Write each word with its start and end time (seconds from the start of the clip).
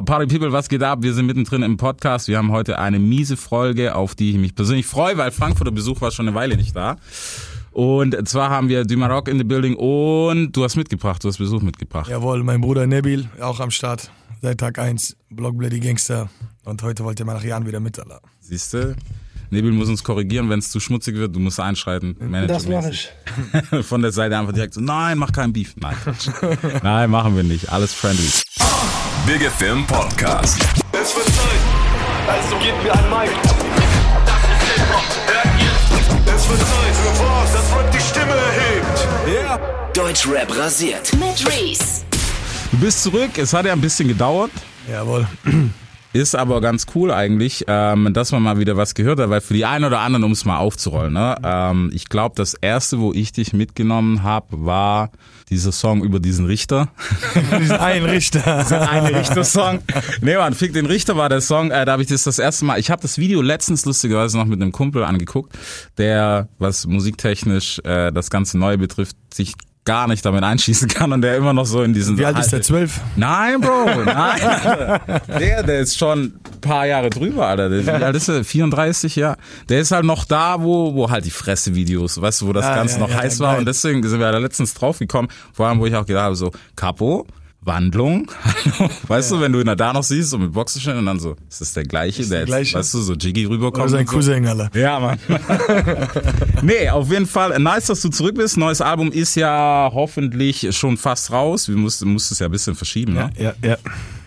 Party 0.00 0.26
People, 0.26 0.52
was 0.52 0.70
geht 0.70 0.82
ab? 0.82 1.00
Wir 1.02 1.12
sind 1.12 1.26
mittendrin 1.26 1.62
im 1.62 1.76
Podcast. 1.76 2.26
Wir 2.26 2.38
haben 2.38 2.50
heute 2.50 2.78
eine 2.78 2.98
miese 2.98 3.36
Folge, 3.36 3.94
auf 3.94 4.14
die 4.14 4.30
ich 4.30 4.38
mich 4.38 4.54
persönlich 4.54 4.86
freue, 4.86 5.18
weil 5.18 5.30
Frankfurter 5.30 5.70
Besuch 5.70 6.00
war 6.00 6.10
schon 6.10 6.26
eine 6.26 6.34
Weile 6.34 6.56
nicht 6.56 6.74
da. 6.74 6.96
Und 7.72 8.16
zwar 8.26 8.48
haben 8.48 8.70
wir 8.70 8.84
Dumarock 8.84 9.28
in 9.28 9.36
the 9.36 9.44
building 9.44 9.76
und 9.76 10.52
du 10.52 10.64
hast 10.64 10.76
mitgebracht, 10.76 11.22
du 11.22 11.28
hast 11.28 11.36
Besuch 11.36 11.60
mitgebracht. 11.60 12.08
Jawohl, 12.08 12.42
mein 12.42 12.62
Bruder 12.62 12.86
Nebil, 12.86 13.28
auch 13.38 13.60
am 13.60 13.70
Start. 13.70 14.10
Seit 14.40 14.58
Tag 14.58 14.78
1, 14.78 15.14
Block 15.28 15.58
Bloody 15.58 15.78
Gangster. 15.78 16.30
Und 16.64 16.82
heute 16.82 17.04
wollt 17.04 17.20
ihr 17.20 17.26
mal 17.26 17.34
nach 17.34 17.44
Jahren 17.44 17.66
wieder 17.66 17.78
mit, 17.78 17.98
Allah. 18.00 18.22
Siehst 18.40 18.72
du? 18.72 18.96
Nebil 19.50 19.72
muss 19.72 19.90
uns 19.90 20.02
korrigieren, 20.02 20.48
wenn 20.48 20.60
es 20.60 20.70
zu 20.70 20.80
schmutzig 20.80 21.16
wird, 21.16 21.36
du 21.36 21.38
musst 21.38 21.60
einschreiten. 21.60 22.16
Das 22.48 22.66
mache 22.66 22.92
ich. 22.92 23.10
Von 23.84 24.00
der 24.00 24.12
Seite 24.12 24.38
einfach 24.38 24.54
direkt 24.54 24.72
so, 24.72 24.80
nein, 24.80 25.18
mach 25.18 25.32
keinen 25.32 25.52
Beef. 25.52 25.74
Nein, 25.76 25.96
nein, 26.82 27.10
machen 27.10 27.36
wir 27.36 27.42
nicht. 27.42 27.70
Alles 27.70 27.92
friendly. 27.92 28.30
Big 29.24 29.40
FM 29.40 29.86
Podcast. 29.86 30.58
Es 30.90 31.14
wird 31.14 31.26
Zeit, 31.26 31.60
also 32.26 32.56
gebt 32.56 32.82
mir 32.82 32.92
ein 32.92 33.08
Mic. 33.08 33.30
Das 34.26 34.34
ist 34.50 34.74
Hip-Hop, 34.74 35.04
hört 35.26 35.60
ihr? 35.60 36.34
Es 36.34 36.48
wird 36.48 36.58
Zeit 36.58 36.94
für 36.96 37.24
was, 37.24 37.52
das 37.52 37.78
Rap 37.78 37.92
die 37.92 38.00
Stimme 38.00 38.32
erhebt. 38.32 39.08
Ja. 39.26 39.32
Yeah. 39.32 39.60
Deutschrap 39.94 40.58
rasiert. 40.58 41.12
Mit 41.12 41.46
Reese. 41.46 42.02
Du 42.72 42.78
bist 42.78 43.04
zurück, 43.04 43.30
es 43.36 43.52
hat 43.52 43.64
ja 43.64 43.72
ein 43.72 43.80
bisschen 43.80 44.08
gedauert. 44.08 44.50
Jawohl. 44.90 45.28
Ist 46.12 46.34
aber 46.36 46.60
ganz 46.60 46.86
cool 46.94 47.10
eigentlich, 47.10 47.64
ähm, 47.68 48.12
dass 48.12 48.32
man 48.32 48.42
mal 48.42 48.58
wieder 48.58 48.76
was 48.76 48.94
gehört 48.94 49.18
hat, 49.18 49.30
weil 49.30 49.40
für 49.40 49.54
die 49.54 49.64
einen 49.64 49.86
oder 49.86 50.00
anderen, 50.00 50.24
um 50.24 50.32
es 50.32 50.44
mal 50.44 50.58
aufzurollen, 50.58 51.14
ne? 51.14 51.36
ähm, 51.42 51.90
ich 51.94 52.08
glaube, 52.08 52.34
das 52.36 52.54
erste, 52.54 52.98
wo 52.98 53.12
ich 53.12 53.32
dich 53.32 53.54
mitgenommen 53.54 54.22
habe, 54.22 54.64
war 54.64 55.10
dieser 55.48 55.72
Song 55.72 56.02
über 56.02 56.20
diesen 56.20 56.46
Richter. 56.46 56.88
diesen 57.58 57.76
einen 57.76 58.04
Richter. 58.06 58.58
diesen 58.62 58.78
einen 58.78 59.14
Richter-Song. 59.14 59.80
Nee, 60.20 60.36
man, 60.36 60.54
Fick 60.54 60.72
den 60.74 60.86
Richter 60.86 61.16
war 61.16 61.28
der 61.28 61.40
Song, 61.40 61.70
äh, 61.70 61.84
da 61.84 61.92
habe 61.92 62.02
ich 62.02 62.08
das 62.08 62.24
das 62.24 62.38
erste 62.38 62.64
Mal, 62.66 62.78
ich 62.78 62.90
habe 62.90 63.00
das 63.00 63.16
Video 63.16 63.40
letztens 63.40 63.84
lustigerweise 63.86 64.36
noch 64.36 64.46
mit 64.46 64.60
einem 64.60 64.72
Kumpel 64.72 65.04
angeguckt, 65.04 65.56
der, 65.98 66.48
was 66.58 66.86
musiktechnisch 66.86 67.80
äh, 67.84 68.12
das 68.12 68.28
ganze 68.30 68.58
Neue 68.58 68.76
betrifft, 68.76 69.16
sich 69.32 69.54
gar 69.84 70.06
nicht 70.06 70.24
damit 70.24 70.44
einschießen 70.44 70.88
kann 70.88 71.12
und 71.12 71.22
der 71.22 71.36
immer 71.36 71.52
noch 71.52 71.66
so 71.66 71.82
in 71.82 71.92
diesen... 71.92 72.16
Wie 72.16 72.24
alt 72.24 72.38
ist 72.38 72.52
der, 72.52 72.62
zwölf? 72.62 73.00
Nein, 73.16 73.60
Bro, 73.60 74.04
nein. 74.04 74.40
Der, 75.38 75.62
der 75.62 75.80
ist 75.80 75.98
schon 75.98 76.24
ein 76.24 76.60
paar 76.60 76.86
Jahre 76.86 77.10
drüber, 77.10 77.48
Alter. 77.48 77.68
Der, 77.68 77.84
wie 77.86 78.04
alt 78.04 78.14
ist 78.14 78.28
der? 78.28 78.44
34, 78.44 79.16
ja. 79.16 79.36
Der 79.68 79.80
ist 79.80 79.90
halt 79.90 80.04
noch 80.04 80.24
da, 80.24 80.62
wo, 80.62 80.94
wo 80.94 81.10
halt 81.10 81.24
die 81.24 81.30
Fresse-Videos, 81.30 82.20
weißt 82.20 82.42
du, 82.42 82.46
wo 82.48 82.52
das 82.52 82.64
Ah, 82.66 82.76
Ganze 82.76 82.94
ja, 82.94 83.00
noch 83.00 83.10
ja, 83.10 83.16
heiß 83.16 83.38
ja, 83.38 83.46
war 83.46 83.58
und 83.58 83.66
deswegen 83.66 84.06
sind 84.06 84.20
wir 84.20 84.30
da 84.30 84.38
letztens 84.38 84.74
drauf 84.74 84.98
gekommen, 84.98 85.28
vor 85.52 85.66
allem, 85.66 85.80
wo 85.80 85.86
ich 85.86 85.96
auch 85.96 86.06
gedacht 86.06 86.24
habe, 86.24 86.36
so, 86.36 86.52
Capo, 86.76 87.26
Wandlung, 87.64 88.30
weißt 89.06 89.30
du, 89.32 89.40
wenn 89.40 89.52
du 89.52 89.60
ihn 89.60 89.76
da 89.76 89.92
noch 89.92 90.02
siehst, 90.02 90.30
so 90.30 90.38
mit 90.38 90.52
Boxershell 90.52 90.98
und 90.98 91.06
dann 91.06 91.20
so, 91.20 91.36
ist 91.48 91.60
das 91.60 91.72
der 91.74 91.84
gleiche, 91.84 92.22
der 92.22 92.28
der 92.28 92.38
jetzt, 92.40 92.46
gleiche? 92.48 92.78
weißt 92.78 92.94
du, 92.94 93.00
so 93.00 93.14
Jiggy 93.14 93.44
rüberkommt. 93.44 93.84
Oder 93.84 93.88
sein 93.88 94.00
und 94.00 94.08
so. 94.08 94.16
Cousin, 94.16 94.46
Allah. 94.46 94.68
Ja, 94.74 94.98
Mann. 94.98 95.18
nee, 96.62 96.88
auf 96.90 97.08
jeden 97.10 97.26
Fall 97.26 97.58
nice, 97.60 97.86
dass 97.86 98.00
du 98.00 98.08
zurück 98.08 98.34
bist. 98.34 98.56
Neues 98.56 98.80
Album 98.80 99.12
ist 99.12 99.36
ja 99.36 99.90
hoffentlich 99.92 100.76
schon 100.76 100.96
fast 100.96 101.30
raus. 101.30 101.68
Wir 101.68 101.76
mussten, 101.76 102.12
mussten 102.12 102.34
es 102.34 102.40
ja 102.40 102.46
ein 102.46 102.52
bisschen 102.52 102.74
verschieben, 102.74 103.14
ne? 103.14 103.30
Ja, 103.38 103.54
ja. 103.62 103.76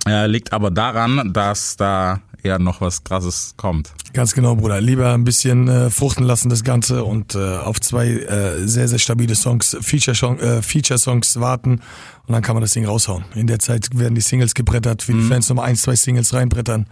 Äh, 0.08 0.28
liegt 0.28 0.54
aber 0.54 0.72
daran, 0.72 1.34
dass 1.34 1.76
da 1.78 2.22
ja 2.46 2.60
noch 2.60 2.80
was 2.80 3.04
krasses 3.04 3.56
kommt. 3.58 3.92
Ganz 4.14 4.34
genau, 4.34 4.56
Bruder. 4.56 4.80
Lieber 4.80 5.14
ein 5.14 5.24
bisschen 5.24 5.68
äh, 5.68 5.90
fruchten 5.90 6.24
lassen 6.24 6.50
das 6.50 6.64
Ganze 6.64 7.04
und 7.04 7.36
äh, 7.36 7.58
auf 7.58 7.82
zwei 7.82 8.08
äh, 8.08 8.68
sehr, 8.68 8.88
sehr 8.88 9.00
stabile 9.00 9.36
Songs, 9.36 9.76
Feature-Songs 9.82 10.42
äh, 10.42 10.62
Feature 10.62 11.00
-Songs 11.00 11.40
warten 11.40 11.82
und 12.28 12.34
dann 12.34 12.42
kann 12.42 12.56
man 12.56 12.62
das 12.62 12.72
Ding 12.72 12.86
raushauen. 12.86 13.24
In 13.36 13.48
der 13.48 13.60
Zeit 13.60 13.90
werden 13.98 14.16
die 14.16 14.22
Singles 14.22 14.54
gebrettert, 14.54 15.08
wie 15.08 15.14
die 15.14 15.22
Fans 15.22 15.48
nochmal 15.50 15.66
ein, 15.70 15.76
zwei 15.76 15.96
Singles 15.96 16.34
reinbrettern 16.34 16.88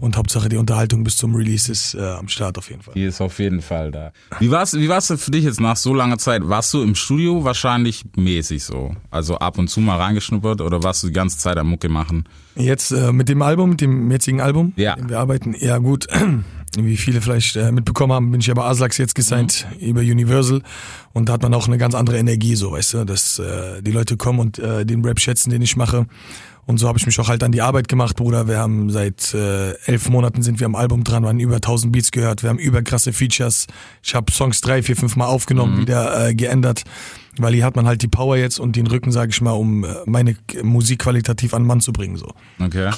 und 0.00 0.16
Hauptsache 0.16 0.48
die 0.48 0.56
Unterhaltung 0.56 1.04
bis 1.04 1.16
zum 1.16 1.34
Release 1.34 1.70
ist 1.70 1.94
äh, 1.94 2.00
am 2.02 2.28
Start 2.28 2.58
auf 2.58 2.68
jeden 2.70 2.82
Fall. 2.82 2.94
Die 2.94 3.04
ist 3.04 3.20
auf 3.20 3.38
jeden 3.38 3.62
Fall 3.62 3.90
da. 3.90 4.12
Wie 4.40 4.50
war's, 4.50 4.74
wie 4.74 4.88
war's 4.88 5.06
für 5.16 5.30
dich 5.30 5.44
jetzt 5.44 5.60
nach 5.60 5.76
so 5.76 5.94
langer 5.94 6.18
Zeit? 6.18 6.42
Warst 6.48 6.72
du 6.74 6.82
im 6.82 6.94
Studio 6.94 7.44
wahrscheinlich 7.44 8.04
mäßig 8.16 8.64
so? 8.64 8.94
Also 9.10 9.38
ab 9.38 9.58
und 9.58 9.68
zu 9.68 9.80
mal 9.80 9.96
reingeschnuppert 9.98 10.60
oder 10.60 10.82
warst 10.82 11.02
du 11.02 11.08
die 11.08 11.12
ganze 11.12 11.38
Zeit 11.38 11.56
am 11.58 11.68
Mucke 11.68 11.88
machen? 11.88 12.24
Jetzt 12.56 12.90
äh, 12.92 13.12
mit 13.12 13.28
dem 13.28 13.40
Album, 13.42 13.70
mit 13.70 13.80
dem 13.80 14.10
jetzigen 14.10 14.40
Album, 14.40 14.72
Ja. 14.76 14.96
wir 15.00 15.18
arbeiten, 15.18 15.54
ja 15.58 15.78
gut, 15.78 16.06
wie 16.76 16.96
viele 16.96 17.20
vielleicht 17.20 17.56
äh, 17.56 17.70
mitbekommen 17.70 18.12
haben, 18.12 18.30
bin 18.30 18.40
ich 18.40 18.46
ja 18.46 18.54
bei 18.54 18.64
Aslax 18.64 18.98
jetzt 18.98 19.14
gesigned 19.14 19.66
über 19.80 20.00
Universal 20.00 20.62
und 21.12 21.28
da 21.28 21.34
hat 21.34 21.42
man 21.42 21.52
auch 21.54 21.66
eine 21.66 21.78
ganz 21.78 21.94
andere 21.94 22.18
Energie, 22.18 22.54
so 22.54 22.72
weißt 22.72 22.94
du, 22.94 23.04
dass 23.04 23.38
äh, 23.38 23.82
die 23.82 23.92
Leute 23.92 24.16
kommen 24.16 24.38
und 24.38 24.58
äh, 24.58 24.86
den 24.86 25.04
Rap 25.04 25.20
schätzen, 25.20 25.50
den 25.50 25.62
ich 25.62 25.76
mache. 25.76 26.06
Und 26.64 26.78
so 26.78 26.86
habe 26.86 26.96
ich 26.96 27.06
mich 27.06 27.18
auch 27.18 27.28
halt 27.28 27.42
an 27.42 27.50
die 27.50 27.60
Arbeit 27.60 27.88
gemacht, 27.88 28.14
Bruder. 28.16 28.46
Wir 28.46 28.58
haben 28.58 28.88
seit 28.88 29.34
äh, 29.34 29.72
elf 29.86 30.08
Monaten 30.08 30.42
sind 30.42 30.60
wir 30.60 30.66
am 30.66 30.76
Album 30.76 31.02
dran, 31.02 31.24
wir 31.24 31.28
haben 31.28 31.40
über 31.40 31.56
1000 31.56 31.92
Beats 31.92 32.12
gehört, 32.12 32.42
wir 32.44 32.50
haben 32.50 32.58
über 32.58 32.82
krasse 32.82 33.12
Features. 33.12 33.66
Ich 34.02 34.14
habe 34.14 34.30
Songs 34.30 34.60
drei, 34.60 34.82
vier, 34.82 34.96
fünf 34.96 35.16
Mal 35.16 35.26
aufgenommen, 35.26 35.78
wieder 35.78 36.28
äh, 36.28 36.34
geändert, 36.34 36.84
weil 37.36 37.52
hier 37.52 37.64
hat 37.64 37.74
man 37.74 37.86
halt 37.86 38.02
die 38.02 38.08
Power 38.08 38.36
jetzt 38.36 38.60
und 38.60 38.76
den 38.76 38.86
Rücken, 38.86 39.10
sage 39.10 39.30
ich 39.30 39.40
mal, 39.40 39.52
um 39.52 39.84
äh, 39.84 39.88
meine 40.06 40.36
Musik 40.62 41.00
qualitativ 41.00 41.52
an 41.52 41.62
den 41.62 41.66
Mann 41.66 41.80
zu 41.80 41.92
bringen. 41.92 42.16
So. 42.16 42.32
Okay. 42.60 42.90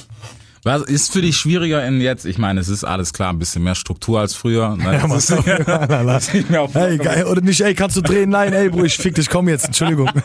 Was 0.65 0.81
ist 0.81 1.13
für 1.13 1.21
dich 1.21 1.37
schwieriger 1.37 1.85
in 1.85 2.01
jetzt? 2.01 2.25
Ich 2.25 2.39
meine, 2.39 2.59
es 2.59 2.69
ist 2.69 2.83
alles 2.83 3.13
klar, 3.13 3.31
ein 3.31 3.37
bisschen 3.37 3.63
mehr 3.63 3.75
Struktur 3.75 4.19
als 4.19 4.33
früher. 4.33 4.75
Ne? 4.75 4.83
Ja, 4.95 5.07
Das 5.07 5.29
Mann. 5.29 5.39
ist, 5.45 5.67
das 5.67 6.27
ist 6.27 6.33
nicht 6.33 6.49
mehr 6.49 6.63
auf 6.63 6.73
Hey, 6.73 6.97
geil, 6.97 7.25
oder 7.25 7.41
nicht, 7.41 7.61
ey, 7.61 7.75
kannst 7.75 7.97
du 7.97 8.01
drehen? 8.01 8.31
Nein, 8.31 8.51
ey, 8.51 8.69
Bro, 8.69 8.85
ich 8.85 8.97
fick 8.97 9.13
dich, 9.13 9.29
komm 9.29 9.47
jetzt, 9.47 9.65
Entschuldigung. 9.65 10.09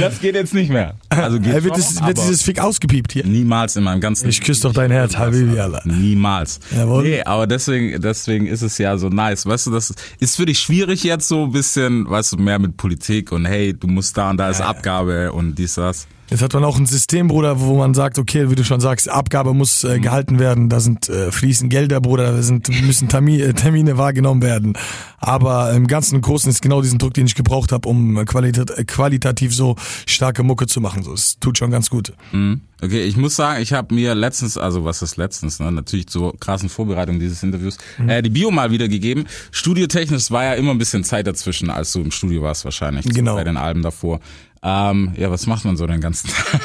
das 0.00 0.20
geht 0.20 0.34
jetzt 0.34 0.54
nicht 0.54 0.70
mehr. 0.70 0.94
Also 1.08 1.38
geht 1.38 1.54
Ey, 1.54 1.62
wird, 1.62 1.76
schon, 1.76 1.84
das, 1.84 2.04
wird 2.04 2.18
dieses 2.18 2.42
Fick 2.42 2.60
ausgepiept 2.60 3.12
hier? 3.12 3.24
niemals 3.24 3.76
in 3.76 3.84
meinem 3.84 4.00
ganzen 4.00 4.28
Ich 4.28 4.40
küsse 4.40 4.62
doch 4.62 4.72
dein 4.72 4.90
Herz, 4.90 5.16
Habibi, 5.16 5.60
Allah. 5.60 5.80
Niemals. 5.84 6.58
Jawohl. 6.76 7.04
Nee, 7.04 7.22
aber 7.22 7.46
deswegen, 7.46 8.00
deswegen 8.02 8.48
ist 8.48 8.62
es 8.62 8.76
ja 8.78 8.98
so 8.98 9.08
nice. 9.08 9.46
Weißt 9.46 9.68
du, 9.68 9.70
das 9.70 9.94
ist 10.18 10.34
für 10.36 10.46
dich 10.46 10.58
schwierig 10.58 11.04
jetzt 11.04 11.28
so 11.28 11.44
ein 11.44 11.52
bisschen, 11.52 12.10
weißt 12.10 12.32
du, 12.32 12.36
mehr 12.38 12.58
mit 12.58 12.76
Politik 12.76 13.30
und 13.30 13.44
hey, 13.44 13.72
du 13.72 13.86
musst 13.86 14.16
da 14.16 14.30
und 14.30 14.38
da 14.38 14.50
ist 14.50 14.60
Abgabe 14.60 15.30
und 15.32 15.54
dies, 15.56 15.74
das. 15.74 16.08
Jetzt 16.30 16.42
hat 16.42 16.54
man 16.54 16.62
auch 16.62 16.78
ein 16.78 16.86
System, 16.86 17.26
Bruder, 17.26 17.60
wo 17.60 17.76
man 17.76 17.92
sagt, 17.92 18.16
okay, 18.18 18.50
wie 18.50 18.54
du 18.54 18.64
schon 18.64 18.80
sagst, 18.80 19.08
Abgabe 19.08 19.52
muss 19.52 19.82
äh, 19.82 19.98
gehalten 19.98 20.38
werden, 20.38 20.68
da 20.68 20.78
sind 20.78 21.08
äh, 21.08 21.32
fließen 21.32 21.68
Gelder, 21.68 22.00
Bruder, 22.00 22.32
da 22.32 22.42
sind, 22.42 22.68
müssen 22.86 23.08
Termine, 23.08 23.42
äh, 23.42 23.52
Termine 23.52 23.98
wahrgenommen 23.98 24.40
werden. 24.40 24.74
Aber 25.18 25.72
im 25.72 25.88
Ganzen 25.88 26.14
und 26.16 26.20
Großen 26.22 26.48
ist 26.48 26.62
genau 26.62 26.82
diesen 26.82 26.98
Druck, 27.00 27.14
den 27.14 27.26
ich 27.26 27.34
gebraucht 27.34 27.72
habe, 27.72 27.88
um 27.88 28.16
äh, 28.16 28.24
qualitat, 28.24 28.70
äh, 28.70 28.84
qualitativ 28.84 29.52
so 29.54 29.74
starke 30.06 30.44
Mucke 30.44 30.66
zu 30.68 30.80
machen. 30.80 31.02
So, 31.02 31.12
es 31.12 31.38
tut 31.40 31.58
schon 31.58 31.72
ganz 31.72 31.90
gut. 31.90 32.12
Mhm. 32.30 32.60
Okay, 32.82 33.02
ich 33.02 33.16
muss 33.18 33.36
sagen, 33.36 33.60
ich 33.60 33.72
habe 33.74 33.94
mir 33.94 34.14
letztens, 34.14 34.56
also 34.56 34.84
was 34.86 35.02
ist 35.02 35.18
letztens, 35.18 35.58
ne, 35.60 35.70
natürlich 35.70 36.06
zur 36.06 36.38
krassen 36.40 36.70
Vorbereitung 36.70 37.18
dieses 37.18 37.42
Interviews, 37.42 37.76
äh, 38.06 38.22
die 38.22 38.30
Bio 38.30 38.50
mal 38.50 38.70
wieder 38.70 38.88
gegeben. 38.88 39.24
Studiotechnisch 39.50 40.30
war 40.30 40.44
ja 40.44 40.54
immer 40.54 40.70
ein 40.70 40.78
bisschen 40.78 41.04
Zeit 41.04 41.26
dazwischen, 41.26 41.68
als 41.68 41.92
du 41.92 42.00
im 42.00 42.10
Studio 42.10 42.40
warst 42.42 42.64
wahrscheinlich, 42.64 43.04
so 43.04 43.10
Genau. 43.12 43.34
bei 43.34 43.44
den 43.44 43.58
Alben 43.58 43.82
davor. 43.82 44.20
Ähm, 44.62 45.12
ja, 45.16 45.30
was 45.30 45.46
macht 45.46 45.64
man 45.64 45.76
so 45.76 45.86
den 45.86 46.00
ganzen 46.00 46.28
Tag? 46.30 46.60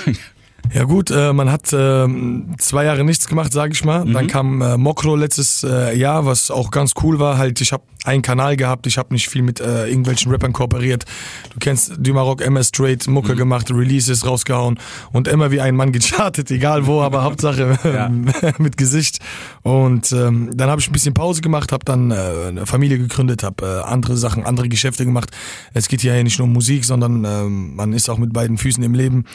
Ja 0.74 0.84
gut, 0.84 1.12
äh, 1.12 1.34
man 1.34 1.52
hat 1.52 1.72
ähm, 1.74 2.56
zwei 2.58 2.86
Jahre 2.86 3.04
nichts 3.04 3.28
gemacht, 3.28 3.54
sage 3.54 3.74
ich 3.74 3.84
mal. 3.86 4.06
Dann 4.06 4.28
kam 4.28 4.62
äh, 4.62 4.78
Mokro 4.78 5.16
letztes 5.16 5.64
äh, 5.64 5.98
Jahr, 5.98 6.26
was 6.26 6.52
auch 6.52 6.72
ganz 6.72 6.94
cool 7.04 7.20
war. 7.20 7.38
Halt, 7.38 7.62
ich 7.62 7.72
habe 7.72 7.84
einen 8.06 8.22
Kanal 8.22 8.56
gehabt, 8.56 8.88
ich 8.88 8.98
habe 8.98 9.14
nicht 9.14 9.30
viel 9.30 9.42
mit 9.42 9.60
äh, 9.60 9.88
irgendwelchen 9.88 10.32
Rappern 10.32 10.54
kooperiert. 10.54 11.06
Du 11.54 11.60
kennst 11.60 11.94
Dumarok, 11.98 12.42
MS 12.42 12.70
Straight, 12.70 13.08
Mucke 13.08 13.36
gemacht, 13.36 13.72
Releases 13.72 14.26
rausgehauen 14.26 14.80
und 15.12 15.28
immer 15.28 15.52
wie 15.52 15.62
ein 15.62 15.76
Mann 15.76 15.92
gechartet, 15.92 16.52
egal 16.52 16.86
wo, 16.86 17.02
aber 17.02 17.24
Hauptsache 17.24 17.80
Ja. 17.86 18.10
mit 18.58 18.78
Gesicht. 18.78 19.20
Und 19.64 20.12
ähm, 20.12 20.52
dann 20.54 20.70
habe 20.70 20.82
ich 20.82 20.90
ein 20.90 20.94
bisschen 20.94 21.14
Pause 21.14 21.42
gemacht, 21.42 21.72
habe 21.72 21.86
dann 21.86 22.12
äh, 22.12 22.16
eine 22.48 22.66
Familie 22.66 22.98
gegründet, 22.98 23.44
habe 23.44 23.66
äh, 23.66 23.90
andere 23.90 24.18
Sachen, 24.18 24.46
andere 24.46 24.70
Geschäfte 24.70 25.06
gemacht. 25.06 25.32
Es 25.74 25.88
geht 25.88 26.04
ja 26.04 26.14
hier 26.14 26.24
nicht 26.24 26.38
nur 26.40 26.48
um 26.48 26.54
Musik, 26.54 26.86
sondern 26.86 27.24
ähm, 27.26 27.76
man 27.76 27.94
ist 27.94 28.10
auch 28.10 28.18
mit 28.18 28.34
beiden 28.34 28.58
Füßen 28.58 28.84
im 28.84 28.94
Leben. 28.94 29.26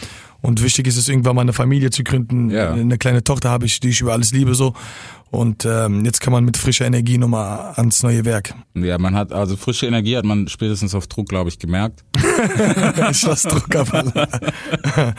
Und 0.43 0.63
wichtig 0.63 0.87
ist 0.87 0.97
es 0.97 1.09
irgendwann 1.21 1.37
mal 1.37 1.43
eine 1.43 1.53
Familie 1.53 1.91
zu 1.91 2.03
gründen. 2.03 2.51
Ja. 2.51 2.73
Eine 2.73 2.97
kleine 2.97 3.23
Tochter 3.23 3.51
habe 3.51 3.67
ich, 3.67 3.81
die 3.81 3.91
ich 3.91 4.01
über 4.01 4.13
alles 4.13 4.33
liebe 4.33 4.55
so. 4.55 4.75
Und 5.31 5.65
ähm, 5.65 6.05
jetzt 6.05 6.21
kann 6.21 6.33
man 6.33 6.45
mit 6.45 6.57
frischer 6.57 6.87
Energie 6.87 7.17
nochmal 7.17 7.75
ans 7.77 8.03
neue 8.03 8.25
Werk. 8.25 8.53
ja, 8.75 8.99
man 8.99 9.15
hat, 9.15 9.33
also 9.33 9.57
frische 9.57 9.87
Energie 9.87 10.17
hat 10.17 10.25
man 10.25 10.49
spätestens 10.49 10.93
auf 10.93 11.07
Druck, 11.07 11.29
glaube 11.29 11.51
ich, 11.51 11.59
gemerkt. 11.61 12.03
ich 13.11 13.23
lass 13.23 13.43
Druck 13.43 13.75
aber. 13.77 14.13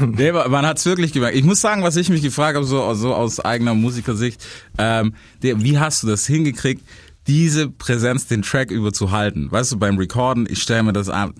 Nee, 0.00 0.32
man 0.32 0.66
hat's 0.66 0.84
wirklich 0.84 1.12
gemerkt. 1.12 1.36
Ich 1.36 1.44
muss 1.44 1.60
sagen, 1.60 1.82
was 1.82 1.96
ich 1.96 2.08
mich 2.08 2.22
gefragt 2.22 2.56
habe, 2.56 2.66
so, 2.66 2.92
so 2.94 3.14
aus 3.14 3.38
eigener 3.40 3.74
Musikersicht, 3.74 4.44
ähm, 4.78 5.14
wie 5.40 5.78
hast 5.78 6.02
du 6.02 6.08
das 6.08 6.26
hingekriegt, 6.26 6.82
diese 7.28 7.68
Präsenz, 7.68 8.26
den 8.26 8.42
Track 8.42 8.70
über 8.70 8.92
zu 8.92 9.12
halten? 9.12 9.50
Weißt 9.50 9.72
du, 9.72 9.78
beim 9.78 9.96
Recorden, 9.98 10.48
ich 10.50 10.60
stelle 10.62 10.82
mir 10.82 10.92
das 10.92 11.08
an, 11.08 11.34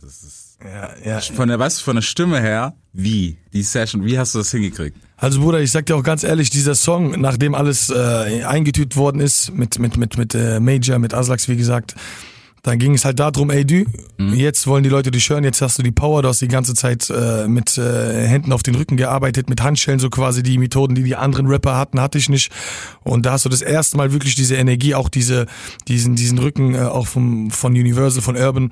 das 0.00 0.22
ist 0.22 0.37
Ja, 0.64 0.90
ja. 1.04 1.20
von 1.20 1.48
der, 1.48 1.58
weißt 1.58 1.80
du, 1.80 1.84
von 1.84 1.96
der 1.96 2.02
Stimme 2.02 2.40
her, 2.40 2.74
wie? 2.92 3.36
Die 3.52 3.62
Session, 3.62 4.04
wie 4.04 4.18
hast 4.18 4.34
du 4.34 4.38
das 4.38 4.50
hingekriegt? 4.50 4.96
Also 5.16 5.40
Bruder, 5.40 5.60
ich 5.60 5.70
sag 5.70 5.86
dir 5.86 5.96
auch 5.96 6.02
ganz 6.02 6.24
ehrlich, 6.24 6.50
dieser 6.50 6.74
Song, 6.74 7.20
nachdem 7.20 7.54
alles 7.54 7.90
äh, 7.90 8.44
eingetütet 8.44 8.96
worden 8.96 9.20
ist, 9.20 9.52
mit 9.52 9.78
mit 9.78 9.96
mit 9.96 10.16
mit 10.16 10.34
äh, 10.34 10.60
Major, 10.60 10.98
mit 10.98 11.14
Aslax, 11.14 11.48
wie 11.48 11.56
gesagt, 11.56 11.94
Dann 12.62 12.78
ging 12.78 12.94
es 12.94 13.04
halt 13.04 13.18
darum, 13.20 13.50
ey 13.50 13.64
du, 13.64 13.84
jetzt 14.18 14.66
wollen 14.66 14.82
die 14.82 14.88
Leute 14.88 15.10
dich 15.10 15.28
hören, 15.30 15.44
jetzt 15.44 15.62
hast 15.62 15.78
du 15.78 15.82
die 15.82 15.92
Power, 15.92 16.22
du 16.22 16.28
hast 16.28 16.40
die 16.40 16.48
ganze 16.48 16.74
Zeit 16.74 17.08
äh, 17.10 17.46
mit 17.48 17.78
äh, 17.78 18.26
Händen 18.26 18.52
auf 18.52 18.62
den 18.62 18.74
Rücken 18.74 18.96
gearbeitet, 18.96 19.48
mit 19.48 19.62
Handschellen, 19.62 20.00
so 20.00 20.10
quasi 20.10 20.42
die 20.42 20.58
Methoden, 20.58 20.94
die 20.94 21.02
die 21.02 21.16
anderen 21.16 21.46
Rapper 21.46 21.76
hatten, 21.76 22.00
hatte 22.00 22.18
ich 22.18 22.28
nicht. 22.28 22.50
Und 23.04 23.26
da 23.26 23.32
hast 23.32 23.44
du 23.44 23.48
das 23.48 23.62
erste 23.62 23.96
Mal 23.96 24.12
wirklich 24.12 24.34
diese 24.34 24.56
Energie, 24.56 24.94
auch 24.94 25.08
diese, 25.08 25.46
diesen, 25.86 26.16
diesen 26.16 26.38
Rücken 26.38 26.74
äh, 26.74 26.80
auch 26.80 27.06
vom, 27.06 27.50
von 27.50 27.72
Universal, 27.72 28.22
von 28.22 28.36
Urban. 28.36 28.70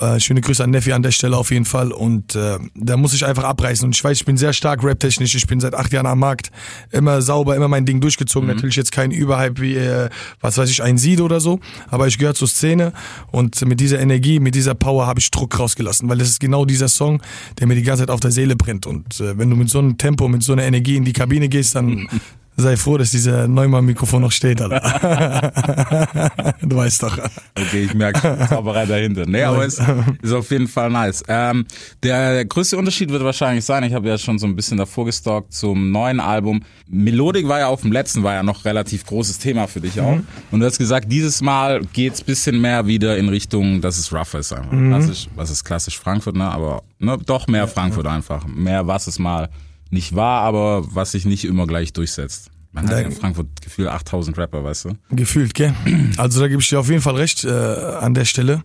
Äh, 0.00 0.20
schöne 0.20 0.40
Grüße 0.40 0.62
an 0.62 0.70
Neffi 0.70 0.92
an 0.92 1.02
der 1.02 1.10
Stelle 1.10 1.36
auf 1.36 1.50
jeden 1.50 1.64
Fall. 1.64 1.92
Und 1.92 2.34
äh, 2.34 2.58
da 2.74 2.96
muss 2.96 3.14
ich 3.14 3.24
einfach 3.24 3.44
abreißen. 3.44 3.84
Und 3.84 3.94
ich 3.94 4.02
weiß, 4.02 4.18
ich 4.18 4.24
bin 4.24 4.36
sehr 4.36 4.52
stark 4.52 4.82
raptechnisch, 4.82 5.34
ich 5.34 5.46
bin 5.46 5.60
seit 5.60 5.74
acht 5.74 5.92
Jahren 5.92 6.06
am 6.06 6.18
Markt, 6.18 6.50
immer 6.90 7.22
sauber, 7.22 7.56
immer 7.56 7.68
mein 7.68 7.86
Ding 7.86 8.00
durchgezogen. 8.00 8.48
Natürlich 8.48 8.76
jetzt 8.76 8.92
kein 8.92 9.10
Überhype 9.10 9.60
wie, 9.60 9.76
äh, 9.76 10.08
was 10.40 10.58
weiß 10.58 10.70
ich, 10.70 10.82
ein 10.82 10.98
Sied 10.98 11.20
oder 11.20 11.40
so, 11.40 11.60
aber 11.88 12.06
ich 12.06 12.18
gehöre 12.18 12.34
zur 12.34 12.48
Szene 12.48 12.92
und 13.30 13.60
mit 13.66 13.80
dieser 13.80 14.00
Energie, 14.00 14.40
mit 14.40 14.54
dieser 14.54 14.74
Power 14.74 15.06
habe 15.06 15.20
ich 15.20 15.30
Druck 15.30 15.58
rausgelassen, 15.58 16.08
weil 16.08 16.18
das 16.18 16.28
ist 16.28 16.40
genau 16.40 16.64
dieser 16.64 16.88
Song, 16.88 17.22
der 17.58 17.66
mir 17.66 17.74
die 17.74 17.82
ganze 17.82 18.02
Zeit 18.02 18.10
auf 18.10 18.20
der 18.20 18.30
Seele 18.30 18.56
brennt. 18.56 18.86
Und 18.86 19.20
äh, 19.20 19.36
wenn 19.38 19.50
du 19.50 19.56
mit 19.56 19.70
so 19.70 19.78
einem 19.78 19.98
Tempo, 19.98 20.28
mit 20.28 20.42
so 20.42 20.52
einer 20.52 20.64
Energie 20.64 20.96
in 20.96 21.04
die 21.04 21.12
Kabine 21.12 21.48
gehst, 21.48 21.74
dann 21.74 22.08
sei 22.58 22.76
froh, 22.76 22.98
dass 22.98 23.12
dieser 23.12 23.46
Neumann-Mikrofon 23.46 24.22
noch 24.22 24.32
steht. 24.32 24.60
Alter. 24.60 24.80
du 26.60 26.76
weißt 26.76 27.04
doch. 27.04 27.18
Okay, 27.56 27.84
ich 27.84 27.94
merke 27.94 28.46
Zauberei 28.48 28.84
dahinter. 28.84 29.26
Nee, 29.26 29.44
aber 29.44 29.64
es 29.64 29.80
ist 30.22 30.32
auf 30.32 30.50
jeden 30.50 30.66
Fall 30.66 30.90
nice. 30.90 31.22
Ähm, 31.28 31.66
der, 32.02 32.34
der 32.34 32.44
größte 32.44 32.76
Unterschied 32.76 33.10
wird 33.10 33.22
wahrscheinlich 33.22 33.64
sein, 33.64 33.84
ich 33.84 33.94
habe 33.94 34.08
ja 34.08 34.18
schon 34.18 34.38
so 34.38 34.46
ein 34.46 34.56
bisschen 34.56 34.76
davor 34.76 35.04
gestalkt 35.04 35.52
zum 35.52 35.92
neuen 35.92 36.18
Album. 36.18 36.62
Melodik 36.88 37.46
war 37.46 37.60
ja 37.60 37.68
auf 37.68 37.82
dem 37.82 37.92
letzten, 37.92 38.24
war 38.24 38.34
ja 38.34 38.42
noch 38.42 38.64
relativ 38.64 39.06
großes 39.06 39.38
Thema 39.38 39.68
für 39.68 39.80
dich 39.80 40.00
auch. 40.00 40.18
Und 40.50 40.60
du 40.60 40.66
hast 40.66 40.78
gesagt, 40.78 41.10
dieses 41.12 41.40
Mal 41.40 41.82
geht's 41.92 42.22
bisschen 42.22 42.60
mehr 42.60 42.86
wieder 42.86 43.16
in 43.16 43.28
Richtung, 43.28 43.80
dass 43.80 43.98
es 43.98 44.12
rougher 44.12 44.40
ist 44.40 44.52
einfach. 44.52 44.70
Klassisch, 44.70 45.28
was 45.36 45.50
ist 45.50 45.64
klassisch 45.64 45.98
Frankfurt, 45.98 46.36
ne? 46.36 46.50
Aber 46.50 46.82
ne, 46.98 47.16
doch 47.24 47.46
mehr 47.46 47.68
Frankfurt 47.68 48.06
einfach. 48.06 48.46
Mehr, 48.46 48.86
was 48.86 49.06
es 49.06 49.18
mal 49.18 49.48
nicht 49.90 50.14
war, 50.14 50.42
aber 50.42 50.94
was 50.94 51.12
sich 51.12 51.24
nicht 51.24 51.44
immer 51.44 51.66
gleich 51.66 51.92
durchsetzt. 51.92 52.50
Man 52.72 52.86
hat 52.86 52.92
ja 52.92 53.06
in 53.06 53.12
Frankfurt 53.12 53.62
gefühlt 53.62 53.88
8000 53.88 54.36
Rapper, 54.36 54.62
weißt 54.62 54.84
du? 54.84 54.90
Gefühlt, 55.10 55.54
gell? 55.54 55.74
Also 56.18 56.40
da 56.40 56.48
gebe 56.48 56.60
ich 56.60 56.68
dir 56.68 56.78
auf 56.78 56.88
jeden 56.90 57.00
Fall 57.00 57.16
recht 57.16 57.44
äh, 57.44 57.48
an 57.50 58.12
der 58.12 58.26
Stelle, 58.26 58.62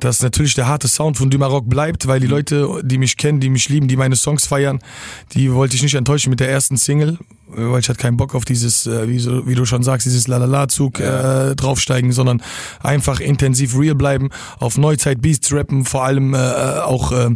dass 0.00 0.22
natürlich 0.22 0.54
der 0.54 0.66
harte 0.66 0.86
Sound 0.86 1.16
von 1.16 1.30
Dumarock 1.30 1.68
bleibt, 1.68 2.06
weil 2.06 2.20
die 2.20 2.26
Leute, 2.26 2.68
die 2.84 2.98
mich 2.98 3.16
kennen, 3.16 3.40
die 3.40 3.48
mich 3.48 3.68
lieben, 3.70 3.88
die 3.88 3.96
meine 3.96 4.16
Songs 4.16 4.46
feiern, 4.46 4.80
die 5.32 5.52
wollte 5.52 5.76
ich 5.76 5.82
nicht 5.82 5.94
enttäuschen 5.94 6.28
mit 6.28 6.40
der 6.40 6.50
ersten 6.50 6.76
Single, 6.76 7.18
äh, 7.56 7.56
weil 7.56 7.80
ich 7.80 7.88
hatte 7.88 7.98
keinen 7.98 8.18
Bock 8.18 8.34
auf 8.34 8.44
dieses, 8.44 8.86
äh, 8.86 9.08
wie, 9.08 9.18
so, 9.18 9.46
wie 9.46 9.54
du 9.54 9.64
schon 9.64 9.82
sagst, 9.82 10.06
dieses 10.06 10.28
Lalala-Zug 10.28 11.00
äh, 11.00 11.56
draufsteigen, 11.56 12.12
sondern 12.12 12.42
einfach 12.82 13.18
intensiv 13.18 13.78
real 13.78 13.94
bleiben, 13.94 14.28
auf 14.58 14.76
Neuzeit 14.76 15.22
Beats 15.22 15.50
rappen, 15.52 15.86
vor 15.86 16.04
allem 16.04 16.34
äh, 16.34 16.38
auch 16.38 17.12
äh, 17.12 17.30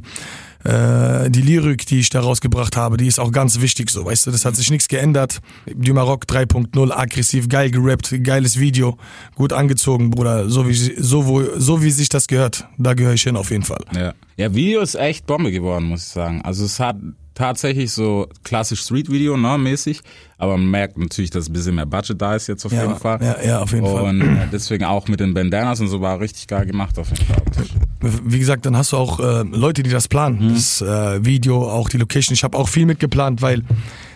äh, 0.65 1.31
die 1.31 1.43
Lyrik, 1.43 1.87
die 1.87 2.01
ich 2.01 2.11
da 2.11 2.21
rausgebracht 2.21 2.77
habe, 2.77 2.97
die 2.97 3.07
ist 3.07 3.19
auch 3.19 3.33
ganz 3.33 3.61
wichtig 3.61 3.91
so, 3.91 4.05
weißt 4.05 4.27
du, 4.27 4.31
das 4.31 4.45
hat 4.45 4.57
sich 4.57 4.71
nichts 4.71 4.89
geändert. 4.89 5.41
Dumarock 5.75 6.25
3.0, 6.27 6.93
aggressiv, 6.93 7.49
geil 7.49 7.71
gerappt, 7.71 8.15
geiles 8.23 8.59
Video, 8.59 8.97
gut 9.35 9.53
angezogen, 9.53 10.11
Bruder, 10.11 10.49
so 10.49 10.69
wie, 10.69 10.75
so, 10.75 11.27
wo, 11.27 11.43
so 11.59 11.83
wie 11.83 11.91
sich 11.91 12.09
das 12.09 12.27
gehört, 12.27 12.67
da 12.79 12.95
gehöre 12.95 13.15
ich 13.15 13.23
hin 13.23 13.37
auf 13.37 13.51
jeden 13.51 13.65
Fall. 13.65 13.85
Ja. 13.95 14.13
ja, 14.37 14.55
Video 14.55 14.81
ist 14.81 14.95
echt 14.95 15.27
Bombe 15.27 15.51
geworden, 15.51 15.85
muss 15.87 16.03
ich 16.07 16.09
sagen. 16.13 16.43
Also 16.43 16.65
es 16.65 16.79
hat 16.81 16.97
tatsächlich 17.35 17.91
so 17.91 18.29
klassisch 18.45 18.83
Street-Video, 18.83 19.37
ne, 19.39 19.57
mäßig, 19.57 20.01
aber 20.37 20.57
man 20.59 20.71
merkt 20.71 20.99
natürlich, 20.99 21.31
dass 21.31 21.49
ein 21.49 21.53
bisschen 21.55 21.75
mehr 21.77 21.87
Budget 21.87 22.21
da 22.21 22.37
ist 22.37 22.47
jetzt 22.47 22.65
auf 22.67 22.73
Ja, 22.73 22.83
jeden 22.83 22.97
Fall. 22.97 23.19
ja, 23.23 23.37
ja, 23.43 23.59
auf 23.61 23.73
jeden 23.73 23.87
Fall. 23.87 24.03
und 24.03 24.21
äh, 24.21 24.47
deswegen 24.53 24.85
auch 24.85 25.09
mit 25.09 25.19
den 25.21 25.33
Bandanas 25.33 25.81
und 25.81 25.89
so 25.89 26.01
war 26.03 26.21
richtig 26.21 26.47
geil 26.47 26.67
gemacht 26.67 26.99
auf 26.99 27.09
jeden 27.09 27.25
Fall. 27.25 27.43
Wie 28.03 28.39
gesagt, 28.39 28.67
dann 28.67 28.77
hast 28.77 28.93
du 28.93 28.97
auch 28.97 29.21
äh, 29.21 29.43
Leute, 29.43 29.83
die 29.83 29.91
das 29.91 30.09
planen, 30.09 30.55
das 30.55 30.83
äh, 30.83 31.25
Video, 31.25 31.71
auch 31.71 31.89
die 31.89 31.99
Location. 31.99 32.35
Ich 32.35 32.43
habe 32.43 32.59
auch 32.59 32.69
viel 32.69 32.85
mitgeplant, 32.85 33.43
weil 33.43 33.63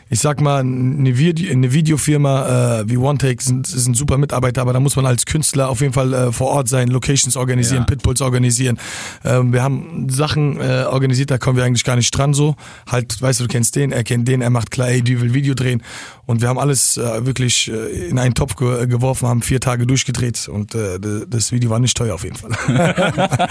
ich 0.09 0.21
sag 0.21 0.41
mal, 0.41 0.61
eine, 0.61 1.19
Video, 1.19 1.51
eine 1.51 1.73
Videofirma 1.73 2.81
äh, 2.81 2.89
wie 2.89 2.97
OneTake 2.97 3.43
sind, 3.43 3.67
sind 3.67 3.97
super 3.97 4.19
Mitarbeiter, 4.19 4.63
aber 4.63 4.73
da 4.73 4.79
muss 4.81 4.95
man 4.97 5.05
als 5.05 5.27
Künstler 5.27 5.69
auf 5.69 5.81
jeden 5.81 5.93
Fall 5.93 6.13
äh, 6.15 6.33
vor 6.33 6.49
Ort 6.49 6.69
sein, 6.69 6.89
Locations 6.89 7.37
organisieren, 7.37 7.81
Ja. 7.83 7.87
Pitbulls 7.87 8.21
organisieren. 8.21 8.79
Ähm, 9.25 9.53
wir 9.53 9.63
haben 9.63 10.09
Sachen 10.09 10.61
äh, 10.61 10.85
organisiert, 10.89 11.31
da 11.31 11.39
kommen 11.39 11.57
wir 11.57 11.65
eigentlich 11.65 11.83
gar 11.85 11.97
nicht 11.97 12.11
dran 12.17 12.35
so. 12.35 12.55
Halt, 12.89 13.21
weißt 13.21 13.41
du, 13.41 13.45
du 13.45 13.49
kennst 13.49 13.75
den, 13.75 13.91
er 13.91 14.05
kennt 14.05 14.29
den, 14.29 14.43
er 14.43 14.51
macht 14.51 14.71
klar, 14.71 14.89
ey, 14.89 15.03
die 15.03 15.21
will 15.21 15.35
Video 15.35 15.55
drehen. 15.55 15.83
Und 16.25 16.41
wir 16.41 16.49
haben 16.49 16.59
alles 16.59 16.97
äh, 16.97 17.27
wirklich 17.27 17.71
äh, 17.73 18.09
in 18.09 18.19
einen 18.19 18.35
Topf 18.35 18.55
ge 18.57 18.87
geworfen, 18.87 19.29
haben 19.29 19.43
vier 19.43 19.61
Tage 19.61 19.87
durchgedreht 19.87 20.49
und 20.49 20.75
äh, 20.75 20.99
das 21.29 21.51
Video 21.53 21.71
war 21.71 21.79
nicht 21.81 21.97
teuer 21.97 22.15
auf 22.15 22.25
jeden 22.25 22.37
Fall. 22.37 22.51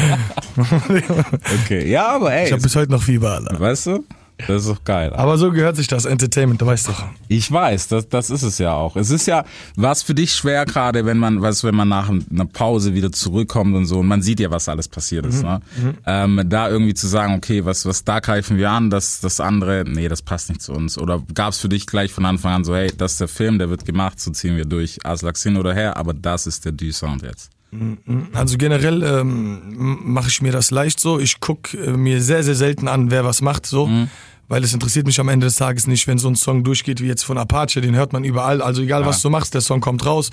Okay, 1.64 1.90
ja, 1.90 2.08
aber 2.16 2.34
ey, 2.34 2.46
Ich 2.48 2.52
habe 2.52 2.62
bis 2.62 2.76
heute 2.76 2.92
noch 2.92 3.04
Fieber, 3.04 3.32
Alter. 3.36 3.60
weißt 3.60 3.88
du, 3.88 4.06
das 4.38 4.64
ist 4.64 4.70
doch 4.70 4.84
geil. 4.84 5.14
Aber 5.14 5.38
so 5.38 5.52
gehört 5.52 5.76
sich 5.76 5.88
das 5.88 6.06
Entertainment, 6.06 6.62
du 6.62 6.66
weißt 6.66 6.90
doch. 6.90 7.04
Ich 7.28 7.52
weiß, 7.52 7.88
das, 7.88 8.10
das 8.10 8.30
ist 8.30 8.44
es 8.44 8.58
ja 8.58 8.74
auch. 8.74 8.96
Es 8.96 9.10
ist 9.10 9.28
ja, 9.28 9.46
was 9.76 10.04
für 10.04 10.14
dich 10.14 10.34
schwer 10.34 10.66
gerade, 10.66 11.06
wenn 11.06 11.18
man, 11.18 11.42
was, 11.42 11.64
wenn 11.64 11.76
man 11.76 11.88
nach 11.88 12.10
einer 12.10 12.46
Pause 12.46 12.94
wieder 12.94 13.12
zurückkommt 13.12 13.76
und 13.76 13.86
so, 13.86 14.00
und 14.00 14.08
man 14.08 14.22
sieht 14.22 14.40
ja, 14.40 14.52
was 14.52 14.68
alles 14.68 14.88
passiert 14.88 15.26
ist, 15.26 15.44
ne? 15.44 15.62
Ähm, 16.06 16.42
da 16.48 16.70
irgendwie 16.70 16.94
zu 16.94 17.08
sagen, 17.08 17.34
okay, 17.36 17.66
was, 17.66 17.86
was 17.86 18.04
da 18.04 18.20
greifen 18.20 18.58
wir 18.58 18.70
an, 18.70 18.90
das, 18.90 19.22
das 19.22 19.40
andere, 19.40 19.84
nee, 19.88 20.08
das 20.10 20.22
passt 20.22 20.50
nicht 20.50 20.62
zu 20.62 20.74
uns. 20.74 20.98
Oder 20.98 21.24
gab 21.34 21.54
es 21.54 21.60
für 21.60 21.70
dich 21.70 21.88
gleich 21.88 22.12
von 22.12 22.26
Anfang 22.26 22.54
an 22.54 22.64
so, 22.64 22.76
hey, 22.76 22.92
das 22.96 23.14
ist 23.14 23.22
der 23.22 23.28
Film, 23.28 23.58
der 23.58 23.70
wird 23.70 23.86
gemacht, 23.86 24.20
so 24.20 24.32
ziehen 24.32 24.58
wir 24.58 24.66
durch, 24.66 25.06
Aslak 25.06 25.38
hin 25.38 25.58
oder 25.58 25.74
her, 25.74 25.98
aber 25.98 26.14
das 26.14 26.48
ist 26.48 26.66
der 26.66 26.72
Du-Sound 26.72 27.22
jetzt. 27.24 27.55
Also 28.34 28.58
generell 28.58 29.04
ähm, 29.04 30.04
mache 30.04 30.30
ich 30.30 30.42
mir 30.42 30.52
das 30.52 30.72
leicht 30.72 31.00
so. 31.00 31.20
Ich 31.20 31.40
guck 31.40 31.74
äh, 31.74 31.92
mir 31.92 32.22
sehr, 32.22 32.44
sehr 32.44 32.56
selten 32.56 32.88
an, 32.88 33.12
wer 33.12 33.26
was 33.26 33.42
macht 33.42 33.66
so. 33.66 33.88
Weil 34.48 34.64
es 34.64 34.74
interessiert 34.74 35.08
mich 35.08 35.20
am 35.20 35.28
Ende 35.28 35.48
des 35.48 35.56
Tages 35.56 35.88
nicht, 35.88 36.06
wenn 36.08 36.20
so 36.20 36.28
ein 36.28 36.36
Song 36.36 36.64
durchgeht 36.64 37.02
wie 37.02 37.08
jetzt 37.08 37.24
von 37.24 37.38
Apache, 37.40 37.82
den 37.82 37.96
hört 37.96 38.14
man 38.14 38.24
überall. 38.24 38.62
Also 38.62 38.84
egal 38.84 39.04
was 39.04 39.22
du 39.24 39.32
machst, 39.32 39.56
der 39.56 39.62
Song 39.62 39.82
kommt 39.82 40.06
raus. 40.06 40.30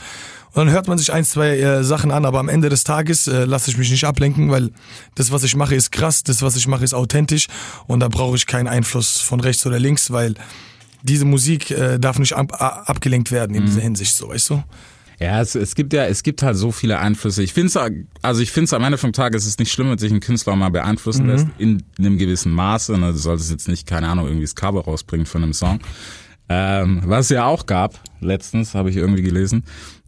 Und 0.52 0.66
dann 0.66 0.70
hört 0.74 0.86
man 0.86 0.98
sich 0.98 1.10
ein, 1.14 1.24
zwei 1.24 1.58
äh, 1.58 1.82
Sachen 1.82 2.10
an, 2.10 2.26
aber 2.26 2.38
am 2.38 2.50
Ende 2.50 2.68
des 2.68 2.84
Tages 2.84 3.26
äh, 3.26 3.46
lasse 3.46 3.70
ich 3.70 3.78
mich 3.78 3.90
nicht 3.90 4.04
ablenken, 4.04 4.50
weil 4.50 4.70
das, 5.14 5.32
was 5.32 5.44
ich 5.44 5.56
mache, 5.56 5.74
ist 5.74 5.92
krass, 5.92 6.22
das, 6.24 6.42
was 6.42 6.56
ich 6.56 6.66
mache, 6.68 6.84
ist 6.84 6.92
authentisch 6.92 7.46
und 7.86 8.00
da 8.00 8.08
brauche 8.08 8.36
ich 8.36 8.46
keinen 8.46 8.68
Einfluss 8.68 9.18
von 9.18 9.40
rechts 9.40 9.64
oder 9.64 9.78
links, 9.78 10.10
weil 10.10 10.34
diese 11.02 11.24
Musik 11.24 11.70
äh, 11.70 11.98
darf 11.98 12.18
nicht 12.18 12.34
ab, 12.34 12.52
abgelenkt 12.86 13.32
werden 13.32 13.56
in 13.56 13.64
dieser 13.64 13.80
Hinsicht, 13.80 14.14
so 14.14 14.28
weißt 14.28 14.50
du? 14.50 14.62
Ja, 15.22 15.40
es, 15.40 15.54
es 15.54 15.76
gibt 15.76 15.92
ja, 15.92 16.06
es 16.06 16.24
gibt 16.24 16.42
halt 16.42 16.56
so 16.56 16.72
viele 16.72 16.98
Einflüsse. 16.98 17.44
Ich 17.44 17.52
finde 17.52 17.68
es, 17.68 17.76
also 18.22 18.40
ich 18.40 18.50
finde 18.50 18.64
es 18.64 18.72
am 18.72 18.82
Ende 18.82 18.98
vom 18.98 19.12
Tag 19.12 19.36
ist 19.36 19.46
es 19.46 19.56
nicht 19.56 19.70
schlimm, 19.70 19.88
wenn 19.88 19.98
sich 19.98 20.10
ein 20.10 20.18
Künstler 20.18 20.56
mal 20.56 20.70
beeinflussen 20.70 21.28
lässt, 21.28 21.46
in, 21.58 21.84
in 21.96 22.06
einem 22.06 22.18
gewissen 22.18 22.52
Maße. 22.52 22.98
Ne? 22.98 23.12
Du 23.12 23.18
solltest 23.18 23.52
jetzt 23.52 23.68
nicht, 23.68 23.86
keine 23.86 24.08
Ahnung, 24.08 24.26
irgendwie 24.26 24.44
das 24.44 24.56
Cover 24.56 24.82
rausbringen 24.82 25.24
von 25.24 25.44
einem 25.44 25.52
Song. 25.52 25.78
Ähm, 26.48 27.02
was 27.04 27.26
es 27.26 27.30
ja 27.30 27.44
auch 27.44 27.66
gab, 27.66 28.00
letztens, 28.20 28.74
habe 28.74 28.90
ich 28.90 28.96
irgendwie 28.96 29.22
gelesen. 29.22 29.62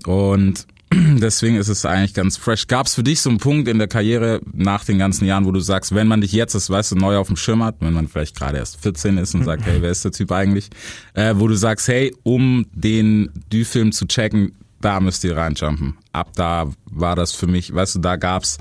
Und 0.04 0.66
deswegen 0.92 1.58
ist 1.58 1.68
es 1.68 1.86
eigentlich 1.86 2.14
ganz 2.14 2.36
fresh. 2.36 2.66
Gab 2.66 2.88
es 2.88 2.96
für 2.96 3.04
dich 3.04 3.20
so 3.20 3.30
einen 3.30 3.38
Punkt 3.38 3.68
in 3.68 3.78
der 3.78 3.86
Karriere 3.86 4.40
nach 4.52 4.84
den 4.84 4.98
ganzen 4.98 5.26
Jahren, 5.26 5.44
wo 5.44 5.52
du 5.52 5.60
sagst, 5.60 5.94
wenn 5.94 6.08
man 6.08 6.22
dich 6.22 6.32
jetzt, 6.32 6.56
das 6.56 6.70
weißt 6.70 6.90
du, 6.90 6.96
neu 6.96 7.18
auf 7.18 7.28
dem 7.28 7.36
Schirm 7.36 7.62
hat, 7.62 7.76
wenn 7.78 7.92
man 7.92 8.08
vielleicht 8.08 8.36
gerade 8.36 8.58
erst 8.58 8.80
14 8.82 9.18
ist 9.18 9.36
und 9.36 9.44
sagt, 9.44 9.64
hey, 9.64 9.80
wer 9.80 9.92
ist 9.92 10.04
der 10.04 10.10
Typ 10.10 10.32
eigentlich? 10.32 10.70
Äh, 11.14 11.34
wo 11.36 11.46
du 11.46 11.54
sagst, 11.54 11.86
hey, 11.86 12.12
um 12.24 12.66
den 12.74 13.30
Du-Film 13.50 13.92
zu 13.92 14.08
checken, 14.08 14.50
da 14.84 15.00
müsst 15.00 15.24
ihr 15.24 15.36
reinjumpen. 15.36 15.96
Ab 16.12 16.30
da 16.34 16.70
war 16.86 17.16
das 17.16 17.32
für 17.32 17.46
mich, 17.46 17.74
weißt 17.74 17.96
du, 17.96 17.98
da 18.00 18.16
gab's, 18.16 18.58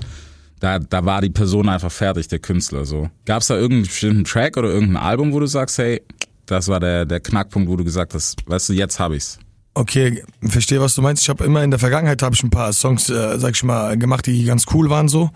da, 0.60 0.78
da 0.78 1.04
war 1.04 1.20
die 1.20 1.30
Person 1.30 1.68
einfach 1.68 1.92
fertig, 1.92 2.28
der 2.28 2.38
Künstler, 2.38 2.84
so. 2.84 3.10
Gab's 3.26 3.48
da 3.48 3.54
irgendeinen 3.56 3.84
bestimmten 3.84 4.24
Track 4.24 4.56
oder 4.56 4.68
irgendein 4.68 5.02
Album, 5.02 5.32
wo 5.32 5.40
du 5.40 5.46
sagst, 5.46 5.78
hey, 5.78 6.02
das 6.46 6.68
war 6.68 6.80
der, 6.80 7.04
der 7.04 7.20
Knackpunkt, 7.20 7.68
wo 7.68 7.76
du 7.76 7.84
gesagt 7.84 8.14
hast, 8.14 8.36
weißt 8.46 8.70
du, 8.70 8.72
jetzt 8.72 8.98
hab 8.98 9.12
ich's. 9.12 9.38
Okay, 9.74 10.22
verstehe, 10.40 10.80
was 10.80 10.94
du 10.94 11.02
meinst. 11.02 11.22
Ich 11.22 11.28
habe 11.28 11.44
immer 11.44 11.62
in 11.64 11.70
der 11.70 11.80
Vergangenheit 11.80 12.22
habe 12.22 12.34
ich 12.34 12.42
ein 12.42 12.50
paar 12.50 12.72
Songs, 12.72 13.10
äh, 13.10 13.38
sag 13.38 13.54
ich 13.54 13.64
mal, 13.64 13.98
gemacht, 13.98 14.26
die 14.26 14.44
ganz 14.44 14.66
cool 14.72 14.88
waren 14.88 15.08
so. 15.08 15.30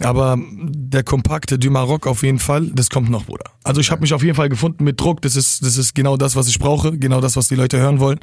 Aber 0.00 0.36
der 0.50 1.04
kompakte 1.04 1.58
Du 1.58 1.70
Maroc 1.70 2.06
auf 2.06 2.24
jeden 2.24 2.40
Fall, 2.40 2.66
das 2.74 2.90
kommt 2.90 3.10
noch, 3.10 3.26
Bruder. 3.26 3.44
Also 3.62 3.80
ich 3.80 3.90
habe 3.92 4.00
mich 4.00 4.12
auf 4.12 4.22
jeden 4.22 4.34
Fall 4.34 4.48
gefunden 4.48 4.82
mit 4.82 5.00
Druck. 5.00 5.22
Das 5.22 5.36
ist, 5.36 5.64
das 5.64 5.78
ist 5.78 5.94
genau 5.94 6.16
das, 6.16 6.34
was 6.34 6.48
ich 6.48 6.58
brauche, 6.58 6.98
genau 6.98 7.20
das, 7.20 7.36
was 7.36 7.46
die 7.46 7.54
Leute 7.54 7.78
hören 7.78 8.00
wollen. 8.00 8.18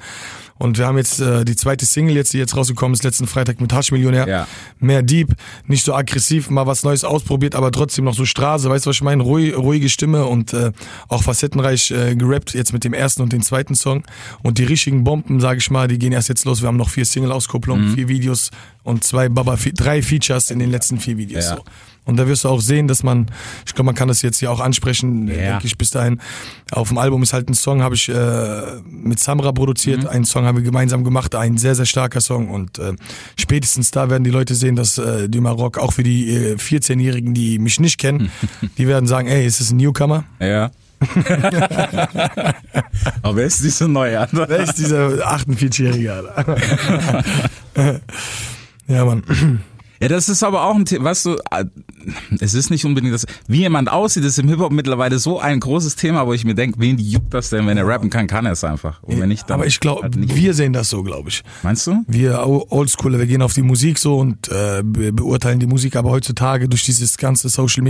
Und 0.57 0.77
wir 0.77 0.85
haben 0.85 0.97
jetzt 0.97 1.19
äh, 1.19 1.43
die 1.43 1.55
zweite 1.55 1.85
Single 1.85 2.15
jetzt, 2.15 2.33
die 2.33 2.37
jetzt 2.37 2.55
rausgekommen 2.55 2.93
ist, 2.93 3.03
letzten 3.03 3.25
Freitag 3.25 3.61
mit 3.61 3.73
Hasch 3.73 3.91
Millionär. 3.91 4.27
Ja. 4.27 4.47
Mehr 4.79 5.01
Deep, 5.01 5.33
nicht 5.65 5.83
so 5.83 5.95
aggressiv, 5.95 6.51
mal 6.51 6.67
was 6.67 6.83
Neues 6.83 7.03
ausprobiert, 7.03 7.55
aber 7.55 7.71
trotzdem 7.71 8.05
noch 8.05 8.13
so 8.13 8.25
Straße. 8.25 8.69
Weißt 8.69 8.85
du, 8.85 8.89
was 8.89 8.97
ich 8.97 9.01
meine? 9.01 9.23
Ruhig, 9.23 9.57
ruhige 9.57 9.89
Stimme 9.89 10.25
und 10.25 10.53
äh, 10.53 10.71
auch 11.07 11.23
facettenreich 11.23 11.89
äh, 11.89 12.15
gerappt, 12.15 12.53
jetzt 12.53 12.73
mit 12.73 12.83
dem 12.83 12.93
ersten 12.93 13.23
und 13.23 13.33
dem 13.33 13.41
zweiten 13.41 13.73
Song. 13.73 14.03
Und 14.43 14.59
die 14.59 14.65
richtigen 14.65 15.03
Bomben, 15.03 15.39
sage 15.39 15.57
ich 15.57 15.71
mal, 15.71 15.87
die 15.87 15.97
gehen 15.97 16.11
erst 16.11 16.29
jetzt 16.29 16.45
los. 16.45 16.61
Wir 16.61 16.67
haben 16.67 16.77
noch 16.77 16.89
vier 16.89 17.05
Single-Auskopplungen, 17.05 17.95
vier 17.95 18.07
Videos 18.07 18.51
und 18.83 19.03
zwei 19.03 19.29
Baba, 19.29 19.57
drei 19.73 20.01
Features 20.01 20.51
in 20.51 20.59
den 20.59 20.69
letzten 20.69 20.99
vier 20.99 21.17
Videos. 21.17 21.45
Ja. 21.45 21.61
So. 21.65 21.72
Und 22.03 22.18
da 22.18 22.25
wirst 22.27 22.46
du 22.46 22.50
auch 22.50 22.60
sehen, 22.62 22.88
dass 22.88 23.03
man, 23.03 23.27
ich 23.65 23.75
glaube, 23.75 23.86
man 23.86 23.96
kann 23.96 24.08
das 24.08 24.24
jetzt 24.24 24.39
hier 24.39 24.51
auch 24.51 24.60
ansprechen, 24.60 25.27
Ja. 25.27 25.36
denke 25.51 25.68
ich 25.68 25.77
bis 25.77 25.91
dahin. 25.91 26.20
Auf 26.72 26.88
dem 26.89 26.98
Album 26.98 27.22
ist 27.22 27.32
halt 27.32 27.48
ein 27.48 27.53
Song, 27.53 27.84
habe 27.84 27.94
ich 27.94 28.10
äh, 28.10 28.62
mit 28.89 29.20
Samra 29.20 29.51
produziert, 29.51 30.01
Mhm. 30.03 30.10
einen 30.10 30.25
Song 30.25 30.46
haben 30.46 30.58
wir 30.58 30.63
gemeinsam 30.63 31.03
gemacht, 31.03 31.36
ein 31.36 31.58
sehr, 31.60 31.75
sehr 31.75 31.86
starker 31.86 32.20
Song. 32.20 32.50
Und 32.50 32.80
äh, 32.80 32.94
spätestens 33.39 33.91
da 33.91 34.10
werden 34.10 34.24
die 34.24 34.32
Leute 34.32 34.56
sehen, 34.56 34.75
dass 34.75 34.98
äh, 34.98 35.30
die 35.30 35.39
Maroc, 35.41 35.77
auch 35.77 35.94
für 35.94 36.01
die 36.03 36.34
äh, 36.36 36.56
14-Jährigen, 36.56 37.36
die 37.36 37.60
mich 37.60 37.80
nicht 37.80 38.00
kennen, 38.00 38.32
die 38.80 38.88
werden 38.88 39.06
sagen, 39.08 39.27
ey, 39.27 39.46
ist 39.46 39.60
das 39.62 39.70
ein 39.72 39.77
Newcomer? 39.77 40.24
Ja. 40.39 40.72
Aber 43.22 43.36
wer 43.36 43.46
ist 43.46 43.63
diese 43.63 43.88
neue? 43.88 44.27
Wer 44.32 44.60
ist 44.60 44.75
dieser 44.75 45.08
48-Jährige, 45.27 46.13
Alter? 46.13 46.58
ja, 48.88 49.06
Mann. 49.06 49.24
Ja, 50.01 50.08
das 50.08 50.29
ist 50.29 50.41
aber 50.41 50.63
auch 50.63 50.75
ein 50.75 50.86
Thema, 50.86 51.05
weißt 51.05 51.25
du, 51.27 51.38
äh, 51.51 51.65
es 52.39 52.55
ist 52.55 52.72
nicht 52.72 52.86
unbedingt 52.86 53.13
das, 53.13 53.27
wie 53.48 53.60
jemand 53.60 53.91
aussieht, 53.91 54.25
ist 54.25 54.39
im 54.39 54.48
Hip-Hop 54.48 54.72
mittlerweile 54.72 55.20
so 55.20 55.39
ein 55.39 55.60
großes 55.60 55.96
Thema, 55.96 56.25
wo 56.25 56.34
ich 56.34 56.43
mir 56.43 56.55
denke, 56.55 56.79
wen 56.79 56.98
juckt 56.98 57.31
das 57.34 57.51
denn, 57.51 57.67
wenn 57.67 57.77
er 57.77 57.86
rappen 57.86 58.10
kann, 58.10 58.25
kann 58.25 58.48
er 58.48 58.53
es 58.53 58.63
einfach. 58.63 59.03
Und 59.03 59.20
wenn 59.20 59.29
nicht, 59.29 59.48
dann 59.48 59.60
Aber 59.60 59.67
ich 59.67 59.79
glaube, 59.79 60.01
halt 60.01 60.15
wir 60.17 60.53
sehen 60.55 60.74
das 60.74 60.89
so, 60.89 61.03
glaube 61.03 61.29
ich. 61.29 61.43
Meinst 61.62 61.86
du? 61.86 62.03
Wir 62.08 62.48
Oldschooler, 62.48 63.20
wir 63.20 63.27
gehen 63.27 63.43
auf 63.43 63.53
die 63.53 63.62
Musik 63.62 64.00
so 64.00 64.17
und 64.17 64.50
äh, 64.50 64.81
be 64.84 65.13
beurteilen 65.13 65.60
die 65.60 65.67
Musik, 65.67 65.96
aber 65.96 66.10
heutzutage 66.10 66.67
durch 66.67 66.84
dieses 66.84 67.17
ganze 67.17 67.50
Social 67.50 67.84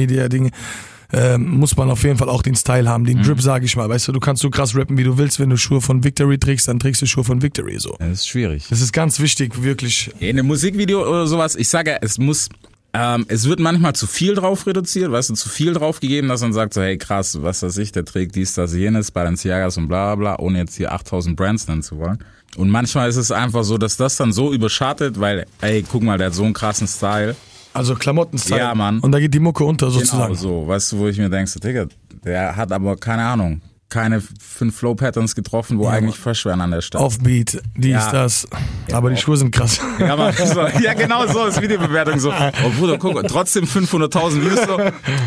Media 1.12 1.22
Ding 1.22 1.34
äh, 1.34 1.38
muss 1.38 1.76
man 1.76 1.90
auf 1.90 2.04
jeden 2.04 2.18
Fall 2.18 2.30
auch 2.30 2.42
den 2.42 2.56
Style 2.56 2.88
haben, 2.90 3.06
den 3.06 3.22
Drip, 3.22 3.42
sage 3.42 3.66
ich 3.66 3.76
mal. 3.76 3.90
Weißt 3.90 4.08
du, 4.08 4.12
du 4.12 4.20
kannst 4.20 4.42
so 4.42 4.50
krass 4.50 4.76
rappen, 4.76 4.98
wie 4.98 5.04
du 5.04 5.18
willst. 5.18 5.40
Wenn 5.40 5.50
du 5.50 5.58
Schuhe 5.58 5.82
von 5.82 6.04
Victory 6.04 6.38
trägst, 6.38 6.68
dann 6.68 6.80
trägst 6.80 7.02
du 7.02 7.06
Schuhe 7.06 7.24
von 7.24 7.42
Victory 7.42 7.80
so. 7.80 7.96
Das 8.00 8.10
ist 8.10 8.28
schwierig. 8.28 8.66
Das 8.70 8.82
ist 8.82 8.94
ganz 8.94 9.20
wichtig, 9.20 9.62
wirklich. 9.62 10.12
In 10.20 10.38
einem 10.38 10.48
Musikvideo 10.48 11.02
oder 11.08 11.28
sowas, 11.28 11.56
ich 11.56 11.70
sage, 11.70 11.98
es 12.02 12.18
muss, 12.18 12.50
ähm, 12.94 13.26
es 13.28 13.48
wird 13.48 13.60
manchmal 13.60 13.94
zu 13.94 14.08
viel 14.08 14.36
drauf 14.36 14.66
reduziert, 14.68 15.12
weißt 15.12 15.32
du, 15.32 15.34
zu 15.34 15.50
viel 15.50 15.74
drauf 15.74 16.00
gegeben, 16.00 16.30
dass 16.30 16.42
man 16.42 16.54
sagt 16.54 16.74
so, 16.74 16.82
hey 16.82 16.98
krass, 16.98 17.42
was 17.42 17.62
weiß 17.62 17.78
ich, 17.78 17.92
der 17.92 18.06
trägt 18.06 18.36
dies, 18.36 18.54
das, 18.54 18.74
jenes, 18.74 19.12
Balenciagas 19.12 19.78
und 19.78 19.88
bla 19.88 20.16
bla 20.16 20.36
bla, 20.36 20.44
ohne 20.44 20.60
jetzt 20.60 20.76
hier 20.76 20.92
8000 20.94 21.36
Brands 21.36 21.68
nennen 21.68 21.84
zu 21.84 21.98
wollen. 21.98 22.20
Und 22.58 22.70
manchmal 22.70 23.10
ist 23.10 23.16
es 23.16 23.32
einfach 23.32 23.64
so, 23.64 23.78
dass 23.78 23.96
das 23.96 24.18
dann 24.18 24.34
so 24.34 24.54
überschattet, 24.54 25.20
weil, 25.20 25.46
ey, 25.62 25.84
guck 25.90 26.04
mal, 26.04 26.18
der 26.18 26.28
hat 26.28 26.34
so 26.34 26.44
einen 26.44 26.54
krassen 26.54 26.88
Style. 26.88 27.36
Also 27.74 27.96
Klamotten-Style. 27.96 28.60
Ja, 28.60 28.76
Mann. 28.76 29.00
Und 29.00 29.12
da 29.12 29.20
geht 29.20 29.34
die 29.34 29.40
Mucke 29.40 29.64
unter 29.64 29.90
sozusagen. 29.90 30.34
Genau 30.34 30.36
so, 30.36 30.68
weißt 30.68 30.92
du, 30.92 30.98
wo 31.00 31.08
ich 31.08 31.18
mir 31.18 31.30
denke, 31.30 31.50
so, 31.50 31.60
Digga, 31.60 31.86
der 32.24 32.56
hat 32.56 32.72
aber, 32.72 32.98
keine 32.98 33.24
Ahnung, 33.24 33.62
keine 33.92 34.24
fünf 34.40 34.78
Flow-Patterns 34.78 35.36
getroffen, 35.36 35.78
wo 35.78 35.88
eigentlich 35.88 36.16
fresh 36.18 36.46
wären 36.46 36.62
an 36.62 36.72
der 36.72 36.82
Stelle. 36.82 37.04
Offbeat, 37.04 37.62
dies, 37.76 37.92
Ja. 37.92 38.12
das. 38.12 38.48
Aber 38.92 39.10
die 39.12 39.18
Schuhe 39.18 39.36
sind 39.38 39.52
krass. 39.52 39.80
Ja, 40.00 40.16
man, 40.16 40.34
so, 40.38 40.62
ja, 40.82 40.94
genau 40.94 41.28
so 41.28 41.46
ist 41.46 41.62
Videobewertung 41.62 42.20
so. 42.20 42.32
Oh 42.32 42.70
Bruder, 42.80 42.98
guck, 42.98 43.22
trotzdem 43.28 43.66
500.000 43.66 44.42
Views 44.42 44.60
so. 44.66 44.78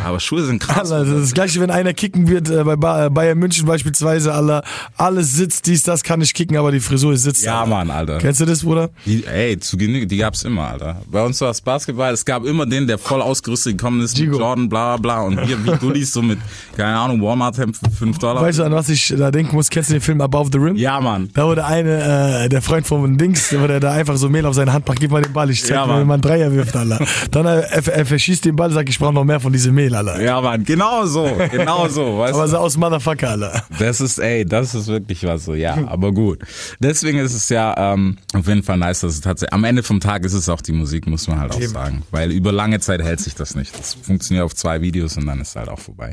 Aber 0.04 0.18
Schuhe 0.18 0.44
sind 0.44 0.60
krass. 0.60 0.90
Also 0.90 1.12
das 1.12 1.20
ist 1.20 1.22
das 1.28 1.34
gleiche, 1.34 1.60
wenn 1.60 1.70
einer 1.70 1.92
kicken 1.92 2.26
wird, 2.26 2.48
äh, 2.50 2.64
bei 2.64 2.76
Ba- 2.76 3.10
Bayern 3.10 3.38
München 3.38 3.66
beispielsweise, 3.66 4.32
aller, 4.32 4.62
alles 4.96 5.32
sitzt, 5.34 5.66
dies, 5.66 5.82
das 5.82 6.02
kann 6.02 6.20
ich 6.22 6.32
kicken, 6.34 6.56
aber 6.56 6.72
die 6.72 6.80
Frisur 6.80 7.16
sitzt. 7.16 7.42
Ja, 7.44 7.60
Alter. 7.60 7.70
Mann, 7.70 7.90
Alter. 7.90 8.18
Kennst 8.18 8.40
du 8.40 8.46
das, 8.46 8.62
Bruder? 8.62 8.88
Die, 9.04 9.24
ey, 9.26 9.58
zu 9.60 9.76
Genüge, 9.76 10.06
die 10.06 10.16
gab's 10.16 10.42
immer, 10.42 10.68
Alter. 10.70 11.02
Bei 11.10 11.22
uns 11.22 11.38
war 11.42 11.50
es 11.50 11.60
Basketball, 11.60 12.12
es 12.14 12.24
gab 12.24 12.44
immer 12.46 12.64
den, 12.64 12.86
der 12.86 12.96
voll 12.98 13.20
ausgerüstet 13.20 13.76
gekommen 13.76 14.00
ist, 14.00 14.16
mit 14.18 14.24
Gigo. 14.30 14.38
Jordan, 14.38 14.68
bla 14.70 14.96
bla 14.96 15.20
und 15.20 15.36
wir 15.46 15.62
wie 15.66 15.76
Dullis 15.78 16.12
so 16.12 16.22
mit, 16.22 16.38
keine 16.76 16.96
Ahnung, 16.98 17.20
Walmart-Hemd 17.20 17.76
für 17.76 17.90
5 17.90 18.18
Dollar. 18.18 18.40
Weißt 18.42 18.53
du, 18.58 18.64
an 18.64 18.72
was 18.72 18.88
ich 18.88 19.14
da 19.16 19.30
denken 19.30 19.56
muss? 19.56 19.70
Kennst 19.70 19.90
du 19.90 19.94
den 19.94 20.00
Film 20.00 20.20
Above 20.20 20.50
the 20.52 20.58
Rim? 20.58 20.76
ja, 20.76 21.00
Mann. 21.00 21.28
Da 21.34 21.46
wurde 21.46 21.64
eine, 21.64 22.44
äh, 22.44 22.48
der 22.48 22.62
Freund 22.62 22.86
von 22.86 23.16
Dings, 23.18 23.48
der 23.50 23.80
da 23.80 23.92
einfach 23.92 24.16
so 24.16 24.28
Mehl 24.28 24.46
auf 24.46 24.54
seine 24.54 24.72
Hand 24.72 24.84
packt, 24.84 25.00
gib 25.00 25.10
mal 25.10 25.22
den 25.22 25.32
Ball, 25.32 25.50
ich 25.50 25.62
zeig 25.62 25.70
Ja, 25.76 25.86
dir, 25.86 26.00
wie 26.00 26.04
man 26.04 26.12
einen 26.14 26.22
Dreier 26.22 26.52
wirft, 26.52 26.76
Alter. 26.76 27.04
Dann 27.30 27.46
äh, 27.46 27.60
er, 27.60 27.86
er 27.88 28.06
verschießt 28.06 28.44
den 28.44 28.56
Ball, 28.56 28.70
sagt, 28.70 28.88
ich 28.88 28.98
brauche 28.98 29.12
noch 29.14 29.24
mehr 29.24 29.40
von 29.40 29.52
diesem 29.52 29.74
Mehl, 29.74 29.94
Alter. 29.94 30.20
Ja, 30.22 30.40
Mann, 30.40 30.64
genau 30.64 31.06
so, 31.06 31.30
genau 31.50 31.88
so, 31.88 32.18
weißt 32.18 32.34
Aber 32.34 32.48
so 32.48 32.58
aus 32.58 32.76
Motherfucker, 32.76 33.30
Alter. 33.30 33.62
Das 33.78 34.00
ist, 34.00 34.18
ey, 34.18 34.44
das 34.44 34.74
ist 34.74 34.86
wirklich 34.88 35.24
was 35.24 35.44
so, 35.44 35.54
ja, 35.54 35.76
aber 35.86 36.12
gut. 36.12 36.40
Deswegen 36.80 37.18
ist 37.18 37.34
es 37.34 37.48
ja 37.48 37.74
ähm, 37.94 38.18
auf 38.34 38.46
jeden 38.46 38.62
Fall 38.62 38.78
nice, 38.78 39.00
dass 39.00 39.14
es 39.14 39.20
tatsächlich, 39.20 39.52
am 39.54 39.64
Ende 39.64 39.82
vom 39.82 40.00
Tag 40.00 40.24
ist 40.24 40.32
es 40.34 40.48
auch 40.48 40.60
die 40.60 40.72
Musik, 40.72 41.06
muss 41.06 41.28
man 41.28 41.38
halt 41.40 41.52
auch 41.52 41.60
sagen. 41.62 42.02
Weil 42.10 42.30
über 42.32 42.52
lange 42.52 42.80
Zeit 42.80 43.02
hält 43.02 43.20
sich 43.20 43.34
das 43.34 43.54
nicht. 43.54 43.78
Das 43.78 43.94
funktioniert 43.94 44.44
auf 44.44 44.54
zwei 44.54 44.80
Videos 44.80 45.16
und 45.16 45.26
dann 45.26 45.40
ist 45.40 45.48
es 45.50 45.56
halt 45.56 45.68
auch 45.68 45.78
vorbei. 45.78 46.12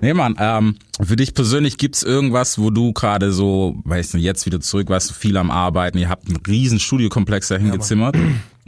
Nee, 0.00 0.14
Mann, 0.14 0.36
ähm, 0.38 0.76
für 1.00 1.16
dich 1.16 1.34
persönlich 1.34 1.78
gibt's 1.78 2.02
irgendwas, 2.02 2.58
wo 2.58 2.70
du 2.70 2.92
gerade 2.92 3.32
so, 3.32 3.76
weißt 3.84 4.14
du, 4.14 4.18
jetzt 4.18 4.46
wieder 4.46 4.60
zurück, 4.60 4.88
weißt 4.88 5.10
du, 5.10 5.14
viel 5.14 5.36
am 5.36 5.50
Arbeiten, 5.50 5.98
ihr 5.98 6.08
habt 6.08 6.28
einen 6.28 6.38
riesen 6.46 6.78
Studiokomplex 6.78 7.48
dahin 7.48 7.70
gezimmert. 7.70 8.16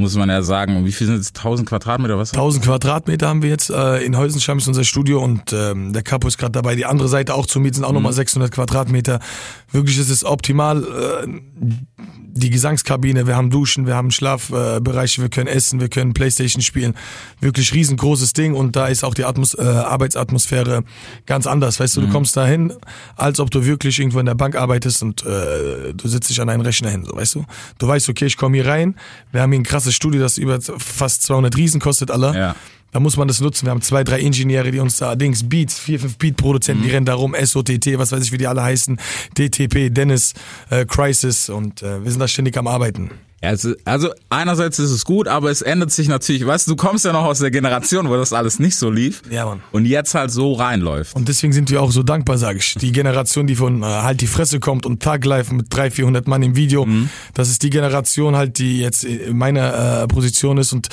Muss 0.01 0.17
man 0.17 0.31
ja 0.31 0.41
sagen, 0.43 0.85
wie 0.87 0.93
viel 0.93 1.07
sind 1.07 1.19
es? 1.19 1.29
1000 1.29 1.69
Quadratmeter, 1.69 2.17
was? 2.17 2.33
1000 2.33 2.65
Quadratmeter 2.65 3.29
haben 3.29 3.43
wir 3.43 3.51
jetzt 3.51 3.69
äh, 3.69 3.99
in 3.99 4.17
Heusenstamm 4.17 4.59
ist 4.59 4.67
unser 4.67 4.85
Studio 4.85 5.23
und 5.23 5.53
ähm, 5.53 5.93
der 5.93 6.03
Capo 6.03 6.27
ist 6.27 6.39
gerade 6.39 6.53
dabei, 6.53 6.75
die 6.75 6.87
andere 6.87 7.09
Seite 7.09 7.35
auch 7.35 7.45
zu 7.45 7.61
mieten, 7.61 7.75
sind 7.75 7.85
auch 7.85 7.93
nochmal 7.93 8.15
600 8.15 8.51
Quadratmeter. 8.51 9.21
Wirklich 9.73 9.99
ist 9.99 10.09
es 10.09 10.25
optimal. 10.25 10.83
Äh, 10.83 11.41
die 12.33 12.51
Gesangskabine, 12.51 13.27
wir 13.27 13.37
haben 13.37 13.51
Duschen, 13.51 13.87
wir 13.87 13.95
haben 13.95 14.11
Schlafbereiche, 14.11 14.81
Bereiche, 14.81 15.23
wir 15.23 15.29
können 15.29 15.49
essen, 15.49 15.81
wir 15.81 15.89
können 15.89 16.15
Playstation 16.15 16.63
spielen. 16.63 16.95
Wirklich 17.41 17.75
riesengroßes 17.75 18.33
Ding 18.33 18.55
und 18.55 18.77
da 18.77 18.87
ist 18.87 19.05
auch 19.05 19.15
die 19.15 19.25
Atmos 19.25 19.55
äh, 19.55 19.63
Arbeitsatmosphäre 19.63 20.85
ganz 21.27 21.47
anders. 21.47 21.81
Weißt 21.81 21.97
du, 21.97 22.03
du 22.03 22.09
kommst 22.09 22.37
da 22.37 22.47
hin, 22.47 22.73
als 23.17 23.41
ob 23.41 23.51
du 23.51 23.65
wirklich 23.65 23.99
irgendwo 23.99 24.21
in 24.21 24.27
der 24.27 24.35
Bank 24.35 24.57
arbeitest 24.57 25.03
und 25.03 25.25
äh, 25.25 25.93
du 25.95 26.09
sitzt 26.09 26.31
dich 26.31 26.41
an 26.41 26.49
einen 26.49 26.63
Rechner 26.63 26.91
hin, 26.91 27.05
so 27.05 27.15
weißt 27.15 27.35
du. 27.35 27.45
Du 27.79 27.89
weißt, 27.89 28.09
okay, 28.09 28.27
ich 28.27 28.37
komme 28.37 28.57
hier 28.57 28.67
rein, 28.67 28.95
wir 29.33 29.43
haben 29.43 29.53
hier 29.53 29.61
ein 29.61 29.65
krasses 29.65 29.90
Studio, 29.93 30.21
das 30.21 30.39
über 30.39 30.61
fast 30.61 31.23
200 31.23 31.57
Riesen 31.57 31.81
kostet, 31.81 32.11
alle. 32.11 32.35
Ja. 32.37 32.57
Da 32.93 32.99
muss 32.99 33.17
man 33.17 33.29
das 33.29 33.41
nutzen. 33.41 33.67
Wir 33.67 33.71
haben 33.71 33.83
zwei, 33.83 34.03
drei 34.03 34.19
Ingenieure, 34.19 34.71
die 34.71 34.81
uns 34.81 34.97
da 34.97 35.15
Dings, 35.15 35.49
Beats, 35.49 35.79
vier, 35.79 36.01
fünf 36.01 36.19
Beat-Produzenten, 36.19 36.83
die 36.83 36.91
rennen 36.91 37.07
da 37.07 37.15
rum, 37.15 37.37
SOTT, 37.41 37.99
was 37.99 38.11
weiß 38.11 38.25
ich, 38.25 38.33
wie 38.33 38.39
die 38.39 38.49
alle 38.49 38.63
heißen, 38.63 38.99
DTP, 39.39 39.91
Dennis, 39.91 40.35
äh, 40.71 40.85
Crisis 40.87 41.49
und 41.49 41.83
äh, 41.83 42.03
wir 42.03 42.11
sind 42.11 42.21
da 42.21 42.27
ständig 42.27 42.57
am 42.57 42.67
Arbeiten. 42.67 43.11
Also, 43.43 43.75
also 43.87 44.11
einerseits 44.29 44.79
ist 44.79 44.91
es 44.91 45.05
gut, 45.07 45.27
aber 45.27 45.51
es 45.51 45.63
ändert 45.63 45.93
sich 45.93 46.09
natürlich, 46.09 46.47
weißt 46.47 46.67
du, 46.67 46.73
du 46.73 46.77
kommst 46.77 47.07
ja 47.07 47.13
noch 47.13 47.25
aus 47.25 47.39
der 47.39 47.51
Generation, 47.51 48.11
wo 48.11 48.17
das 48.17 48.35
alles 48.35 48.59
nicht 48.59 48.77
so 48.77 48.91
lief. 48.91 49.23
Ja, 49.31 49.47
Mann. 49.47 49.63
Und 49.73 49.87
jetzt 49.87 50.15
halt 50.15 50.31
so 50.31 50.53
reinläuft. 50.53 51.17
Und 51.17 51.29
deswegen 51.29 51.55
sind 51.55 51.71
wir 51.71 51.81
auch 51.81 51.91
so 51.91 52.03
dankbar, 52.03 52.37
sage 52.37 52.59
ich. 52.59 52.75
Die 52.75 52.93
Generation, 52.93 53.47
die 53.47 53.57
von 53.57 53.83
äh, 53.83 53.87
halt 53.87 54.21
die 54.21 54.27
Fresse 54.27 54.61
kommt 54.61 54.85
und 54.85 55.03
Tag 55.03 55.25
live 55.25 55.53
mit 55.53 55.67
300, 55.75 55.95
400 55.95 56.29
Mann 56.29 56.43
im 56.43 56.55
Video, 56.55 56.87
das 57.33 57.49
ist 57.49 57.63
die 57.63 57.71
Generation 57.71 58.37
halt, 58.37 58.59
die 58.59 58.81
jetzt 58.81 59.05
in 59.05 59.39
meiner 59.39 60.03
äh, 60.03 60.07
Position 60.07 60.59
ist 60.59 60.73
und 60.73 60.89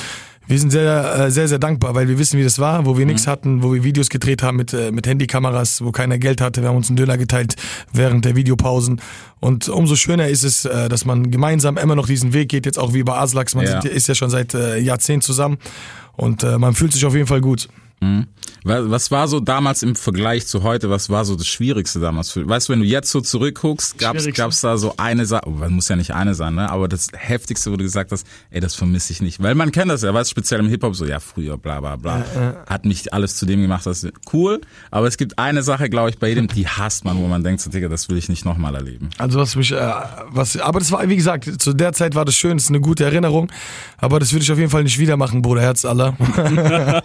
wir 0.48 0.60
sind 0.60 0.72
sehr, 0.72 1.20
äh, 1.26 1.32
sehr, 1.32 1.48
sehr 1.48 1.60
dankbar, 1.60 1.94
weil 1.96 2.08
wir 2.08 2.18
wissen, 2.20 2.40
wie 2.40 2.44
das 2.44 2.60
war, 2.60 2.86
wo 2.86 2.98
wir 2.98 3.06
nichts 3.06 3.28
hatten, 3.28 3.64
wo 3.64 3.74
wir 3.74 3.84
Videos 3.84 4.10
gedreht 4.10 4.44
haben 4.44 4.58
mit, 4.58 4.74
äh, 4.74 4.92
mit 4.92 5.06
Handykameras, 5.08 5.84
wo 5.84 5.92
keiner 5.92 6.18
Geld 6.18 6.42
hatte. 6.42 6.62
Wir 6.62 6.70
haben 6.70 6.78
uns 6.78 6.90
einen 6.90 6.98
Döner 6.98 7.18
geteilt 7.18 7.56
während 7.94 8.26
der 8.26 8.36
Videopausen. 8.36 9.02
Und 9.40 9.68
umso 9.70 9.96
schöner 9.96 10.28
ist 10.28 10.44
es, 10.44 10.66
äh, 10.66 10.90
dass 10.90 11.06
man 11.06 11.32
gemeinsam 11.32 11.78
immer 11.78 11.96
noch 11.96 12.08
diesen 12.08 12.34
Weg 12.34 12.50
geht, 12.50 12.66
jetzt 12.66 12.80
auch 12.80 12.94
wie 12.94 13.04
bei 13.04 13.18
Aslax. 13.18 13.56
Man 13.56 13.66
Ja. 13.66 13.80
ist 13.80 14.08
ja 14.08 14.16
schon 14.16 14.30
seit 14.30 14.54
Jahrzehnten 14.54 15.22
zusammen 15.22 15.58
und 16.16 16.44
man 16.44 16.74
fühlt 16.74 16.94
sich 16.94 17.06
auf 17.06 17.14
jeden 17.14 17.28
Fall 17.28 17.42
gut. 17.42 17.68
Was 18.64 18.90
was 18.90 19.12
war 19.12 19.28
so 19.28 19.40
damals 19.40 19.82
im 19.82 19.96
Vergleich 19.96 20.46
zu 20.46 20.62
heute, 20.64 20.90
was 20.90 21.10
war 21.10 21.24
so 21.24 21.36
das 21.36 21.48
Schwierigste 21.48 22.00
damals? 22.00 22.32
Für, 22.32 22.48
weißt 22.48 22.68
du, 22.68 22.74
wenn 22.74 22.80
du 22.82 22.86
jetzt 22.86 23.10
so 23.10 23.22
zurückguckst, 23.22 24.02
Schwierigste? 24.02 24.34
gab's 24.34 24.62
da 24.62 24.78
so 24.78 24.96
eine 24.98 25.26
Sache, 25.26 25.44
oh, 25.46 25.70
muss 25.70 25.88
ja 25.88 25.96
nicht 25.96 26.14
eine 26.14 26.36
sein, 26.36 26.56
ne? 26.56 26.70
aber 26.70 26.88
das 26.88 27.08
Heftigste, 27.16 27.72
wo 27.72 27.78
du 27.78 27.84
gesagt 27.84 28.12
hast, 28.12 28.28
ey, 28.50 28.60
das 28.60 28.76
vermisse 28.76 29.14
ich 29.14 29.22
nicht. 29.22 29.42
Weil 29.42 29.56
man 29.56 29.72
kennt 29.72 29.90
das 29.90 30.02
ja, 30.02 30.14
weißt 30.14 30.30
du, 30.30 30.32
speziell 30.32 30.60
im 30.60 30.68
Hip-Hop 30.68 30.96
so, 30.96 31.06
ja, 31.06 31.20
früher, 31.20 31.58
bla 31.58 31.80
bla 31.80 31.96
bla. 31.96 32.26
Hat 32.68 32.86
mich 32.86 33.14
alles 33.14 33.38
zu 33.38 33.46
dem 33.46 33.62
gemacht, 33.62 33.86
das 33.86 34.04
ist 34.04 34.14
cool. 34.34 34.60
Aber 34.92 35.08
es 35.08 35.18
gibt 35.18 35.40
eine 35.40 35.64
Sache, 35.64 35.90
glaube 35.90 36.10
ich, 36.10 36.20
bei 36.20 36.30
jedem, 36.30 36.48
die 36.48 36.68
hasst 36.68 37.06
man, 37.06 37.18
wo 37.18 37.28
man 37.28 37.44
denkt, 37.44 37.62
so, 37.62 37.70
Digga, 37.70 37.88
das 37.88 38.10
will 38.10 38.18
ich 38.18 38.28
nicht 38.28 38.44
nochmal 38.44 38.76
erleben. 38.76 39.10
Also 39.18 39.40
was 39.40 39.56
mich, 39.56 39.72
äh, 39.72 39.92
was, 40.30 40.58
aber 40.58 40.80
das 40.80 40.92
war, 40.92 41.08
wie 41.08 41.16
gesagt, 41.16 41.62
zu 41.62 41.74
der 41.74 41.94
Zeit 41.94 42.16
war 42.16 42.26
das 42.26 42.36
schön, 42.36 42.58
das 42.58 42.66
ist 42.66 42.70
eine 42.70 42.82
gute 42.82 43.06
Erinnerung, 43.06 43.50
aber 43.98 44.20
das 44.20 44.34
würde 44.34 44.44
ich 44.44 44.52
auf 44.52 44.58
jeden 44.58 44.70
Fall 44.70 44.84
nicht 44.84 45.00
wieder 45.00 45.16
machen, 45.16 45.42
Bruder, 45.42 45.62
Herz 45.62 45.86
aller. 45.86 46.18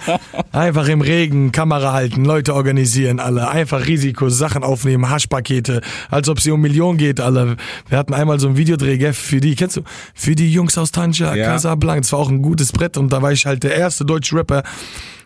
einfach 0.52 0.81
im 0.88 1.00
Regen, 1.00 1.52
Kamera 1.52 1.92
halten, 1.92 2.24
Leute 2.24 2.54
organisieren, 2.54 3.20
alle, 3.20 3.48
einfach 3.48 3.86
Risiko, 3.86 4.28
Sachen 4.28 4.62
aufnehmen, 4.62 5.08
Haschpakete, 5.10 5.80
als 6.10 6.28
ob 6.28 6.38
es 6.38 6.46
um 6.46 6.60
Millionen 6.60 6.98
geht, 6.98 7.20
alle. 7.20 7.56
Wir 7.88 7.98
hatten 7.98 8.14
einmal 8.14 8.38
so 8.40 8.48
ein 8.48 8.56
Videodreh, 8.56 8.98
gell, 8.98 9.12
für 9.12 9.40
die, 9.40 9.54
kennst 9.54 9.76
du, 9.78 9.82
für 10.14 10.34
die 10.34 10.52
Jungs 10.52 10.76
aus 10.78 10.92
Tanja, 10.92 11.34
Ja. 11.34 11.46
Casablanca, 11.46 12.00
das 12.00 12.12
war 12.12 12.18
auch 12.20 12.30
ein 12.30 12.42
gutes 12.42 12.72
Brett 12.72 12.96
und 12.96 13.12
da 13.12 13.22
war 13.22 13.32
ich 13.32 13.46
halt 13.46 13.62
der 13.62 13.74
erste 13.76 14.04
deutsche 14.04 14.36
Rapper, 14.36 14.62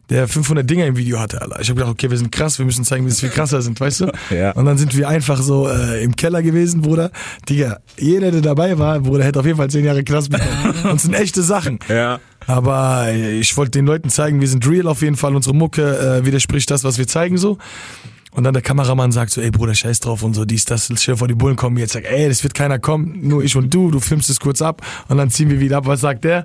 der 0.08 0.28
500 0.28 0.68
Dinger 0.68 0.86
im 0.86 0.96
Video 0.96 1.18
hatte, 1.18 1.42
Alter. 1.42 1.60
Ich 1.60 1.68
habe 1.68 1.78
gedacht, 1.78 1.92
okay, 1.92 2.10
wir 2.10 2.18
sind 2.18 2.30
krass, 2.30 2.58
wir 2.58 2.66
müssen 2.66 2.84
zeigen, 2.84 3.06
dass 3.08 3.22
wir 3.22 3.28
krasser 3.28 3.62
sind, 3.62 3.80
weißt 3.80 4.00
du? 4.00 4.06
Ja. 4.30 4.50
Und 4.52 4.64
dann 4.64 4.76
sind 4.76 4.96
wir 4.96 5.08
einfach 5.08 5.40
so 5.40 5.68
äh, 5.68 6.02
im 6.02 6.16
Keller 6.16 6.42
gewesen, 6.42 6.82
Bruder. 6.82 7.10
Digga, 7.48 7.78
jeder, 7.96 8.30
der 8.30 8.40
dabei 8.40 8.78
war, 8.78 8.98
Bruder, 9.00 9.24
hätte 9.24 9.38
auf 9.38 9.46
jeden 9.46 9.56
Fall 9.56 9.70
zehn 9.70 9.84
Jahre 9.84 10.02
Knast 10.02 10.30
bekommen. 10.30 10.74
Und 10.84 10.96
es 10.96 11.02
sind 11.02 11.14
echte 11.14 11.42
Sachen. 11.42 11.78
Ja. 11.88 12.18
Aber 12.46 13.06
äh, 13.08 13.38
ich 13.38 13.56
wollte 13.56 13.72
den 13.72 13.86
Leuten 13.86 14.10
zeigen, 14.10 14.40
wir 14.40 14.48
sind 14.48 14.68
real 14.68 14.88
auf 14.88 15.02
jeden 15.02 15.16
Fall. 15.16 15.34
Unsere 15.34 15.54
Mucke 15.54 15.82
äh, 15.98 16.24
widerspricht 16.24 16.70
das, 16.70 16.84
was 16.84 16.98
wir 16.98 17.06
zeigen 17.06 17.38
so. 17.38 17.58
Und 18.36 18.44
dann 18.44 18.52
der 18.52 18.62
Kameramann 18.62 19.12
sagt 19.12 19.32
so, 19.32 19.40
ey 19.40 19.50
Bruder, 19.50 19.74
scheiß 19.74 20.00
drauf 20.00 20.22
und 20.22 20.34
so, 20.34 20.44
dies, 20.44 20.66
das, 20.66 20.92
stell 20.94 21.16
vor, 21.16 21.26
die 21.26 21.34
Bullen 21.34 21.56
kommen 21.56 21.78
jetzt, 21.78 21.94
sag, 21.94 22.04
ey, 22.04 22.28
das 22.28 22.42
wird 22.42 22.52
keiner 22.52 22.78
kommen, 22.78 23.26
nur 23.26 23.42
ich 23.42 23.56
und 23.56 23.72
du, 23.72 23.90
du 23.90 23.98
filmst 23.98 24.28
es 24.28 24.40
kurz 24.40 24.60
ab 24.60 24.82
und 25.08 25.16
dann 25.16 25.30
ziehen 25.30 25.48
wir 25.48 25.58
wieder 25.58 25.78
ab. 25.78 25.86
Was 25.86 26.02
sagt 26.02 26.24
der? 26.24 26.44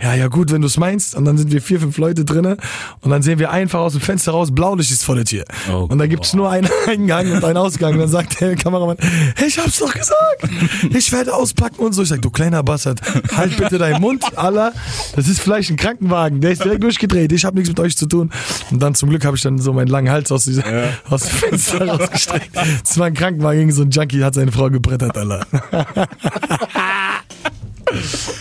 Ja, 0.00 0.14
ja 0.14 0.28
gut, 0.28 0.52
wenn 0.52 0.60
du 0.60 0.68
es 0.68 0.76
meinst. 0.76 1.16
Und 1.16 1.24
dann 1.24 1.36
sind 1.36 1.50
wir 1.50 1.60
vier, 1.60 1.80
fünf 1.80 1.98
Leute 1.98 2.24
drinnen 2.24 2.56
und 3.00 3.10
dann 3.10 3.22
sehen 3.22 3.40
wir 3.40 3.50
einfach 3.50 3.80
aus 3.80 3.92
dem 3.92 4.00
Fenster 4.00 4.32
raus, 4.32 4.54
Blaulicht 4.54 4.92
ist 4.92 5.04
vor 5.04 5.16
der 5.16 5.24
Tür. 5.24 5.44
Oh 5.70 5.86
und 5.88 5.98
da 5.98 6.06
gibt's 6.06 6.32
nur 6.32 6.48
einen 6.48 6.68
Eingang 6.88 7.32
und 7.32 7.44
einen 7.44 7.56
Ausgang. 7.56 7.94
Und 7.94 7.98
dann 7.98 8.08
sagt 8.08 8.40
der 8.40 8.54
Kameramann, 8.54 8.96
hey, 9.34 9.48
ich 9.48 9.58
hab's 9.58 9.78
doch 9.78 9.92
gesagt, 9.92 10.48
ich 10.94 11.12
werde 11.12 11.34
auspacken 11.34 11.80
und 11.80 11.92
so. 11.92 12.02
Ich 12.02 12.08
sag, 12.08 12.22
du 12.22 12.30
kleiner 12.30 12.62
Bastard, 12.62 13.00
halt 13.36 13.56
bitte 13.56 13.78
deinen 13.78 14.00
Mund, 14.00 14.24
Allah. 14.38 14.72
Das 15.16 15.26
ist 15.26 15.40
vielleicht 15.40 15.70
ein 15.70 15.76
Krankenwagen, 15.76 16.40
der 16.40 16.52
ist 16.52 16.64
direkt 16.64 16.82
durchgedreht, 16.82 17.32
ich 17.32 17.44
habe 17.44 17.56
nichts 17.56 17.68
mit 17.68 17.80
euch 17.80 17.96
zu 17.96 18.06
tun. 18.06 18.30
Und 18.70 18.80
dann 18.80 18.94
zum 18.94 19.08
Glück 19.08 19.24
habe 19.24 19.36
ich 19.36 19.42
dann 19.42 19.58
so 19.58 19.72
meinen 19.72 19.88
langen 19.88 20.10
Hals 20.10 20.30
aus, 20.30 20.44
dieser, 20.44 20.62
aus 21.10 21.22
dem 21.22 21.31
Fenster 21.32 21.86
rausgestreckt. 21.88 22.50
Es 22.84 22.98
war 22.98 23.06
ein 23.06 23.14
Krankenwagen, 23.14 23.58
irgend 23.60 23.74
so 23.74 23.82
ein 23.82 23.90
Junkie 23.90 24.22
hat 24.22 24.34
seine 24.34 24.52
Frau 24.52 24.70
gebrettert, 24.70 25.16
Alter. 25.16 25.46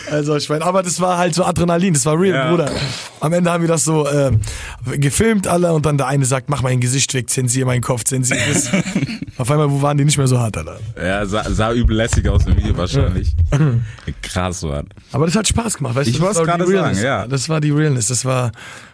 Also 0.10 0.36
ich 0.38 0.48
meine, 0.50 0.64
aber 0.64 0.82
das 0.82 1.02
war 1.02 1.18
halt 1.18 1.36
so 1.36 1.44
Adrenalin, 1.44 1.94
das 1.94 2.06
war 2.06 2.18
real, 2.18 2.36
Ja. 2.36 2.50
Bruder. 2.50 2.72
Am 3.20 3.34
Ende 3.34 3.52
haben 3.52 3.62
wir 3.62 3.68
das 3.68 3.84
so 3.84 4.08
äh, 4.08 4.32
gefilmt 4.98 5.46
alle 5.48 5.74
und 5.74 5.86
dann 5.86 5.98
der 5.98 6.08
eine 6.08 6.26
sagt, 6.26 6.50
mach 6.50 6.62
mein 6.62 6.80
Gesicht 6.80 7.14
weg, 7.14 7.30
zensier 7.30 7.66
meinen 7.66 7.82
Kopf, 7.82 8.04
zensier 8.06 8.38
das. 8.48 8.70
Auf 9.38 9.52
einmal 9.52 9.70
wo 9.70 9.82
waren 9.82 9.98
die 9.98 10.06
nicht 10.06 10.18
mehr 10.18 10.28
so 10.28 10.40
hart, 10.40 10.58
Alter. 10.58 10.78
Ja, 10.98 11.26
sah, 11.26 11.44
sah 11.50 11.74
übel 11.74 11.98
lässig 11.98 12.28
aus 12.30 12.46
im 12.46 12.56
Video 12.56 12.78
wahrscheinlich. 12.78 13.36
Krass, 14.22 14.62
Mann. 14.64 14.88
Aber 15.12 15.26
das 15.26 15.36
hat 15.36 15.48
Spaß 15.48 15.78
gemacht, 15.78 15.96
weißt 15.96 16.10
Ich 16.10 16.18
du? 16.18 16.24
Das 16.24 16.38
war 16.38 16.44
die 16.46 16.50
gerade 16.52 16.68
sagen, 16.72 16.98
ja. 17.04 17.28
Das 17.28 17.50
war 17.50 17.60
die 17.60 17.72
Realness, 17.72 18.08
das 18.08 18.24
war 18.24 18.52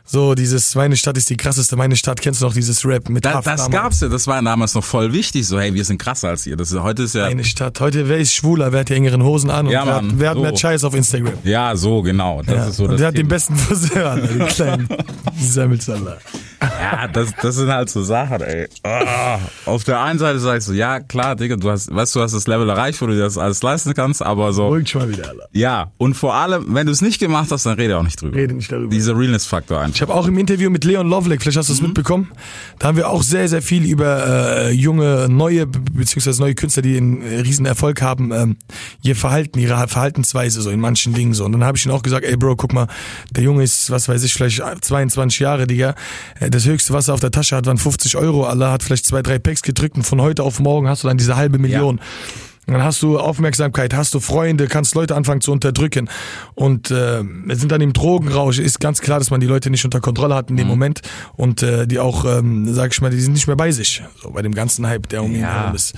so 0.10 0.36
dieses, 0.36 0.74
meine 0.76 0.96
Stadt 0.96 1.18
ist 1.18 1.30
die 1.30 1.36
krasseste, 1.36 1.76
meine 1.76 1.98
Stadt, 1.98 2.22
kennst 2.22 2.42
du 2.42 2.46
noch 2.46 2.54
dieses 2.54 2.86
Rap 2.86 3.10
mit 3.10 3.26
Da, 3.26 3.42
das 3.42 3.70
gab's 3.70 4.00
ja, 4.00 4.08
das 4.08 4.26
war 4.26 4.42
damals 4.42 4.74
noch 4.74 4.84
voll 4.84 5.12
wichtig, 5.12 5.46
so 5.46 5.60
hey, 5.60 5.74
wir 5.74 5.84
sind 5.84 5.98
krasser 5.98 6.30
als 6.30 6.48
ihr. 6.48 6.56
Das 6.56 6.72
ist, 6.72 6.80
heute 6.82 7.04
ist 7.04 7.14
ja, 7.16 7.26
Meine 7.26 7.44
Stadt. 7.44 7.80
Heute, 7.82 8.08
wer 8.08 8.18
ist 8.18 8.34
schwuler, 8.34 8.72
wer 8.72 8.80
hat 8.80 8.90
die 8.90 8.94
engeren 8.94 9.22
Hosen 9.22 9.50
an 9.50 9.66
und 9.68 9.74
Ja, 9.74 9.86
wer, 9.86 9.96
hat, 9.96 10.04
Mann, 10.04 10.14
wer 10.20 10.30
hat 10.30 10.38
so. 10.38 10.42
mehr 10.44 10.56
Scheiß 10.58 10.84
auf 10.86 10.94
Instagram? 10.96 11.34
ja, 11.44 11.76
so, 11.76 12.02
genau. 12.02 12.42
Das 12.42 12.56
Ja. 12.56 12.66
ist 12.68 12.78
so 12.78 12.84
und 12.86 12.92
das 12.94 13.00
wer 13.02 13.08
hat 13.10 13.18
den 13.18 13.28
besten 13.28 13.56
Friseur, 13.58 14.16
den 14.16 14.48
kleinen 14.48 14.88
Semmelsander. 15.38 16.18
Ja, 16.62 17.08
das, 17.08 17.30
das 17.42 17.56
sind 17.56 17.70
halt 17.72 17.90
so 17.90 18.02
Sachen, 18.04 18.42
ey. 18.42 18.68
Ah. 18.84 19.38
Auf 19.66 19.84
der 19.84 20.02
einen 20.02 20.18
Seite 20.18 20.40
sagst 20.40 20.68
du, 20.70 20.74
ja, 20.74 21.00
klar, 21.00 21.36
Digga, 21.36 21.56
du 21.56 21.70
hast, 21.70 21.94
weißt 21.94 22.16
du, 22.16 22.22
hast 22.22 22.34
das 22.34 22.48
Level 22.48 22.68
erreicht, 22.70 23.00
wo 23.02 23.06
du 23.06 23.14
dir 23.14 23.22
das 23.22 23.38
alles 23.38 23.62
leisten 23.62 23.94
kannst, 23.94 24.24
aber 24.24 24.54
so, 24.54 24.68
Ruhig 24.68 24.90
schon 24.90 25.02
mal 25.04 25.10
wieder, 25.10 25.30
Alter. 25.30 25.48
ja. 25.52 25.92
Und 25.98 26.16
vor 26.16 26.34
allem, 26.34 26.66
wenn 26.74 26.86
du 26.88 26.92
es 26.92 27.02
nicht 27.02 27.20
gemacht 27.20 27.52
hast, 27.52 27.66
dann 27.66 27.76
rede 27.76 27.98
auch 27.98 28.04
nicht 28.04 28.20
drüber. 28.22 28.36
Rede 28.38 28.56
nicht 28.56 28.72
darüber. 28.72 28.90
Dieser 28.90 29.16
Realness-Faktor 29.18 29.80
einfach. 29.82 29.96
Ich 29.96 30.02
habe 30.02 30.14
auch 30.14 30.28
im 30.28 30.38
Interview 30.38 30.70
mit 30.70 30.84
Leon 30.84 31.08
Loveleg, 31.08 31.42
vielleicht 31.42 31.58
hast 31.58 31.70
du 31.70 31.74
es 31.74 31.82
Mhm. 31.82 31.88
mitbekommen, 31.88 32.32
da 32.80 32.88
haben 32.88 32.98
wir 32.98 33.10
auch 33.10 33.22
sehr, 33.24 33.48
sehr 33.48 33.62
viel 33.62 33.86
über 33.86 34.26
äh, 34.68 34.72
junge, 34.72 35.28
neue, 35.30 35.68
be- 35.68 35.80
beziehungsweise 35.94 36.42
neue 36.42 36.56
Künstler, 36.56 36.82
die 36.82 36.98
einen 36.98 37.22
äh, 37.22 37.40
riesen 37.42 37.66
Erfolg 37.66 38.02
haben, 38.02 38.32
ähm, 38.32 38.58
ihr 39.04 39.16
Verhalten, 39.16 39.60
ihre 39.60 39.88
Verhaltensweise 39.88 40.62
so 40.62 40.70
in 40.72 40.80
manchen 40.80 41.14
Dingen 41.14 41.34
so. 41.34 41.46
Und 41.46 41.52
dann 41.52 41.64
habe 41.64 41.78
ich 41.78 41.86
ihm 41.86 41.92
auch 41.92 42.02
gesagt, 42.04 42.26
ey 42.26 42.36
Bro, 42.36 42.56
guck 42.56 42.74
mal, 42.74 42.88
der 43.32 43.44
Junge 43.44 43.64
ist, 43.64 43.92
was 43.92 44.10
weiß 44.10 44.24
ich, 44.24 44.34
vielleicht 44.34 44.62
22 44.82 45.40
Jahre, 45.40 45.68
Digga. 45.68 45.94
Äh, 46.40 46.47
Das 46.50 46.66
höchste, 46.66 46.94
was 46.94 47.08
er 47.08 47.14
auf 47.14 47.20
der 47.20 47.32
Tasche 47.32 47.56
hat, 47.56 47.66
waren 47.66 47.78
50 47.78 48.16
Euro. 48.18 48.46
Allah 48.46 48.72
hat 48.72 48.84
vielleicht 48.84 49.06
zwei, 49.06 49.22
drei 49.22 49.40
Packs 49.40 49.62
gedrückt 49.62 49.96
und 49.98 50.04
von 50.04 50.22
heute 50.22 50.44
auf 50.44 50.60
morgen 50.60 50.88
hast 50.88 51.04
du 51.04 51.08
dann 51.08 51.18
diese 51.18 51.36
halbe 51.36 51.58
Million. 51.60 52.00
Dann 52.70 52.84
hast 52.84 53.02
du 53.02 53.18
Aufmerksamkeit, 53.18 53.94
hast 53.94 54.14
du 54.14 54.20
Freunde, 54.20 54.68
kannst 54.68 54.94
Leute 54.94 55.16
anfangen 55.16 55.40
zu 55.40 55.54
unterdrücken. 55.54 56.10
Und 56.54 56.92
äh, 56.92 57.24
wir 57.24 57.56
sind 57.56 57.72
dann 57.72 57.80
im 57.80 57.94
Drogenrausch. 57.94 58.60
Ist 58.60 58.82
ganz 58.82 59.00
klar, 59.00 59.20
dass 59.20 59.32
man 59.32 59.40
die 59.40 59.48
Leute 59.48 59.70
nicht 59.70 59.86
unter 59.86 60.02
Kontrolle 60.02 60.36
hat 60.36 60.50
in 60.50 60.56
Mhm. 60.56 60.60
dem 60.60 60.68
Moment. 60.68 61.02
Und 61.38 61.64
äh, 61.64 61.88
die 61.88 61.98
auch, 62.00 62.26
ähm, 62.26 62.74
sag 62.74 62.92
ich 62.92 63.00
mal, 63.00 63.10
die 63.10 63.22
sind 63.22 63.32
nicht 63.34 63.48
mehr 63.48 63.56
bei 63.56 63.72
sich. 63.72 64.04
So 64.22 64.32
bei 64.32 64.42
dem 64.42 64.54
ganzen 64.54 64.86
Hype, 64.86 65.08
der 65.08 65.24
um 65.24 65.34
ihn 65.34 65.40
Ja. 65.40 65.62
herum 65.62 65.76
ist. 65.76 65.94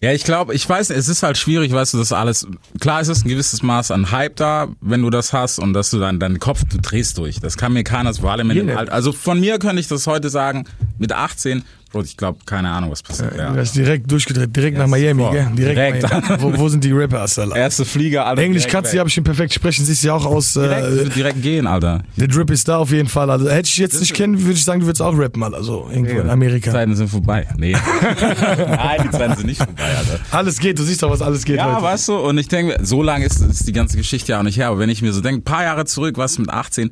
Ja, 0.00 0.12
ich 0.12 0.22
glaube, 0.22 0.54
ich 0.54 0.68
weiß, 0.68 0.90
es 0.90 1.08
ist 1.08 1.24
halt 1.24 1.36
schwierig, 1.38 1.72
weißt 1.72 1.94
du, 1.94 1.98
das 1.98 2.12
alles. 2.12 2.46
Klar, 2.78 3.00
es 3.00 3.08
ist 3.08 3.24
ein 3.24 3.28
gewisses 3.28 3.64
Maß 3.64 3.90
an 3.90 4.12
Hype 4.12 4.36
da, 4.36 4.68
wenn 4.80 5.02
du 5.02 5.10
das 5.10 5.32
hast 5.32 5.58
und 5.58 5.72
dass 5.72 5.90
du 5.90 5.98
dann 5.98 6.20
deinen 6.20 6.38
Kopf, 6.38 6.62
du 6.70 6.78
drehst 6.78 7.18
durch. 7.18 7.40
Das 7.40 7.56
kann 7.56 7.72
mir 7.72 7.82
keiner, 7.82 8.14
vor 8.14 8.30
allem 8.30 8.50
in 8.50 8.68
dem. 8.68 8.76
Alter. 8.76 8.92
Also 8.92 9.10
von 9.12 9.40
mir 9.40 9.58
könnte 9.58 9.80
ich 9.80 9.88
das 9.88 10.06
heute 10.06 10.30
sagen, 10.30 10.64
mit 10.98 11.12
18, 11.12 11.64
Bro, 11.90 12.02
ich 12.02 12.18
glaube, 12.18 12.38
keine 12.44 12.68
Ahnung, 12.68 12.90
was 12.90 13.02
passiert. 13.02 13.32
Du 13.32 13.38
Ja. 13.38 13.54
hast 13.56 13.74
direkt 13.74 14.10
durchgedreht, 14.12 14.54
direkt 14.54 14.76
nach 14.76 14.84
Ja, 14.84 14.88
Miami, 14.88 15.22
sofort. 15.22 15.34
gell? 15.36 15.48
Direkt. 15.56 16.02
Direkt. 16.02 16.28
Miami. 16.28 16.42
Wo, 16.42 16.58
wo 16.58 16.68
sind 16.68 16.84
die 16.84 16.92
Rappers, 16.92 17.38
Alter? 17.38 17.56
Erste 17.56 17.86
Flieger, 17.86 18.26
Alter. 18.26 18.42
Englisch 18.42 18.66
du, 18.66 18.72
weg. 18.74 18.98
habe 18.98 19.08
ich 19.08 19.16
ihn 19.16 19.24
perfekt 19.24 19.54
sprechen, 19.54 19.86
siehst 19.86 20.04
ja 20.04 20.12
auch 20.12 20.26
aus. 20.26 20.52
Direkt, 20.52 20.84
Äh, 20.86 20.90
direkt, 20.90 21.16
direkt 21.16 21.42
gehen, 21.42 21.66
Alter. 21.66 22.02
der 22.16 22.28
Drip 22.28 22.50
ist 22.50 22.68
da 22.68 22.76
auf 22.76 22.90
jeden 22.92 23.08
Fall. 23.08 23.30
Also 23.30 23.48
hätte 23.48 23.68
ich 23.70 23.76
jetzt 23.78 23.98
nicht 24.00 24.12
kennen, 24.12 24.38
würde 24.38 24.52
ich 24.52 24.64
sagen, 24.64 24.80
du 24.80 24.86
würdest 24.86 25.00
auch 25.00 25.16
rappen, 25.18 25.42
Alter. 25.42 25.62
So 25.64 25.88
irgendwo 25.90 26.20
in 26.20 26.28
Amerika. 26.28 26.66
Die 26.70 26.76
Zeiten 26.76 26.94
sind 26.94 27.08
vorbei. 27.08 27.46
Nee. 27.56 27.72
Nein, 28.22 29.00
die 29.04 29.10
Zeiten 29.10 29.36
sind 29.36 29.46
nicht 29.46 29.58
vorbei, 29.62 29.82
Alter. 29.96 30.20
Alles 30.30 30.58
geht, 30.58 30.78
du 30.78 30.82
siehst 30.82 31.02
doch, 31.02 31.10
was 31.10 31.22
alles 31.22 31.44
geht 31.44 31.56
Ja, 31.56 31.72
heute. 31.72 31.82
weißt 31.84 32.08
du, 32.08 32.16
und 32.18 32.36
ich 32.38 32.48
denke, 32.48 32.78
so 32.82 33.02
lange 33.02 33.24
ist, 33.24 33.40
ist 33.40 33.66
die 33.66 33.72
ganze 33.72 33.96
Geschichte 33.96 34.32
ja 34.32 34.40
auch 34.40 34.42
nicht 34.44 34.58
her, 34.58 34.68
aber 34.68 34.78
wenn 34.78 34.90
ich 34.90 35.02
mir 35.02 35.12
so 35.12 35.20
denke, 35.20 35.40
paar 35.40 35.62
Jahre 35.62 35.84
zurück, 35.86 36.18
was 36.18 36.38
mit 36.38 36.50
18, 36.50 36.90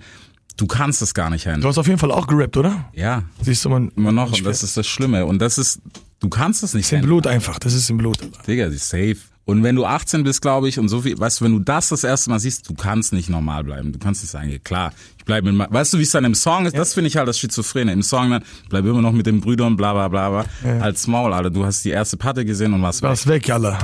du 0.57 0.67
kannst 0.67 1.03
es 1.03 1.15
gar 1.15 1.31
nicht 1.31 1.47
Du 1.47 1.51
handeln. 1.51 1.69
hast 1.69 1.79
auf 1.79 1.87
jeden 1.87 1.99
Fall 1.99 2.11
auch 2.11 2.27
gerappt, 2.27 2.57
oder? 2.57 2.87
Ja, 2.95 3.23
Siehst 3.43 3.65
du, 3.65 3.69
man. 3.71 3.91
immer 3.97 4.13
noch, 4.13 4.33
und 4.33 4.45
das 4.47 4.63
ist 4.63 4.77
das 4.77 4.87
Schlimme. 4.87 5.27
Und 5.27 5.41
das 5.41 5.59
ist, 5.59 5.81
du 6.21 6.29
kannst 6.29 6.63
es 6.63 6.75
nicht 6.75 6.85
ist 6.87 6.93
im 6.93 6.97
handeln. 6.99 7.09
Blut 7.11 7.27
einfach, 7.27 7.59
das 7.59 7.75
ist 7.75 7.89
im 7.91 7.99
Blut. 7.99 8.19
Digga, 8.47 8.69
die 8.69 8.77
ist 8.77 8.89
safe. 8.89 9.17
Und 9.47 9.63
wenn 9.63 9.77
du 9.77 9.87
18 9.87 10.25
bist, 10.25 10.43
glaube 10.43 10.69
ich, 10.69 10.81
und 10.81 10.89
so 10.89 11.03
viel, 11.03 11.17
weißt 11.17 11.41
du, 11.41 11.45
wenn 11.45 11.53
du 11.53 11.61
das 11.61 11.89
das 11.89 12.03
erste 12.03 12.31
Mal 12.31 12.41
siehst, 12.41 12.69
du 12.69 12.75
kannst 12.75 13.13
nicht 13.13 13.31
normal 13.31 13.63
bleiben. 13.63 13.93
Du 13.93 13.99
kannst 14.01 14.21
nicht 14.25 14.33
sagen, 14.33 14.51
ja, 14.51 14.59
klar, 14.59 14.93
ich 15.17 15.25
bleibe 15.25 15.53
mit, 15.53 15.73
weißt 15.73 15.93
du, 15.93 15.99
wie 15.99 16.03
es 16.03 16.11
dann 16.11 16.25
im 16.25 16.35
Song 16.35 16.67
ist? 16.67 16.77
Das 16.77 16.95
finde 16.95 17.07
ich 17.07 17.17
halt 17.17 17.29
das 17.29 17.39
Schizophrene. 17.39 17.93
Im 17.93 18.03
Song 18.03 18.33
dann, 18.33 18.43
bleib 18.69 18.85
immer 18.85 19.01
noch 19.01 19.13
mit 19.13 19.25
den 19.27 19.41
Brüdern, 19.41 19.77
bla, 19.77 19.93
bla, 19.93 20.09
bla, 20.09 20.31
bla. 20.31 20.81
Als 20.81 21.07
Maul, 21.07 21.33
Alter. 21.33 21.51
Du 21.51 21.65
hast 21.65 21.85
die 21.85 21.91
erste 21.91 22.17
Patte 22.17 22.45
gesehen 22.45 22.75
und 22.75 22.83
warst 22.83 23.03
weg. 23.03 23.09
War's 23.09 23.29
weg, 23.29 23.49
Alter. 23.49 23.79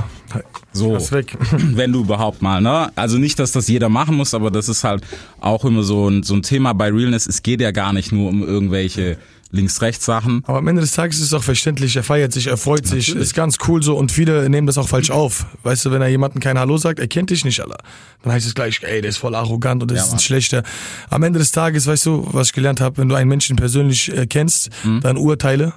So. 0.73 0.91
War's 0.91 1.13
weg. 1.13 1.37
Wenn 1.51 1.93
du 1.93 2.01
überhaupt 2.01 2.41
mal, 2.41 2.59
ne? 2.59 2.91
Also 2.97 3.17
nicht, 3.17 3.39
dass 3.39 3.53
das 3.53 3.69
jeder 3.69 3.87
machen 3.87 4.17
muss, 4.17 4.33
aber 4.33 4.51
das 4.51 4.67
ist 4.67 4.83
halt 4.83 5.05
auch 5.39 5.63
immer 5.63 5.83
so 5.83 6.09
ein, 6.09 6.23
so 6.23 6.33
ein 6.33 6.41
Thema 6.41 6.73
bei 6.73 6.89
Realness. 6.91 7.25
Es 7.25 7.41
geht 7.41 7.61
ja 7.61 7.71
gar 7.71 7.93
nicht 7.93 8.11
nur 8.11 8.29
um 8.29 8.43
irgendwelche 8.43 9.17
Links-Rechts-Sachen. 9.53 10.43
Aber 10.45 10.57
am 10.57 10.67
Ende 10.67 10.81
des 10.81 10.91
Tages 10.91 11.17
ist 11.19 11.25
es 11.27 11.33
auch 11.33 11.43
verständlich, 11.43 11.95
er 11.95 12.03
feiert 12.03 12.33
sich, 12.33 12.47
er 12.47 12.57
freut 12.57 12.85
sich, 12.85 13.07
Natürlich. 13.09 13.29
ist 13.29 13.33
ganz 13.35 13.57
cool 13.67 13.81
so 13.81 13.95
und 13.95 14.11
viele 14.11 14.49
nehmen 14.49 14.67
das 14.67 14.77
auch 14.77 14.87
falsch 14.89 15.11
auf. 15.11 15.45
Weißt 15.63 15.85
du, 15.85 15.91
wenn 15.91 16.01
er 16.01 16.07
jemanden 16.09 16.39
kein 16.39 16.59
Hallo 16.59 16.77
sagt, 16.77 16.99
er 16.99 17.07
kennt 17.07 17.29
dich 17.29 17.45
nicht, 17.45 17.59
Alter. 17.61 17.77
Dann 18.23 18.33
heißt 18.33 18.45
es 18.47 18.55
gleich, 18.55 18.81
ey, 18.83 19.01
der 19.01 19.09
ist 19.09 19.17
voll 19.17 19.35
arrogant 19.35 19.81
und 19.81 19.91
das 19.91 19.97
Ja, 19.97 20.03
ist 20.03 20.09
ein 20.09 20.15
Mann. 20.15 20.19
schlechter. 20.19 20.63
Am 21.09 21.23
Ende 21.23 21.39
des 21.39 21.51
Tages, 21.51 21.87
weißt 21.87 22.05
du, 22.05 22.27
was 22.31 22.47
ich 22.47 22.53
gelernt 22.53 22.81
habe, 22.81 22.97
wenn 22.97 23.09
du 23.09 23.15
einen 23.15 23.29
Menschen 23.29 23.55
persönlich 23.55 24.15
äh, 24.15 24.25
kennst, 24.27 24.69
Mhm. 24.83 25.01
dann 25.01 25.17
urteile, 25.17 25.73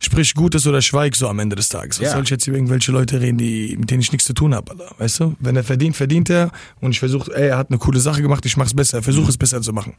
sprich 0.00 0.34
Gutes 0.34 0.66
oder 0.66 0.82
schweig 0.82 1.14
so 1.14 1.28
am 1.28 1.38
Ende 1.38 1.56
des 1.56 1.68
Tages. 1.68 2.00
Was 2.00 2.06
Ja. 2.06 2.12
soll 2.14 2.24
ich 2.24 2.30
jetzt 2.30 2.46
über 2.46 2.56
irgendwelche 2.56 2.90
Leute 2.90 3.20
reden, 3.20 3.38
die, 3.38 3.76
mit 3.78 3.90
denen 3.90 4.00
ich 4.00 4.10
nichts 4.12 4.26
zu 4.26 4.32
tun 4.34 4.54
habe, 4.54 4.72
Alter. 4.72 4.90
Weißt 4.98 5.20
du? 5.20 5.36
Wenn 5.40 5.56
er 5.56 5.62
verdient, 5.64 5.96
verdient 5.96 6.30
er 6.30 6.50
und 6.80 6.90
ich 6.92 6.98
versuche, 6.98 7.30
ey, 7.34 7.48
er 7.48 7.58
hat 7.58 7.70
eine 7.70 7.78
coole 7.78 8.00
Sache 8.00 8.22
gemacht, 8.22 8.44
ich 8.46 8.56
mach's 8.56 8.74
besser, 8.74 9.02
versuche 9.02 9.24
Mhm. 9.24 9.30
es 9.30 9.36
besser 9.38 9.60
zu 9.62 9.72
machen. 9.72 9.94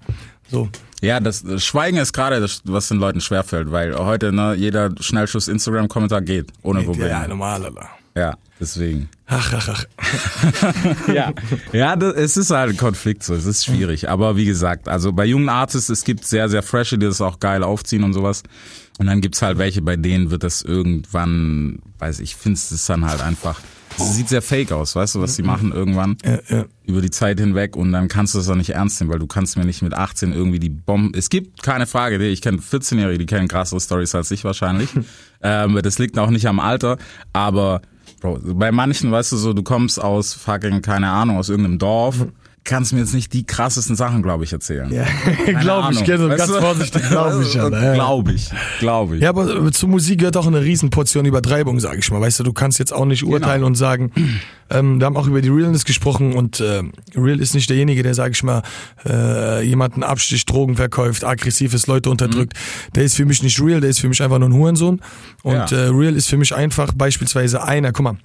So. 0.50 0.70
Ja, 1.02 1.20
das 1.20 1.44
das 1.44 1.64
Schweigen 1.66 1.98
ist 1.98 2.14
gerade 2.14 2.40
das, 2.40 2.62
was 2.66 2.88
den 2.90 2.98
Leuten 2.98 3.21
schwerfällt, 3.22 3.72
weil 3.72 3.96
heute, 3.96 4.32
ne, 4.32 4.56
jeder 4.56 4.92
Schnellschuss 5.00 5.48
Instagram-Kommentar 5.48 6.22
geht, 6.22 6.52
ohne 6.64 6.84
Probleme. 6.84 7.10
Ja, 7.10 7.28
normal, 7.28 7.66
Alter. 7.66 7.90
Ja, 8.16 8.38
deswegen. 8.60 9.10
Ach, 9.28 9.54
ach, 9.56 9.70
ach. 9.70 11.08
ja, 11.14 11.34
ja 11.72 11.96
das, 11.96 12.14
es 12.16 12.38
ist 12.38 12.52
halt 12.52 12.72
ein 12.72 12.78
Konflikt 12.78 13.24
so, 13.24 13.34
es 13.34 13.46
ist 13.46 13.66
schwierig. 13.66 14.10
Aber 14.10 14.36
wie 14.36 14.46
gesagt, 14.46 14.90
also 14.90 15.14
bei 15.14 15.26
jungen 15.26 15.48
Artists, 15.48 15.90
es 15.90 16.04
gibt 16.04 16.26
sehr, 16.26 16.50
sehr 16.50 16.62
freshe, 16.62 16.98
die 16.98 17.06
das 17.06 17.22
auch 17.22 17.40
geil 17.40 17.64
aufziehen 17.64 18.04
und 18.04 18.14
sowas. 18.14 18.44
Und 19.00 19.08
dann 19.08 19.22
gibt's 19.22 19.42
halt 19.42 19.58
welche, 19.58 19.82
bei 19.82 19.96
denen 19.96 20.30
wird 20.30 20.44
das 20.44 20.62
irgendwann, 20.62 21.80
weiß 22.00 22.20
ich, 22.20 22.36
findest 22.36 22.74
es 22.74 22.86
dann 22.86 23.06
halt 23.06 23.22
einfach, 23.22 23.60
es 23.98 24.16
sieht 24.16 24.30
sehr 24.30 24.42
fake 24.42 24.72
aus, 24.72 24.96
weißt 24.96 25.16
du, 25.16 25.22
was 25.22 25.36
die 25.36 25.44
machen 25.44 25.72
irgendwann 25.72 26.18
Ja, 26.24 26.40
ja. 26.50 26.66
über 26.86 27.02
die 27.02 27.12
Zeit 27.12 27.40
hinweg 27.40 27.76
und 27.76 27.92
dann 27.92 28.08
kannst 28.08 28.34
du 28.34 28.40
das 28.40 28.50
auch 28.50 28.56
nicht 28.56 28.72
ernst 28.72 29.00
nehmen, 29.00 29.12
weil 29.12 29.20
du 29.20 29.28
kannst 29.28 29.58
mir 29.58 29.66
nicht 29.66 29.82
mit 29.82 29.94
18 29.94 30.34
irgendwie 30.34 30.60
die 30.60 30.70
Bomben, 30.70 31.14
es 31.16 31.30
gibt 31.30 31.64
keine 31.64 31.88
Frage, 31.88 32.18
ich 32.28 32.42
kenne 32.42 32.58
14-Jährige, 32.60 33.20
die 33.20 33.26
kennen 33.26 33.48
krassere 33.48 33.80
Stories 33.80 34.16
als 34.16 34.32
ich 34.32 34.44
wahrscheinlich. 34.44 34.90
ähm, 35.44 35.80
das 35.82 36.00
liegt 36.00 36.18
auch 36.18 36.30
nicht 36.30 36.48
am 36.48 36.60
Alter, 36.60 36.98
aber 37.34 37.82
Bro, 38.22 38.40
bei 38.54 38.72
manchen, 38.72 39.12
weißt 39.12 39.32
du 39.32 39.38
so, 39.38 39.54
du 39.54 39.64
kommst 39.64 40.00
aus 40.02 40.34
fucking, 40.34 40.84
keine 40.84 41.10
Ahnung, 41.10 41.38
aus 41.38 41.50
irgendeinem 41.50 41.80
Dorf, 41.80 42.28
kannst 42.64 42.94
mir 42.94 43.00
jetzt 43.00 43.14
nicht 43.14 43.34
die 43.34 43.44
krassesten 43.44 43.96
Sachen, 43.96 44.22
glaube 44.22 44.44
ich, 44.44 44.54
erzählen. 44.54 44.92
Ja, 44.94 45.06
glaube 45.62 45.94
ich, 45.94 46.02
Weißt 46.08 46.38
ganz 46.38 46.52
vorsichtig, 46.52 47.10
glaube 47.10 47.44
ich. 47.44 47.54
Ja. 47.62 47.94
Glaube 47.94 48.32
ich, 48.34 48.50
glaube 48.80 49.16
ich. 49.16 49.22
Ja, 49.24 49.30
aber 49.30 49.66
äh, 49.68 49.72
zur 49.72 49.90
Musik 49.90 50.20
gehört 50.20 50.38
auch 50.38 50.48
eine 50.48 50.62
Riesenportion 50.62 51.26
Übertreibung, 51.26 51.80
sage 51.80 52.00
ich 52.00 52.12
mal. 52.12 52.22
Weißt 52.22 52.40
du, 52.40 52.44
du 52.44 52.54
kannst 52.54 52.80
jetzt 52.80 52.94
auch 52.94 53.06
nicht 53.06 53.24
urteilen 53.24 53.64
und 53.64 53.76
sagen, 53.76 54.12
ähm, 54.70 55.00
wir 55.00 55.06
haben 55.06 55.18
auch 55.18 55.28
über 55.28 55.42
die 55.42 55.50
Realness 55.50 55.86
gesprochen 55.86 56.34
und 56.34 56.60
äh, 56.60 56.84
Real 57.16 57.40
ist 57.40 57.56
nicht 57.56 57.70
derjenige, 57.70 58.04
der, 58.04 58.14
sage 58.14 58.32
ich 58.32 58.44
mal, 58.44 58.62
äh, 59.06 59.64
jemanden 59.66 60.04
absticht, 60.04 60.50
Drogen 60.50 60.76
verkauft, 60.76 61.24
aggressiv 61.24 61.74
ist, 61.74 61.88
Leute 61.88 62.10
unterdrückt. 62.10 62.54
Der 62.96 63.04
ist 63.04 63.16
für 63.16 63.26
mich 63.26 63.42
nicht 63.44 63.60
real, 63.62 63.82
der 63.82 63.90
ist 63.90 64.00
für 64.00 64.10
mich 64.10 64.22
einfach 64.22 64.40
nur 64.40 64.50
ein 64.50 64.54
Hurensohn. 64.54 65.02
Und 65.44 65.54
Ja. 65.54 65.66
äh, 65.72 65.88
Real 65.90 66.16
ist 66.16 66.28
für 66.30 66.38
mich 66.38 66.54
einfach 66.56 66.94
beispielsweise 66.96 67.64
einer, 67.64 67.92
guck 67.92 68.04
mal, 68.04 68.18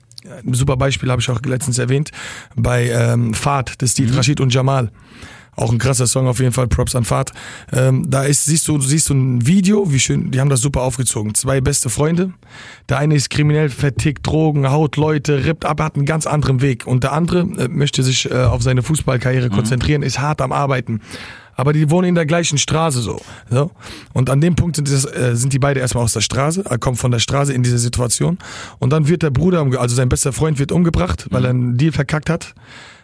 ein 0.46 0.54
super 0.54 0.76
Beispiel 0.76 1.10
habe 1.10 1.20
ich 1.20 1.30
auch 1.30 1.40
letztens 1.42 1.78
erwähnt, 1.78 2.10
bei 2.54 2.88
ähm, 2.90 3.34
Fahrt, 3.34 3.80
das 3.82 3.90
ist 3.90 3.98
die 3.98 4.06
Rashid 4.06 4.40
und 4.40 4.52
Jamal. 4.52 4.90
Auch 5.56 5.72
ein 5.72 5.78
krasser 5.78 6.06
Song 6.06 6.26
auf 6.26 6.38
jeden 6.38 6.52
Fall, 6.52 6.68
Props 6.68 6.94
an 6.94 7.04
Fahrt. 7.04 7.32
Ähm, 7.72 8.04
da 8.10 8.24
ist, 8.24 8.44
siehst 8.44 8.68
du, 8.68 8.78
siehst 8.78 9.08
du 9.08 9.14
ein 9.14 9.46
Video, 9.46 9.90
wie 9.90 9.98
schön, 9.98 10.30
die 10.30 10.38
haben 10.38 10.50
das 10.50 10.60
super 10.60 10.82
aufgezogen. 10.82 11.34
Zwei 11.34 11.62
beste 11.62 11.88
Freunde. 11.88 12.34
Der 12.90 12.98
eine 12.98 13.14
ist 13.14 13.30
kriminell 13.30 13.70
vertickt, 13.70 14.26
Drogen, 14.26 14.70
haut 14.70 14.98
Leute, 14.98 15.46
rippt 15.46 15.64
ab, 15.64 15.80
hat 15.80 15.96
einen 15.96 16.04
ganz 16.04 16.26
anderen 16.26 16.60
Weg. 16.60 16.86
Und 16.86 17.04
der 17.04 17.12
andere 17.12 17.40
äh, 17.40 17.68
möchte 17.68 18.02
sich 18.02 18.30
äh, 18.30 18.34
auf 18.34 18.62
seine 18.62 18.82
Fußballkarriere 18.82 19.48
konzentrieren, 19.48 20.02
ist 20.02 20.18
hart 20.18 20.42
am 20.42 20.52
Arbeiten. 20.52 21.00
Aber 21.56 21.72
die 21.72 21.90
wohnen 21.90 22.08
in 22.08 22.14
der 22.14 22.26
gleichen 22.26 22.58
Straße 22.58 23.00
so. 23.00 23.20
so. 23.50 23.70
Und 24.12 24.30
an 24.30 24.40
dem 24.40 24.54
Punkt 24.54 24.76
sind, 24.76 24.90
das, 24.90 25.04
äh, 25.04 25.34
sind 25.34 25.52
die 25.52 25.58
beide 25.58 25.80
erstmal 25.80 26.04
aus 26.04 26.12
der 26.12 26.20
Straße, 26.20 26.64
er 26.68 26.78
kommt 26.78 26.98
von 26.98 27.10
der 27.10 27.18
Straße 27.18 27.52
in 27.52 27.62
diese 27.62 27.78
Situation. 27.78 28.38
Und 28.78 28.90
dann 28.90 29.08
wird 29.08 29.22
der 29.22 29.30
Bruder, 29.30 29.66
also 29.80 29.96
sein 29.96 30.08
bester 30.08 30.32
Freund 30.32 30.58
wird 30.58 30.70
umgebracht, 30.70 31.26
weil 31.30 31.44
er 31.44 31.50
einen 31.50 31.76
Deal 31.76 31.92
verkackt 31.92 32.30
hat. 32.30 32.54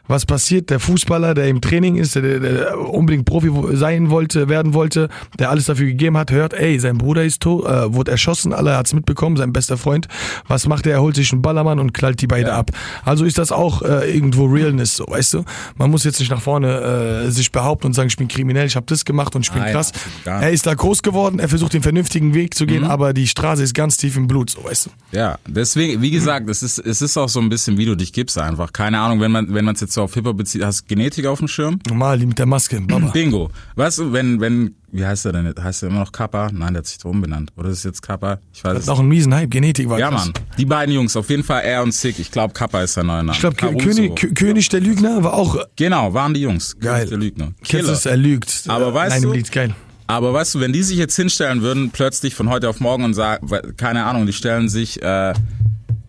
Was 0.08 0.26
passiert? 0.26 0.68
Der 0.70 0.80
Fußballer, 0.80 1.32
der 1.34 1.48
im 1.48 1.60
Training 1.60 1.96
ist, 1.96 2.16
der, 2.16 2.40
der 2.40 2.78
unbedingt 2.78 3.24
Profi 3.24 3.50
sein 3.76 4.10
wollte, 4.10 4.48
werden 4.48 4.74
wollte, 4.74 5.08
der 5.38 5.50
alles 5.50 5.66
dafür 5.66 5.86
gegeben 5.86 6.16
hat, 6.18 6.30
hört, 6.32 6.54
ey, 6.54 6.78
sein 6.80 6.98
Bruder 6.98 7.24
ist 7.24 7.40
tot, 7.40 7.64
äh, 7.66 7.92
wurde 7.94 8.10
erschossen, 8.10 8.52
alle 8.52 8.76
hat's 8.76 8.92
mitbekommen, 8.94 9.36
sein 9.36 9.52
bester 9.52 9.76
Freund. 9.78 10.08
Was 10.48 10.66
macht 10.66 10.86
er? 10.86 10.94
Er 10.94 11.02
holt 11.02 11.14
sich 11.16 11.32
einen 11.32 11.40
Ballermann 11.40 11.78
und 11.78 11.94
knallt 11.94 12.20
die 12.20 12.26
beide 12.26 12.52
ab. 12.52 12.70
Also 13.04 13.24
ist 13.24 13.38
das 13.38 13.52
auch 13.52 13.82
äh, 13.82 14.12
irgendwo 14.14 14.44
Realness, 14.46 14.96
so, 14.96 15.04
weißt 15.08 15.34
du? 15.34 15.44
Man 15.76 15.90
muss 15.90 16.04
jetzt 16.04 16.18
nicht 16.20 16.30
nach 16.30 16.42
vorne 16.42 17.24
äh, 17.26 17.30
sich 17.30 17.52
behaupten 17.52 17.86
und 17.86 17.92
sagen, 17.94 18.08
ich 18.08 18.16
bin 18.16 18.28
kriminell, 18.28 18.66
ich 18.66 18.76
habe 18.76 18.86
das 18.88 19.04
gemacht 19.04 19.34
und 19.36 19.42
ich 19.46 19.52
bin 19.52 19.62
Ah, 19.62 19.66
ja, 19.66 19.72
krass. 19.72 19.92
nicht. 19.92 20.26
er 20.26 20.50
ist 20.50 20.66
da 20.66 20.74
groß 20.74 21.02
geworden, 21.02 21.38
er 21.38 21.48
versucht 21.48 21.74
den 21.74 21.82
vernünftigen 21.82 22.34
Weg 22.34 22.54
zu 22.54 22.64
Mhm. 22.64 22.68
gehen, 22.68 22.84
aber 22.84 23.12
die 23.12 23.28
Straße 23.28 23.62
ist 23.62 23.74
ganz 23.74 23.96
tief 23.98 24.16
im 24.16 24.26
Blut, 24.26 24.50
so, 24.50 24.64
weißt 24.64 24.86
du? 24.86 24.90
Ja, 25.16 25.38
deswegen, 25.46 26.02
wie 26.02 26.10
gesagt, 26.10 26.48
es 26.50 26.62
ist, 26.62 26.78
es 26.78 27.02
ist 27.02 27.16
auch 27.16 27.28
so 27.28 27.40
ein 27.40 27.48
bisschen, 27.48 27.78
wie 27.78 27.84
du 27.86 27.94
dich 27.94 28.12
gibst 28.12 28.36
einfach. 28.36 28.72
Keine 28.72 28.98
Ahnung, 28.98 29.20
wenn 29.20 29.30
man, 29.30 29.54
wenn 29.54 29.64
man 29.64 29.74
es 29.74 29.80
jetzt 29.80 29.91
so 29.94 30.02
auf 30.02 30.14
Hip-Hop 30.14 30.36
bezieht, 30.36 30.64
hast 30.64 30.86
Genetik 30.88 31.26
auf 31.26 31.38
dem 31.38 31.48
Schirm? 31.48 31.78
Normal, 31.88 32.18
die 32.18 32.26
mit 32.26 32.38
der 32.38 32.46
Maske, 32.46 32.80
Baba. 32.80 33.06
Bingo. 33.12 33.50
Weißt 33.76 33.98
du, 33.98 34.12
wenn, 34.12 34.40
wenn, 34.40 34.74
wie 34.90 35.04
heißt 35.06 35.26
er 35.26 35.32
denn? 35.32 35.46
jetzt? 35.46 35.62
Heißt 35.62 35.82
er 35.82 35.88
immer 35.90 36.00
noch 36.00 36.12
Kappa? 36.12 36.48
Nein, 36.52 36.74
der 36.74 36.78
hat 36.80 36.86
sich 36.86 36.98
doch 36.98 37.10
umbenannt. 37.10 37.50
Oder 37.56 37.68
ist 37.70 37.84
jetzt 37.84 38.02
Kappa? 38.02 38.38
Ich 38.52 38.62
weiß 38.64 38.72
Das 38.72 38.78
es 38.78 38.84
ist 38.84 38.88
auch 38.88 39.00
ein 39.00 39.08
miesen 39.08 39.34
Hype, 39.34 39.50
Genetik 39.50 39.88
war 39.88 39.98
Ja, 39.98 40.10
krass. 40.10 40.26
Mann. 40.26 40.34
Die 40.58 40.66
beiden 40.66 40.94
Jungs, 40.94 41.16
auf 41.16 41.28
jeden 41.30 41.44
Fall 41.44 41.62
er 41.62 41.82
und 41.82 41.92
Sick. 41.92 42.18
Ich 42.18 42.30
glaube, 42.30 42.54
Kappa 42.54 42.82
ist 42.82 42.96
der 42.96 43.04
neue 43.04 43.18
Name. 43.24 43.32
Ich 43.32 43.40
glaube. 43.40 43.56
König, 43.56 44.12
Kö- 44.18 44.34
König 44.34 44.68
der 44.68 44.80
Lügner 44.80 45.22
war 45.24 45.34
auch 45.34 45.56
Genau, 45.76 46.12
waren 46.14 46.34
die 46.34 46.40
Jungs. 46.40 46.76
Geil. 46.78 47.06
Der 47.06 47.18
Lügner. 47.18 47.52
Killer. 47.64 47.92
es, 47.92 48.06
er 48.06 48.16
lügt. 48.16 48.64
Aber 48.68 48.92
weißt 48.94 49.14
Nein, 49.16 49.22
du- 49.22 49.32
Lied, 49.32 49.50
geil. 49.52 49.74
Aber 50.08 50.34
weißt 50.34 50.56
du, 50.56 50.60
wenn 50.60 50.72
die 50.74 50.82
sich 50.82 50.98
jetzt 50.98 51.16
hinstellen 51.16 51.62
würden, 51.62 51.90
plötzlich 51.90 52.34
von 52.34 52.50
heute 52.50 52.68
auf 52.68 52.80
morgen 52.80 53.04
und 53.04 53.14
sagen, 53.14 53.46
keine 53.78 54.04
Ahnung, 54.04 54.26
die 54.26 54.32
stellen 54.34 54.68
sich, 54.68 55.00
äh, 55.00 55.32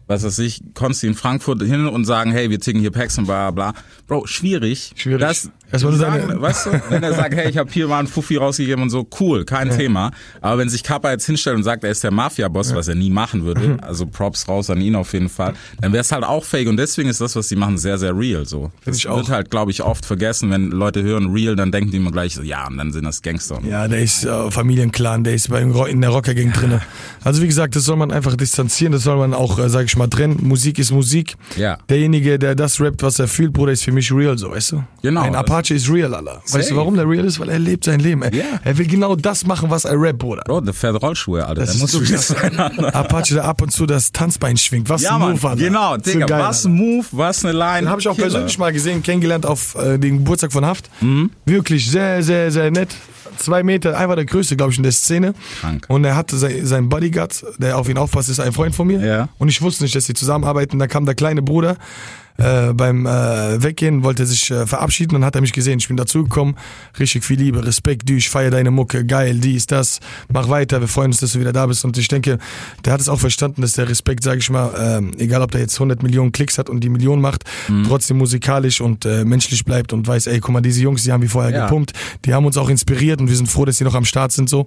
was 0.07 0.23
weiß 0.23 0.39
ich, 0.39 0.61
Konsti 0.73 1.07
in 1.07 1.15
Frankfurt 1.15 1.61
hin 1.61 1.87
und 1.87 2.05
sagen, 2.05 2.31
hey, 2.31 2.49
wir 2.49 2.59
ticken 2.59 2.81
hier 2.81 2.91
Packs 2.91 3.17
und 3.17 3.25
bla 3.25 3.51
bla. 3.51 3.73
Bro, 4.07 4.27
schwierig. 4.27 4.93
Schwierig. 4.95 5.21
Das, 5.21 5.49
Die 5.81 5.85
nur 5.85 5.95
sagen, 5.95 6.23
seine- 6.27 6.41
weißt 6.41 6.65
du, 6.67 6.71
wenn 6.89 7.03
er 7.03 7.13
sagt, 7.13 7.35
hey, 7.35 7.49
ich 7.49 7.57
habe 7.57 7.69
hier 7.71 7.87
mal 7.87 7.99
einen 7.99 8.07
Fuffi 8.07 8.37
rausgegeben 8.37 8.83
und 8.83 8.89
so, 8.89 9.07
cool, 9.19 9.45
kein 9.45 9.69
Thema. 9.69 10.11
Aber 10.41 10.57
wenn 10.59 10.69
sich 10.69 10.83
Kappa 10.83 11.11
jetzt 11.11 11.25
hinstellt 11.25 11.55
und 11.57 11.63
sagt, 11.63 11.83
er 11.83 11.91
ist 11.91 12.03
der 12.03 12.11
Mafia-Boss, 12.11 12.73
was 12.75 12.87
er 12.87 12.95
nie 12.95 13.09
machen 13.09 13.43
würde, 13.45 13.77
also 13.81 14.05
Props 14.05 14.47
raus 14.47 14.69
an 14.69 14.81
ihn 14.81 14.95
auf 14.95 15.13
jeden 15.13 15.29
Fall, 15.29 15.53
dann 15.81 15.91
wäre 15.93 16.01
es 16.01 16.11
halt 16.11 16.23
auch 16.23 16.43
fake. 16.43 16.67
Und 16.67 16.77
deswegen 16.77 17.09
ist 17.09 17.21
das, 17.21 17.35
was 17.35 17.47
die 17.47 17.55
machen, 17.55 17.77
sehr, 17.77 17.97
sehr 17.97 18.17
real. 18.17 18.45
So. 18.45 18.71
Das 18.85 18.97
ich 18.97 19.05
wird 19.05 19.13
auch. 19.25 19.29
halt, 19.29 19.49
glaube 19.51 19.71
ich, 19.71 19.81
oft 19.83 20.05
vergessen, 20.05 20.51
wenn 20.51 20.71
Leute 20.71 21.01
hören 21.03 21.31
real, 21.31 21.55
dann 21.55 21.71
denken 21.71 21.91
die 21.91 21.97
immer 21.97 22.11
gleich 22.11 22.35
so, 22.35 22.41
ja, 22.41 22.67
und 22.67 22.77
dann 22.77 22.91
sind 22.91 23.05
das 23.05 23.21
Gangster. 23.21 23.59
Ja, 23.67 23.87
der 23.87 24.01
ist 24.01 24.25
äh, 24.25 24.51
Familienclan, 24.51 25.23
der 25.23 25.33
ist 25.33 25.49
beim 25.49 25.71
Ro 25.71 25.85
in 25.85 26.01
der 26.01 26.09
Rockergang 26.11 26.51
drinne. 26.51 26.81
Also 27.23 27.41
wie 27.41 27.47
gesagt, 27.47 27.75
das 27.75 27.83
soll 27.85 27.95
man 27.95 28.11
einfach 28.11 28.35
distanzieren, 28.35 28.91
das 28.91 29.03
soll 29.03 29.17
man 29.17 29.33
auch, 29.33 29.57
äh, 29.59 29.69
sag 29.69 29.85
ich 29.85 29.95
mal, 29.97 30.07
trennen. 30.07 30.37
Musik 30.41 30.79
ist 30.79 30.91
Musik. 30.91 31.35
Ja. 31.55 31.77
Derjenige, 31.89 32.37
der 32.37 32.55
das 32.55 32.79
rappt, 32.81 33.01
was 33.03 33.19
er 33.19 33.27
fühlt, 33.27 33.53
Bruder, 33.53 33.71
ist 33.71 33.83
für 33.83 33.91
mich 33.91 34.11
real, 34.11 34.37
so, 34.37 34.51
weißt 34.51 34.73
du? 34.73 34.83
Genau. 35.01 35.21
Ein 35.21 35.35
Apache 35.35 35.62
ist 35.71 35.89
real. 35.89 36.11
Weißt 36.11 36.47
Safe. 36.49 36.65
du, 36.69 36.75
warum 36.75 36.95
der 36.95 37.07
real 37.07 37.25
ist? 37.25 37.39
Weil 37.39 37.49
er 37.49 37.59
lebt 37.59 37.83
sein 37.85 37.99
Leben. 37.99 38.21
Er, 38.21 38.33
Ja. 38.33 38.43
er 38.63 38.77
will 38.77 38.87
genau 38.87 39.15
das 39.15 39.45
machen, 39.45 39.69
was 39.69 39.85
er 39.85 39.99
rappt, 39.99 40.19
Bruder. 40.19 40.43
Bro, 40.45 40.61
der 40.61 40.73
fährt 40.73 41.01
Rollschuhe, 41.01 41.45
Alter. 41.45 41.61
Das 41.61 41.77
der 41.77 41.85
ist 41.85 41.93
muss 41.93 42.07
so 42.27 42.33
sein. 42.33 42.59
Apache, 42.93 43.33
der 43.35 43.45
ab 43.45 43.61
und 43.61 43.71
zu 43.71 43.85
das 43.85 44.11
Tanzbein 44.11 44.57
schwingt. 44.57 44.89
Was 44.89 45.01
Ja, 45.01 45.15
ein 45.15 45.21
Move, 45.33 45.47
Alter. 45.49 45.61
genau, 45.63 45.97
Digga, 45.97 46.25
geil, 46.25 46.41
was 46.43 46.65
ein 46.65 46.73
Move, 46.73 47.05
was 47.11 47.45
eine 47.45 47.57
Line. 47.57 47.81
Den 47.81 47.89
habe 47.89 48.01
ich 48.01 48.07
auch 48.07 48.15
Killer. 48.15 48.27
persönlich 48.27 48.57
mal 48.57 48.71
gesehen, 48.73 49.01
kennengelernt 49.03 49.45
auf 49.45 49.75
äh, 49.75 49.97
den 49.97 50.17
Geburtstag 50.19 50.51
von 50.51 50.65
Haft. 50.65 50.89
Mhm. 51.01 51.31
Wirklich 51.45 51.89
sehr, 51.89 52.21
sehr, 52.23 52.51
sehr 52.51 52.71
nett. 52.71 52.89
Zwei 53.37 53.63
Meter, 53.63 53.97
einfach 53.97 54.15
der 54.15 54.25
Größte, 54.25 54.55
glaube 54.55 54.71
ich, 54.73 54.77
in 54.77 54.83
der 54.83 54.91
Szene. 54.91 55.33
Krank. 55.59 55.85
Und 55.87 56.03
er 56.05 56.15
hatte 56.15 56.37
sein, 56.37 56.65
sein 56.67 56.87
Bodyguard, 56.89 57.43
der 57.57 57.79
auf 57.79 57.89
ihn 57.89 57.97
aufpasst, 57.97 58.29
ist 58.29 58.39
ein 58.39 58.53
Freund 58.53 58.75
von 58.75 58.85
mir. 58.85 58.99
Ja. 59.03 59.29
Und 59.39 59.49
ich 59.49 59.59
wusste 59.63 59.83
nicht, 59.83 59.95
dass 59.95 60.05
sie 60.05 60.13
zusammenarbeiten. 60.13 60.77
Da 60.77 60.85
kam 60.85 61.05
der 61.07 61.15
kleine 61.15 61.41
Bruder. 61.41 61.77
Äh, 62.37 62.73
beim 62.73 63.05
äh, 63.05 63.61
Weggehen 63.61 64.03
wollte 64.03 64.23
er 64.23 64.25
sich 64.25 64.49
äh, 64.49 64.65
verabschieden 64.65 65.15
und 65.15 65.23
hat 65.25 65.35
er 65.35 65.41
mich 65.41 65.53
gesehen. 65.53 65.79
Ich 65.79 65.87
bin 65.87 65.97
dazugekommen, 65.97 66.55
richtig 66.99 67.23
viel 67.23 67.37
Liebe, 67.37 67.65
Respekt, 67.65 68.09
du, 68.09 68.13
ich 68.13 68.29
feier 68.29 68.49
deine 68.49 68.71
Mucke, 68.71 69.05
geil, 69.05 69.37
dies, 69.39 69.67
das, 69.67 69.99
mach 70.31 70.49
weiter, 70.49 70.81
wir 70.81 70.87
freuen 70.87 71.07
uns, 71.11 71.19
dass 71.19 71.33
du 71.33 71.39
wieder 71.39 71.53
da 71.53 71.67
bist. 71.67 71.85
Und 71.85 71.97
ich 71.97 72.07
denke, 72.07 72.39
der 72.85 72.93
hat 72.93 73.01
es 73.01 73.09
auch 73.09 73.19
verstanden, 73.19 73.61
dass 73.61 73.73
der 73.73 73.87
Respekt, 73.87 74.23
sage 74.23 74.39
ich 74.39 74.49
mal, 74.49 74.73
ähm, 74.77 75.11
egal 75.17 75.41
ob 75.43 75.51
der 75.51 75.61
jetzt 75.61 75.75
100 75.75 76.01
Millionen 76.01 76.31
Klicks 76.31 76.57
hat 76.57 76.69
und 76.69 76.81
die 76.83 76.89
Million 76.89 77.21
macht, 77.21 77.43
trotzdem 77.87 78.17
musikalisch 78.17 78.81
und 78.81 79.05
äh, 79.05 79.23
menschlich 79.25 79.63
bleibt 79.65 79.93
und 79.93 80.07
weiß, 80.07 80.27
ey, 80.27 80.39
guck 80.39 80.53
mal, 80.53 80.61
diese 80.61 80.81
Jungs, 80.81 81.03
die 81.03 81.11
haben 81.11 81.21
wie 81.23 81.27
vorher 81.27 81.51
Ja. 81.51 81.65
gepumpt, 81.65 81.93
die 82.25 82.33
haben 82.33 82.45
uns 82.45 82.57
auch 82.57 82.69
inspiriert 82.69 83.21
und 83.21 83.29
wir 83.29 83.35
sind 83.35 83.47
froh, 83.47 83.65
dass 83.65 83.77
die 83.77 83.83
noch 83.83 83.95
am 83.95 84.05
Start 84.05 84.31
sind 84.31 84.49
so. 84.49 84.65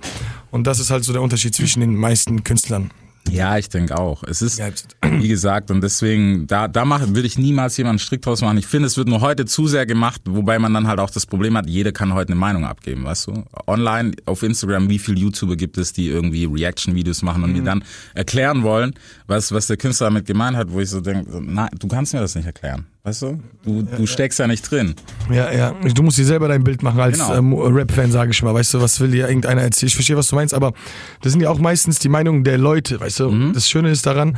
Und 0.51 0.67
das 0.67 0.79
ist 0.79 0.91
halt 0.91 1.05
so 1.05 1.13
der 1.13 1.23
Unterschied 1.23 1.55
zwischen 1.55 1.81
den 1.81 1.95
meisten 1.97 2.45
Künstlern. 2.45 2.91
Ja, 3.31 3.59
ich 3.59 3.69
denke 3.69 3.99
auch. 3.99 4.23
Es 4.23 4.43
ist, 4.43 4.61
wie 5.03 5.29
gesagt, 5.29 5.71
und 5.71 5.81
deswegen, 5.81 6.47
da, 6.47 6.69
da 6.69 6.85
mach, 6.85 7.03
will 7.15 7.25
ich 7.25 7.39
niemals 7.39 7.77
jemanden 7.77 7.99
strikt 7.99 8.27
draus 8.27 8.41
machen. 8.41 8.59
Ich 8.59 8.67
finde, 8.67 8.87
es 8.87 8.97
wird 8.97 9.09
nur 9.09 9.21
heute 9.21 9.45
zu 9.45 9.67
sehr 9.67 9.87
gemacht, 9.87 10.23
wobei 10.27 10.59
man 10.59 10.73
dann 10.75 10.87
halt 10.87 11.01
auch 11.01 11.11
das 11.11 11.27
Problem 11.27 11.57
hat, 11.57 11.67
jeder 11.67 11.93
kann 11.93 12.15
heute 12.15 12.33
eine 12.33 12.41
Meinung 12.41 12.65
abgeben, 12.65 13.05
weißt 13.05 13.29
du? 13.29 13.45
Online, 13.67 14.13
auf 14.25 14.43
Instagram, 14.43 14.89
wie 14.89 14.99
viele 14.99 15.19
YouTuber 15.21 15.57
gibt 15.57 15.79
es, 15.79 15.93
die 15.93 16.09
irgendwie 16.09 16.45
Reaction-Videos 16.45 17.23
machen 17.23 17.45
und 17.45 17.53
mir 17.53 17.63
dann 17.63 17.85
erklären 18.15 18.63
wollen, 18.63 18.95
was, 19.27 19.53
was 19.53 19.67
der 19.67 19.77
Künstler 19.77 20.09
damit 20.09 20.27
gemeint 20.27 20.57
hat, 20.57 20.73
wo 20.73 20.81
ich 20.81 20.91
so 20.91 21.01
denke, 21.01 21.41
nein, 21.43 21.71
du 21.79 21.89
kannst 21.89 22.13
mir 22.15 22.21
das 22.21 22.35
nicht 22.35 22.47
erklären. 22.47 22.87
Weißt 23.07 23.23
du? 23.23 23.39
Du, 23.65 23.83
du 23.83 24.05
steckst 24.05 24.41
ja 24.41 24.49
nicht 24.49 24.69
drin. 24.69 24.97
Ja, 25.31 25.53
ja. 25.53 25.71
Du 25.95 26.03
musst 26.03 26.19
dir 26.19 26.25
selber 26.25 26.49
dein 26.49 26.65
Bild 26.65 26.83
machen 26.83 26.99
als 26.99 27.19
Genau. 27.21 27.37
ähm, 27.37 27.53
Rap-Fan, 27.55 28.11
sage 28.11 28.33
ich 28.33 28.43
mal. 28.43 28.53
Weißt 28.53 28.75
du, 28.75 28.81
was 28.81 28.99
will 28.99 29.13
dir 29.13 29.29
irgendeiner 29.29 29.63
erzählen? 29.63 29.87
Ich 29.87 29.95
verstehe, 29.95 30.17
was 30.17 30.27
du 30.27 30.35
meinst, 30.35 30.53
aber 30.53 30.73
das 31.21 31.31
sind 31.31 31.41
ja 31.41 31.49
auch 31.49 31.61
meistens 31.61 32.01
die 32.01 32.09
Meinungen 32.09 32.43
der 32.43 32.59
Leute, 32.59 32.99
weißt 32.99 33.21
du. 33.21 33.31
Mhm. 33.31 33.53
Das 33.53 33.71
Schöne 33.71 33.91
ist 33.91 34.07
daran, 34.07 34.37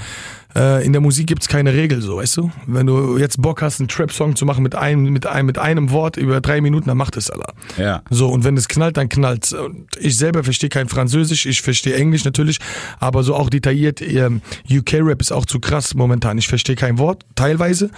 äh, 0.58 0.84
in 0.84 0.92
der 0.92 1.00
Musik 1.00 1.28
gibt's 1.28 1.46
keine 1.48 1.72
Regel, 1.72 2.02
so, 2.02 2.16
weißt 2.16 2.36
du. 2.38 2.50
Wenn 2.66 2.86
du 2.86 3.16
jetzt 3.16 3.40
Bock 3.40 3.62
hast, 3.62 3.80
einen 3.80 3.88
Trap-Song 3.88 4.34
zu 4.36 4.44
machen 4.44 4.62
mit 4.62 4.74
einem, 4.74 5.04
mit 5.12 5.26
einem, 5.26 5.46
mit 5.46 5.58
einem 5.58 5.90
Wort 5.90 6.16
über 6.16 6.40
drei 6.40 6.60
Minuten, 6.60 6.88
dann 6.88 6.96
mach 6.98 7.10
das, 7.10 7.30
Alter. 7.30 7.54
Ja. 7.76 8.02
So, 8.10 8.28
und 8.28 8.44
wenn 8.44 8.56
es 8.56 8.66
knallt, 8.68 8.96
dann 8.96 9.08
knallt 9.08 9.52
Und 9.52 9.86
ich 10.00 10.16
selber 10.16 10.42
verstehe 10.44 10.68
kein 10.68 10.88
Französisch, 10.88 11.46
ich 11.46 11.62
verstehe 11.62 11.94
Englisch 11.94 12.24
natürlich, 12.24 12.58
aber 12.98 13.22
so 13.22 13.34
auch 13.36 13.48
detailliert, 13.50 14.00
ähm, 14.02 14.42
UK-Rap 14.70 15.20
ist 15.20 15.32
auch 15.32 15.46
zu 15.46 15.60
krass 15.60 15.94
momentan. 15.94 16.38
Ich 16.38 16.48
verstehe 16.48 16.76
kein 16.76 16.98
Wort, 16.98 17.24
teilweise, 17.36 17.90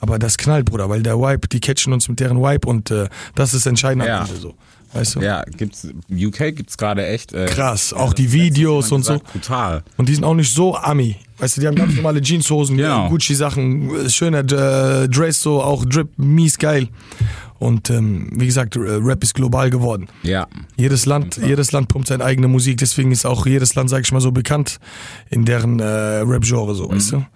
aber 0.00 0.18
das 0.18 0.38
knallt, 0.38 0.66
Bruder, 0.66 0.88
weil 0.88 1.02
der 1.02 1.18
Vibe, 1.18 1.48
die 1.48 1.60
catchen 1.60 1.92
uns 1.92 2.08
mit 2.08 2.20
deren 2.20 2.38
Vibe 2.38 2.68
und 2.68 2.90
äh, 2.90 3.08
das 3.34 3.54
ist 3.54 3.66
entscheidend 3.66 4.06
Ja. 4.06 4.20
am 4.20 4.26
Ende 4.26 4.38
so. 4.40 4.54
Weißt 4.94 5.16
du? 5.16 5.20
Ja, 5.20 5.42
gibt's, 5.56 5.86
UK 6.10 6.54
gibt's 6.56 6.78
gerade 6.78 7.06
echt. 7.06 7.32
Äh, 7.32 7.46
Krass, 7.46 7.92
auch 7.92 8.12
die 8.12 8.32
Videos 8.32 8.92
und 8.92 9.04
so. 9.04 9.14
gesagt, 9.14 9.32
Brutal. 9.32 9.82
Und 9.96 10.08
die 10.08 10.14
sind 10.14 10.24
auch 10.24 10.34
nicht 10.34 10.52
so 10.54 10.76
Ami. 10.76 11.16
Weißt 11.38 11.56
du, 11.56 11.60
die 11.60 11.66
haben 11.66 11.74
ganz 11.74 11.94
normale 11.96 12.20
Jeanshosen, 12.22 12.76
Genau. 12.76 13.08
Gucci-Sachen, 13.08 14.08
schöner 14.08 14.38
äh, 14.40 15.08
Dress, 15.08 15.42
so 15.42 15.60
auch 15.62 15.84
Drip, 15.84 16.08
mies 16.16 16.56
geil. 16.58 16.88
Und 17.58 17.90
ähm, 17.90 18.30
wie 18.34 18.46
gesagt, 18.46 18.76
äh, 18.76 18.80
Rap 18.80 19.22
ist 19.24 19.34
global 19.34 19.70
geworden. 19.70 20.08
Ja. 20.22 20.46
Jedes 20.76 21.06
Land, 21.06 21.38
jedes 21.44 21.72
Land 21.72 21.88
pumpt 21.88 22.08
seine 22.08 22.24
eigene 22.24 22.46
Musik, 22.46 22.76
deswegen 22.78 23.10
ist 23.10 23.24
auch 23.26 23.46
jedes 23.46 23.74
Land, 23.74 23.90
sag 23.90 24.02
ich 24.04 24.12
mal, 24.12 24.20
so 24.20 24.32
bekannt 24.32 24.78
in 25.30 25.44
deren 25.44 25.80
äh, 25.80 25.84
Rap-Genre, 25.84 26.74
so, 26.74 26.90
weißt 26.90 27.12
du? 27.12 27.26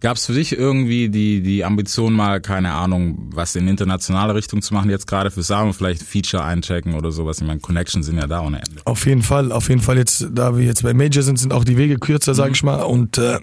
Gab's 0.00 0.26
für 0.26 0.32
dich 0.32 0.56
irgendwie 0.56 1.08
die, 1.08 1.40
die 1.42 1.64
Ambition 1.64 2.12
mal, 2.12 2.40
keine 2.40 2.72
Ahnung, 2.72 3.30
was 3.34 3.56
in 3.56 3.66
internationale 3.66 4.34
Richtung 4.34 4.62
zu 4.62 4.72
machen, 4.74 4.90
jetzt 4.90 5.06
gerade 5.06 5.30
für 5.30 5.42
Samen, 5.42 5.72
vielleicht 5.72 6.02
Feature 6.02 6.44
einchecken 6.44 6.94
oder 6.94 7.10
sowas? 7.10 7.40
Ich 7.40 7.46
meine, 7.46 7.60
Connections 7.60 8.06
sind 8.06 8.18
ja 8.18 8.26
da 8.26 8.40
ohne 8.40 8.58
Ende. 8.58 8.80
Auf 8.84 9.06
jeden 9.06 9.22
Fall, 9.22 9.50
auf 9.50 9.68
jeden 9.68 9.80
Fall 9.80 9.96
jetzt, 9.96 10.28
da 10.32 10.56
wir 10.56 10.64
jetzt 10.64 10.82
bei 10.82 10.94
Major 10.94 11.22
sind, 11.22 11.38
sind 11.38 11.52
auch 11.52 11.64
die 11.64 11.76
Wege 11.76 11.98
kürzer, 11.98 12.34
sag 12.34 12.52
ich 12.52 12.62
mal. 12.62 12.82
Und 12.82 13.18
äh, 13.18 13.38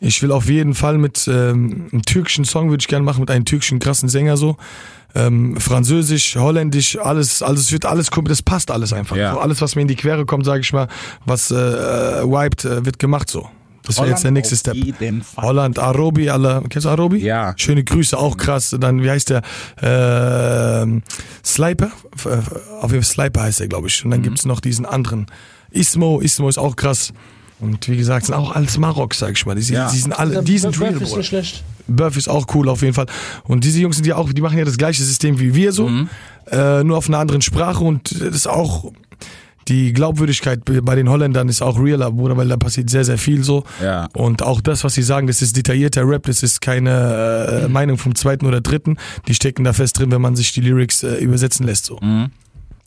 ich 0.00 0.22
will 0.22 0.32
auf 0.32 0.48
jeden 0.48 0.74
Fall 0.74 0.96
mit 0.96 1.28
ähm, 1.28 1.88
einem 1.92 2.02
türkischen 2.02 2.44
Song 2.44 2.70
würde 2.70 2.80
ich 2.80 2.88
gerne 2.88 3.04
machen, 3.04 3.20
mit 3.20 3.30
einem 3.30 3.44
türkischen 3.44 3.78
krassen 3.78 4.08
Sänger 4.08 4.36
so. 4.36 4.56
Ähm, 5.14 5.56
Französisch, 5.58 6.36
Holländisch, 6.36 6.98
alles, 6.98 7.42
alles 7.42 7.72
wird 7.72 7.86
alles 7.86 8.10
das 8.24 8.42
passt 8.42 8.70
alles 8.70 8.92
einfach. 8.92 9.16
Ja. 9.16 9.32
So, 9.32 9.40
alles, 9.40 9.60
was 9.60 9.74
mir 9.74 9.82
in 9.82 9.88
die 9.88 9.96
Quere 9.96 10.26
kommt, 10.26 10.44
sag 10.44 10.60
ich 10.60 10.72
mal, 10.72 10.88
was 11.24 11.50
äh, 11.50 11.56
äh, 11.56 12.24
wiped, 12.24 12.64
äh, 12.64 12.84
wird 12.84 12.98
gemacht 12.98 13.30
so. 13.30 13.48
Das 13.88 13.96
wäre 13.98 14.08
jetzt 14.10 14.22
der 14.22 14.30
nächste 14.30 14.54
auf 14.54 14.60
Step. 14.60 14.74
jeden 14.76 15.22
Fall. 15.22 15.44
Holland, 15.44 15.78
Arobi, 15.80 16.30
alle, 16.30 16.62
kennst 16.68 16.84
du 16.84 16.90
Arobi? 16.90 17.18
Ja. 17.18 17.54
Schöne 17.56 17.82
Grüße, 17.82 18.16
auch 18.16 18.36
krass. 18.36 18.76
Dann, 18.78 19.02
wie 19.02 19.10
heißt 19.10 19.30
der? 19.30 19.42
Ähm, 19.82 21.02
Sliper? 21.44 21.90
F- 22.14 22.26
f- 22.26 22.50
Auf 22.80 22.90
jeden 22.92 23.02
Fall 23.02 23.12
Sliper 23.12 23.42
heißt 23.42 23.60
er, 23.60 23.68
glaube 23.68 23.88
ich. 23.88 24.04
Und 24.04 24.10
dann 24.10 24.22
gibt's 24.22 24.44
noch 24.44 24.60
diesen 24.60 24.86
anderen. 24.86 25.26
Ismo, 25.70 26.20
Ismo 26.20 26.48
ist 26.48 26.58
auch 26.58 26.76
krass. 26.76 27.12
Und 27.60 27.88
wie 27.88 27.96
gesagt, 27.96 28.26
sind 28.26 28.34
auch 28.36 28.52
alles 28.54 28.78
Marok, 28.78 29.14
sag 29.14 29.32
ich 29.32 29.44
mal. 29.44 29.56
Die, 29.56 29.72
Ja. 29.72 29.90
die 29.90 29.98
sind 29.98 30.12
alle, 30.16 30.42
die 30.44 30.58
sind 30.58 30.80
real, 30.80 30.92
Breath 30.92 31.02
ist 31.02 31.16
nicht 31.16 31.26
schlecht. 31.26 31.64
Burf 31.88 32.16
ist 32.16 32.28
auch 32.28 32.46
cool 32.54 32.68
auf 32.68 32.82
jeden 32.82 32.94
Fall. 32.94 33.06
Und 33.44 33.64
diese 33.64 33.80
Jungs 33.80 33.96
sind 33.96 34.06
ja 34.06 34.16
auch, 34.16 34.32
die 34.32 34.40
machen 34.42 34.58
ja 34.58 34.64
das 34.64 34.76
gleiche 34.76 35.02
System 35.02 35.40
wie 35.40 35.54
wir 35.54 35.72
so, 35.72 35.90
äh, 36.50 36.84
nur 36.84 36.96
auf 36.98 37.08
einer 37.08 37.18
anderen 37.18 37.42
Sprache 37.42 37.82
und 37.82 38.12
das 38.20 38.34
ist 38.34 38.46
auch 38.46 38.92
die 39.68 39.92
Glaubwürdigkeit 39.92 40.62
bei 40.64 40.94
den 40.94 41.08
Holländern 41.08 41.48
ist 41.48 41.62
auch 41.62 41.78
realer, 41.78 42.10
Bruder, 42.10 42.36
weil 42.36 42.48
da 42.48 42.56
passiert 42.56 42.90
sehr, 42.90 43.04
sehr 43.04 43.18
viel 43.18 43.44
so. 43.44 43.64
Ja. 43.82 44.08
Und 44.14 44.42
auch 44.42 44.60
das, 44.60 44.84
was 44.84 44.94
sie 44.94 45.02
sagen, 45.02 45.26
das 45.26 45.42
ist 45.42 45.56
detaillierter 45.56 46.08
Rap, 46.08 46.24
das 46.24 46.42
ist 46.42 46.60
keine 46.60 47.64
äh, 47.64 47.68
Meinung 47.68 47.98
vom 47.98 48.14
zweiten 48.14 48.46
oder 48.46 48.60
dritten. 48.60 48.96
Die 49.26 49.34
stecken 49.34 49.64
da 49.64 49.72
fest 49.72 49.98
drin, 49.98 50.10
wenn 50.10 50.22
man 50.22 50.36
sich 50.36 50.52
die 50.52 50.60
Lyrics 50.60 51.02
äh, 51.02 51.16
übersetzen 51.16 51.66
lässt. 51.66 51.86
So. 51.86 52.00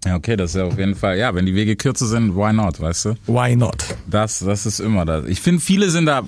Ja, 0.05 0.15
okay, 0.15 0.35
das 0.35 0.51
ist 0.51 0.55
ja 0.55 0.65
auf 0.65 0.77
jeden 0.79 0.95
Fall, 0.95 1.17
ja, 1.17 1.33
wenn 1.35 1.45
die 1.45 1.53
Wege 1.53 1.75
kürzer 1.75 2.07
sind, 2.07 2.35
why 2.35 2.51
not, 2.51 2.79
weißt 2.79 3.05
du? 3.05 3.15
Why 3.27 3.55
not? 3.55 3.85
Das, 4.09 4.39
das 4.39 4.65
ist 4.65 4.79
immer 4.79 5.05
das. 5.05 5.25
Ich 5.27 5.39
finde, 5.41 5.61
viele 5.61 5.91
sind 5.91 6.07
da, 6.07 6.23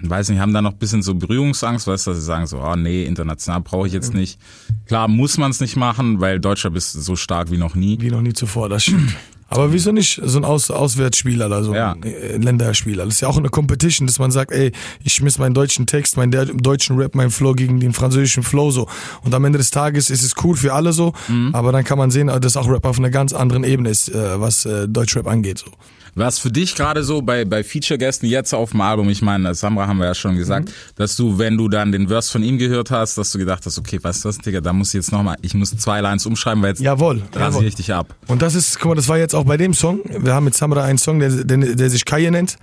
weiß 0.00 0.30
nicht, 0.30 0.38
haben 0.38 0.54
da 0.54 0.62
noch 0.62 0.72
ein 0.72 0.78
bisschen 0.78 1.02
so 1.02 1.14
Berührungsangst, 1.14 1.86
weißt 1.86 2.06
du, 2.06 2.10
dass 2.12 2.20
sie 2.20 2.24
sagen 2.24 2.46
so, 2.46 2.58
oh 2.62 2.74
nee, 2.74 3.04
international 3.04 3.60
brauche 3.60 3.86
ich 3.86 3.92
jetzt 3.92 4.14
nicht. 4.14 4.40
Klar 4.86 5.08
muss 5.08 5.36
man 5.36 5.50
es 5.50 5.60
nicht 5.60 5.76
machen, 5.76 6.20
weil 6.20 6.40
Deutschland 6.40 6.74
ist 6.74 6.92
so 6.92 7.16
stark 7.16 7.50
wie 7.50 7.58
noch 7.58 7.74
nie. 7.74 7.98
Wie 8.00 8.10
noch 8.10 8.22
nie 8.22 8.32
zuvor, 8.32 8.70
das 8.70 8.84
stimmt. 8.84 9.14
Aber 9.48 9.72
wieso 9.72 9.92
nicht 9.92 10.20
so 10.24 10.38
ein 10.38 10.44
Aus 10.44 10.70
Auswärtsspieler 10.70 11.46
oder 11.46 11.62
so 11.62 11.74
Ja. 11.74 11.92
ein 11.92 12.02
äh, 12.02 12.36
Länderspieler? 12.36 13.04
Das 13.04 13.14
ist 13.14 13.20
ja 13.20 13.28
auch 13.28 13.36
eine 13.38 13.48
Competition, 13.48 14.06
dass 14.06 14.18
man 14.18 14.30
sagt, 14.30 14.50
ey, 14.52 14.72
ich 15.04 15.14
schmiss 15.14 15.38
meinen 15.38 15.54
deutschen 15.54 15.86
Text, 15.86 16.16
meinen 16.16 16.32
deutschen 16.58 16.96
Rap, 16.98 17.14
meinen 17.14 17.30
Flow 17.30 17.52
gegen 17.54 17.78
den 17.78 17.92
französischen 17.92 18.42
Flow 18.42 18.70
so. 18.70 18.88
Und 19.22 19.34
am 19.34 19.44
Ende 19.44 19.58
des 19.58 19.70
Tages 19.70 20.10
ist 20.10 20.22
es 20.24 20.34
cool 20.42 20.56
für 20.56 20.74
alle 20.74 20.92
so, 20.92 21.12
aber 21.52 21.70
dann 21.72 21.84
kann 21.84 21.96
man 21.98 22.10
sehen, 22.10 22.26
dass 22.40 22.56
auch 22.56 22.68
Rap 22.68 22.84
auf 22.84 22.98
einer 22.98 23.10
ganz 23.10 23.32
anderen 23.32 23.62
Ebene 23.64 23.90
ist, 23.90 24.08
äh, 24.08 24.40
was 24.40 24.64
äh, 24.66 24.88
Deutschrap 24.88 25.26
angeht. 25.28 25.58
So. 25.58 25.70
Was 26.16 26.38
für 26.38 26.50
dich 26.50 26.74
gerade 26.74 27.04
so 27.04 27.20
bei, 27.20 27.44
bei 27.44 27.62
Feature-Gästen 27.62 28.26
jetzt 28.26 28.54
auf 28.54 28.70
dem 28.70 28.80
Album, 28.80 29.10
ich 29.10 29.20
meine, 29.20 29.54
Samra 29.54 29.86
haben 29.86 29.98
wir 29.98 30.06
ja 30.06 30.14
schon 30.14 30.34
gesagt, 30.36 30.72
dass 30.96 31.14
du, 31.14 31.38
wenn 31.38 31.58
du 31.58 31.68
dann 31.68 31.92
den 31.92 32.08
Verse 32.08 32.32
von 32.32 32.42
ihm 32.42 32.56
gehört 32.56 32.90
hast, 32.90 33.18
dass 33.18 33.32
du 33.32 33.38
gedacht 33.38 33.66
hast, 33.66 33.78
okay, 33.78 34.02
weißt 34.02 34.24
du 34.24 34.30
was, 34.30 34.38
Digga, 34.38 34.62
da 34.62 34.72
muss 34.72 34.88
ich 34.88 34.94
jetzt 34.94 35.12
nochmal, 35.12 35.36
ich 35.42 35.52
muss 35.52 35.76
zwei 35.76 36.00
Lines 36.00 36.24
umschreiben, 36.24 36.62
weil 36.62 36.70
jetzt 36.70 36.80
Jawohl, 36.80 37.22
rasiere 37.34 37.66
ich 37.66 37.74
dich 37.74 37.92
ab. 37.92 38.14
Und 38.28 38.40
das 38.40 38.54
ist, 38.54 38.80
guck 38.80 38.90
mal, 38.90 38.94
das 38.94 39.08
war 39.08 39.18
jetzt 39.18 39.34
auch 39.34 39.44
bei 39.44 39.58
dem 39.58 39.74
Song. 39.74 40.00
Wir 40.04 40.32
haben 40.32 40.44
mit 40.44 40.54
Samra 40.54 40.84
einen 40.84 40.96
Song, 40.96 41.20
der, 41.20 41.28
der, 41.28 41.58
der 41.58 41.90
sich 41.90 42.06
Kaye 42.06 42.30
nennt. 42.30 42.56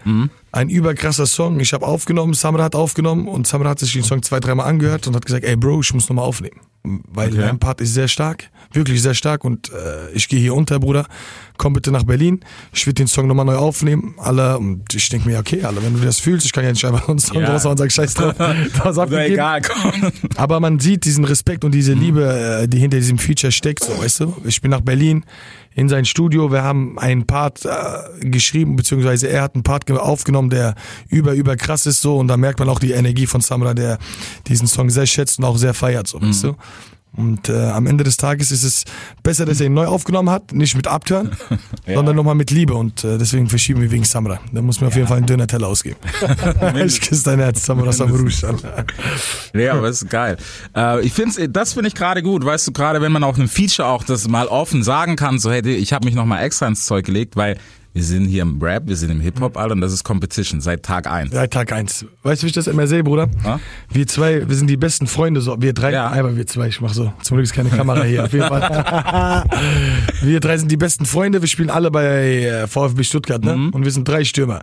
Ein 0.56 0.70
überkrasser 0.70 1.26
Song. 1.26 1.60
Ich 1.60 1.74
habe 1.74 1.84
aufgenommen, 1.88 2.36
Samra 2.36 2.66
hat 2.66 2.76
aufgenommen 2.76 3.28
und 3.28 3.48
Samra 3.48 3.70
hat 3.70 3.80
sich 3.80 3.92
den 3.94 4.04
Song 4.04 4.22
zwei, 4.22 4.40
dreimal 4.40 4.68
angehört 4.68 5.08
und 5.08 5.16
hat 5.16 5.26
gesagt, 5.26 5.44
ey 5.46 5.56
Bro, 5.56 5.82
ich 5.82 5.92
muss 5.96 6.08
nochmal 6.08 6.26
aufnehmen. 6.26 6.60
Weil 6.84 7.30
Okay. 7.30 7.38
dein 7.40 7.58
Part 7.60 7.80
ist 7.82 7.94
sehr 7.96 8.08
stark, 8.10 8.50
wirklich 8.74 9.02
sehr 9.02 9.14
stark 9.16 9.46
und 9.46 9.72
äh, 9.72 10.12
ich 10.14 10.28
gehe 10.28 10.40
hier 10.40 10.54
unter, 10.54 10.80
Bruder. 10.80 11.08
Komm 11.58 11.74
bitte 11.74 11.92
nach 11.92 12.04
Berlin. 12.04 12.42
Ich 12.74 12.86
will 12.86 12.94
den 12.94 13.08
Song 13.08 13.26
nochmal 13.26 13.46
neu 13.46 13.56
aufnehmen. 13.56 14.14
Alle, 14.18 14.58
und 14.60 14.94
ich 14.94 15.08
denke 15.10 15.28
mir, 15.30 15.40
okay, 15.40 15.64
alle, 15.64 15.82
wenn 15.84 15.94
du 15.94 16.02
das 16.06 16.20
fühlst, 16.20 16.46
ich 16.46 16.52
kann 16.52 16.64
ja 16.66 16.72
nicht 16.72 16.84
einfach 16.86 17.08
einen 17.10 17.20
Song 17.20 17.42
Ja. 17.42 17.52
raushauen 17.52 17.72
und 17.72 17.78
sagen, 17.78 17.90
scheiß 17.90 18.14
drauf. 18.14 18.36
Das 18.84 18.98
Oder 18.98 19.26
egal, 19.26 19.62
komm. 19.62 20.12
Aber 20.36 20.60
man 20.60 20.80
sieht 20.80 21.06
diesen 21.06 21.24
Respekt 21.26 21.64
und 21.64 21.72
diese 21.72 21.94
Liebe, 21.94 22.62
äh, 22.64 22.68
die 22.68 22.78
hinter 22.80 22.98
diesem 22.98 23.18
Feature 23.18 23.52
steckt, 23.52 23.84
so, 23.84 23.98
weißt 23.98 24.20
du? 24.20 24.36
Ich 24.46 24.62
bin 24.62 24.70
nach 24.72 24.82
Berlin 24.82 25.24
in 25.76 25.90
sein 25.90 26.06
Studio, 26.06 26.52
wir 26.52 26.64
haben 26.64 26.98
einen 27.00 27.26
Part 27.26 27.66
äh, 27.66 27.70
geschrieben, 28.30 28.76
beziehungsweise 28.76 29.28
er 29.28 29.42
hat 29.42 29.56
einen 29.56 29.64
Part 29.64 29.86
ge- 29.86 29.98
aufgenommen, 29.98 30.50
der 30.50 30.76
über, 31.10 31.34
über 31.34 31.56
krass 31.56 31.86
ist, 31.86 32.02
so, 32.02 32.18
und 32.18 32.28
da 32.28 32.38
merkt 32.38 32.60
man 32.60 32.70
auch 32.70 32.80
die 32.80 32.92
Energie 32.92 33.26
von 33.28 33.42
Samra, 33.42 33.74
der 33.74 33.98
diesen 34.48 34.68
Song 34.68 34.90
sehr 34.90 35.06
schätzt 35.08 35.40
und 35.40 35.46
auch 35.46 35.58
sehr 35.58 35.74
feiert, 35.74 36.08
so, 36.08 36.22
weißt 36.22 36.44
du? 36.44 36.56
Und 37.16 37.48
äh, 37.48 37.70
am 37.70 37.86
Ende 37.86 38.04
des 38.04 38.18
Tages 38.18 38.50
ist 38.50 38.64
es 38.64 38.86
besser, 39.22 39.46
dass 39.46 39.60
er 39.60 39.68
ihn 39.68 39.74
neu 39.74 39.86
aufgenommen 39.86 40.32
hat, 40.32 40.52
nicht 40.52 40.76
mit 40.76 40.88
Abturn, 40.88 41.32
sondern 41.86 42.16
nochmal 42.16 42.34
mit 42.34 42.50
Liebe. 42.50 42.74
Und 42.74 43.04
äh, 43.04 43.18
deswegen 43.20 43.50
verschieben 43.50 43.82
wir 43.82 43.92
wegen 43.92 44.04
Samra. 44.04 44.40
Da 44.52 44.62
muss 44.62 44.82
mir 44.82 44.88
auf 44.88 44.96
jeden 44.96 45.08
Fall 45.08 45.18
einen 45.18 45.28
Döner-Teller 45.28 45.68
ausgeben. 45.68 45.98
ich 46.86 47.02
küsse 47.02 47.24
dein 47.26 47.40
Herz, 47.40 47.66
Samra 47.66 47.92
Samrouche. 47.92 48.56
Ja, 49.54 49.74
aber 49.74 49.90
ist 49.90 50.10
geil. 50.10 50.38
Äh, 50.76 51.02
ich 51.02 51.14
find's, 51.14 51.40
das 51.50 51.74
finde 51.74 51.90
ich 51.90 51.96
gerade 51.96 52.24
gut, 52.24 52.44
weißt 52.44 52.68
du, 52.68 52.72
gerade 52.72 53.02
wenn 53.02 53.12
man 53.12 53.24
auf 53.24 53.36
einem 53.36 53.48
Feature 53.48 53.88
auch 53.88 54.04
das 54.04 54.28
mal 54.28 54.48
offen 54.48 54.84
sagen 54.84 55.16
kann, 55.16 55.38
so 55.38 55.52
hey, 55.52 55.62
ich 55.70 55.94
habe 55.94 56.06
mich 56.06 56.16
noch 56.16 56.26
mal 56.26 56.42
extra 56.42 56.68
ins 56.68 56.86
Zeug 56.86 57.06
gelegt, 57.06 57.36
weil 57.36 57.58
wir 57.94 58.04
sind 58.04 58.26
hier 58.26 58.42
im 58.42 58.60
Rap, 58.62 58.88
wir 58.88 58.96
sind 58.96 59.12
im 59.12 59.20
Hip-Hop, 59.22 59.56
Alter, 59.56 59.74
und 59.74 59.82
das 59.82 59.94
ist 59.94 60.04
Competition 60.04 60.62
seit 60.62 60.84
Tag 60.84 61.06
eins. 61.06 61.32
Seit 61.32 61.52
Tag 61.52 61.72
eins. 61.72 62.06
Weißt 62.24 62.42
du, 62.42 62.46
wie 62.46 62.50
ich 62.50 62.56
das 62.56 62.66
immer 62.66 62.88
sehe, 62.88 63.04
Bruder? 63.04 63.30
Ja? 63.44 63.60
Wir 63.92 64.08
zwei, 64.08 64.48
wir 64.50 64.56
sind 64.56 64.68
die 64.68 64.78
besten 64.78 65.06
Freunde, 65.06 65.42
so. 65.42 65.62
Wir 65.62 65.74
drei, 65.74 65.92
Ja. 65.92 66.10
einmal 66.10 66.36
wir 66.36 66.48
zwei, 66.48 66.70
ich 66.70 66.82
mach 66.82 66.94
so. 66.94 67.14
Zum 67.22 67.38
Glück 67.38 67.44
ist 67.46 67.54
keine 67.54 67.70
Kamera 67.70 68.04
hier, 68.04 68.26
auf 68.26 68.34
jeden 68.34 68.48
Fall. 68.48 69.44
wir 70.22 70.40
drei 70.40 70.58
sind 70.58 70.72
die 70.72 70.78
besten 70.78 71.06
Freunde, 71.06 71.42
wir 71.42 71.48
spielen 71.48 71.70
alle 71.70 71.92
bei 71.92 72.44
äh, 72.44 72.68
VfB 72.68 73.04
Stuttgart, 73.04 73.44
ne? 73.44 73.56
Mhm. 73.56 73.70
Und 73.70 73.84
wir 73.86 73.92
sind 73.92 74.08
drei 74.08 74.24
Stürmer. 74.24 74.62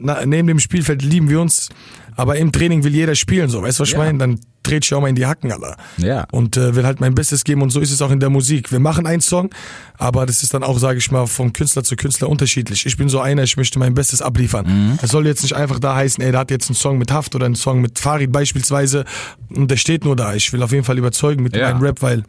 Na, 0.00 0.24
neben 0.26 0.48
dem 0.48 0.58
Spielfeld 0.58 1.02
lieben 1.02 1.28
wir 1.28 1.40
uns, 1.40 1.68
aber 2.16 2.36
im 2.36 2.52
Training 2.52 2.84
will 2.84 2.94
jeder 2.94 3.14
spielen, 3.14 3.48
so. 3.48 3.62
Weißt 3.62 3.78
du, 3.78 3.82
was 3.82 3.88
ich 3.88 3.94
Ja. 3.94 3.98
meine? 4.00 4.18
Dann 4.18 4.40
dreht 4.62 4.84
ich 4.84 4.94
auch 4.94 5.00
mal 5.00 5.08
in 5.08 5.14
die 5.16 5.26
Hacken, 5.26 5.52
Alter. 5.52 5.76
Ja. 5.98 6.26
Und 6.32 6.56
äh, 6.56 6.74
will 6.74 6.84
halt 6.86 7.00
mein 7.00 7.14
Bestes 7.14 7.44
geben 7.44 7.60
und 7.62 7.70
so 7.70 7.80
ist 7.80 7.90
es 7.90 8.00
auch 8.00 8.10
in 8.10 8.20
der 8.20 8.30
Musik. 8.30 8.72
Wir 8.72 8.80
machen 8.80 9.06
einen 9.06 9.20
Song, 9.20 9.50
aber 9.98 10.24
das 10.24 10.42
ist 10.42 10.54
dann 10.54 10.62
auch, 10.62 10.78
sage 10.78 10.98
ich 10.98 11.10
mal, 11.10 11.26
vom 11.26 11.52
Künstler 11.52 11.84
zu 11.84 11.96
Künstler 11.96 12.28
unterschiedlich. 12.30 12.86
Ich 12.86 12.96
bin 12.96 13.08
so 13.08 13.20
einer, 13.20 13.42
ich 13.42 13.56
möchte 13.56 13.78
mein 13.78 13.94
Bestes 13.94 14.22
abliefern. 14.22 14.98
Es 15.02 15.10
soll 15.10 15.26
jetzt 15.26 15.42
nicht 15.42 15.54
einfach 15.54 15.78
da 15.78 15.94
heißen, 15.96 16.22
ey, 16.24 16.30
der 16.30 16.40
hat 16.40 16.50
jetzt 16.50 16.68
einen 16.70 16.76
Song 16.76 16.96
mit 16.98 17.12
Haft 17.12 17.34
oder 17.34 17.46
einen 17.46 17.56
Song 17.56 17.80
mit 17.82 17.98
Farid 17.98 18.32
beispielsweise 18.32 19.04
und 19.50 19.70
der 19.70 19.76
steht 19.76 20.04
nur 20.04 20.16
da. 20.16 20.34
Ich 20.34 20.52
will 20.52 20.62
auf 20.62 20.72
jeden 20.72 20.84
Fall 20.84 20.96
überzeugen 20.98 21.42
mit 21.42 21.54
Ja. 21.54 21.70
meinem 21.72 21.82
Rap, 21.82 22.00
weil 22.00 22.22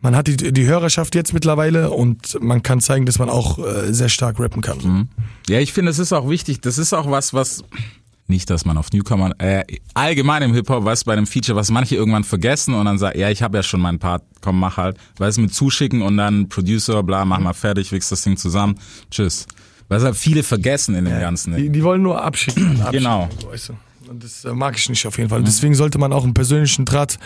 man 0.00 0.14
hat 0.14 0.28
die, 0.28 0.36
die 0.36 0.64
Hörerschaft 0.66 1.16
jetzt 1.16 1.32
mittlerweile 1.34 1.90
und 1.90 2.38
man 2.40 2.62
kann 2.62 2.78
zeigen, 2.80 3.04
dass 3.04 3.18
man 3.18 3.28
auch 3.28 3.58
äh, 3.58 3.92
sehr 3.92 4.08
stark 4.08 4.38
rappen 4.38 4.62
kann. 4.62 4.78
So. 4.78 5.52
Ja, 5.52 5.58
ich 5.58 5.72
finde, 5.72 5.90
es 5.90 5.98
ist 5.98 6.12
auch 6.12 6.30
wichtig. 6.30 6.60
Das 6.60 6.78
ist 6.78 6.92
auch 6.92 7.10
was, 7.10 7.34
was 7.34 7.64
nicht, 8.28 8.50
dass 8.50 8.64
man 8.64 8.76
auf 8.76 8.90
Newcomer, 8.92 9.32
äh, 9.38 9.64
allgemein 9.94 10.42
im 10.42 10.54
Hip-Hop, 10.54 10.84
was 10.84 11.04
bei 11.04 11.14
einem 11.14 11.26
Feature, 11.26 11.56
was 11.56 11.70
manche 11.70 11.96
irgendwann 11.96 12.24
vergessen 12.24 12.74
und 12.74 12.84
dann 12.84 12.98
sagen, 12.98 13.18
ja, 13.18 13.30
ich 13.30 13.42
habe 13.42 13.56
ja 13.58 13.62
schon 13.62 13.80
meinen 13.80 13.98
Part, 13.98 14.22
komm, 14.40 14.58
mach 14.60 14.76
halt. 14.76 14.96
Weißt 15.18 15.38
du, 15.38 15.42
mit 15.42 15.54
zuschicken 15.54 16.02
und 16.02 16.16
dann 16.16 16.48
Producer, 16.48 17.02
bla, 17.02 17.24
mach 17.24 17.38
mal 17.38 17.54
fertig, 17.54 17.92
wichs 17.92 18.08
das 18.08 18.22
Ding 18.22 18.36
zusammen, 18.36 18.78
tschüss. 19.10 19.46
Was 19.88 20.04
halt 20.04 20.16
viele 20.16 20.42
vergessen 20.42 20.94
in 20.94 21.06
dem 21.06 21.18
Ganzen. 21.18 21.56
Die, 21.56 21.70
die 21.70 21.82
wollen 21.82 22.02
nur 22.02 22.22
abschicken. 22.22 22.64
abschicken 22.82 22.92
Genau. 22.92 23.28
weißt 23.50 23.70
du. 23.70 23.74
Und 24.10 24.24
das 24.24 24.44
äh, 24.44 24.52
mag 24.54 24.76
ich 24.76 24.88
nicht 24.88 25.06
auf 25.06 25.18
jeden 25.18 25.28
Fall. 25.30 25.42
Deswegen 25.42 25.74
sollte 25.74 25.98
man 25.98 26.12
auch 26.12 26.24
einen 26.24 26.34
persönlichen 26.34 26.84
Draht 26.84 27.18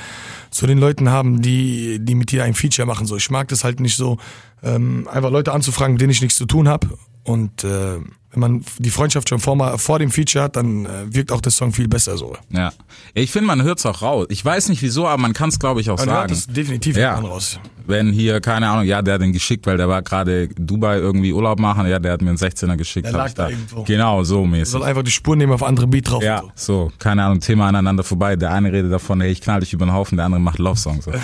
zu 0.50 0.66
den 0.66 0.78
Leuten 0.78 1.10
haben, 1.10 1.40
die, 1.40 1.98
die 2.00 2.14
mit 2.14 2.32
dir 2.32 2.44
ein 2.44 2.54
Feature 2.54 2.86
machen. 2.86 3.06
So, 3.06 3.16
ich 3.16 3.30
mag 3.30 3.48
das 3.48 3.62
halt 3.64 3.80
nicht 3.80 3.96
so, 3.96 4.18
ähm, 4.62 5.08
einfach 5.10 5.30
Leute 5.30 5.52
anzufragen, 5.52 5.94
mit 5.94 6.00
denen 6.00 6.10
ich 6.10 6.20
nichts 6.22 6.36
zu 6.36 6.46
tun 6.46 6.68
habe. 6.68 6.88
Und 7.24 7.62
äh, 7.64 7.98
wenn 8.32 8.40
man 8.40 8.64
die 8.78 8.90
Freundschaft 8.90 9.28
schon 9.28 9.38
vor, 9.40 9.78
vor 9.78 9.98
dem 9.98 10.10
Feature 10.10 10.44
hat, 10.44 10.56
dann 10.56 10.86
äh, 10.86 10.88
wirkt 11.14 11.32
auch 11.32 11.40
der 11.40 11.52
Song 11.52 11.72
viel 11.72 11.88
besser 11.88 12.16
so. 12.16 12.36
Ja. 12.50 12.72
Ich 13.14 13.30
finde, 13.30 13.46
man 13.46 13.62
hört's 13.62 13.84
auch 13.86 14.02
raus. 14.02 14.26
Ich 14.30 14.44
weiß 14.44 14.68
nicht 14.70 14.82
wieso, 14.82 15.06
aber 15.06 15.20
man 15.20 15.32
kann 15.34 15.50
es, 15.50 15.58
glaube 15.58 15.80
ich, 15.80 15.90
auch 15.90 15.98
Man 15.98 16.06
hört 16.08 16.30
sagen. 16.30 16.32
das 16.32 16.46
definitiv 16.46 16.96
Ja. 16.96 17.18
raus. 17.18 17.58
Wenn 17.84 18.12
hier, 18.12 18.40
keine 18.40 18.68
Ahnung, 18.68 18.84
ja, 18.86 19.02
der 19.02 19.14
hat 19.14 19.22
den 19.22 19.32
geschickt, 19.32 19.66
weil 19.66 19.76
der 19.76 19.88
war 19.88 20.02
gerade 20.02 20.46
Dubai 20.56 20.98
irgendwie 20.98 21.32
Urlaub 21.32 21.58
machen, 21.58 21.84
ja, 21.88 21.98
der 21.98 22.12
hat 22.12 22.22
mir 22.22 22.28
einen 22.28 22.38
16er 22.38 22.76
geschickt. 22.76 23.06
Der 23.06 23.12
lag 23.12 23.26
ich 23.26 23.34
da 23.34 23.48
irgendwo. 23.48 23.82
Genau, 23.82 24.22
so 24.22 24.46
mäßig. 24.46 24.68
Soll 24.70 24.84
einfach 24.84 25.02
die 25.02 25.10
Spur 25.10 25.34
nehmen 25.34 25.52
auf 25.52 25.64
andere 25.64 25.88
Beat 25.88 26.08
drauf. 26.08 26.22
Ja, 26.22 26.42
so. 26.54 26.84
so, 26.84 26.92
keine 27.00 27.24
Ahnung, 27.24 27.40
Thema 27.40 27.66
aneinander 27.66 28.04
vorbei. 28.04 28.36
Der 28.36 28.52
eine 28.52 28.72
redet 28.72 28.92
davon, 28.92 29.20
hey, 29.20 29.32
ich 29.32 29.40
knall 29.40 29.60
dich 29.60 29.72
über 29.72 29.84
den 29.84 29.92
Haufen, 29.92 30.16
der 30.16 30.26
andere 30.26 30.40
macht 30.40 30.58
Love-Songs. 30.58 31.04
So. 31.04 31.10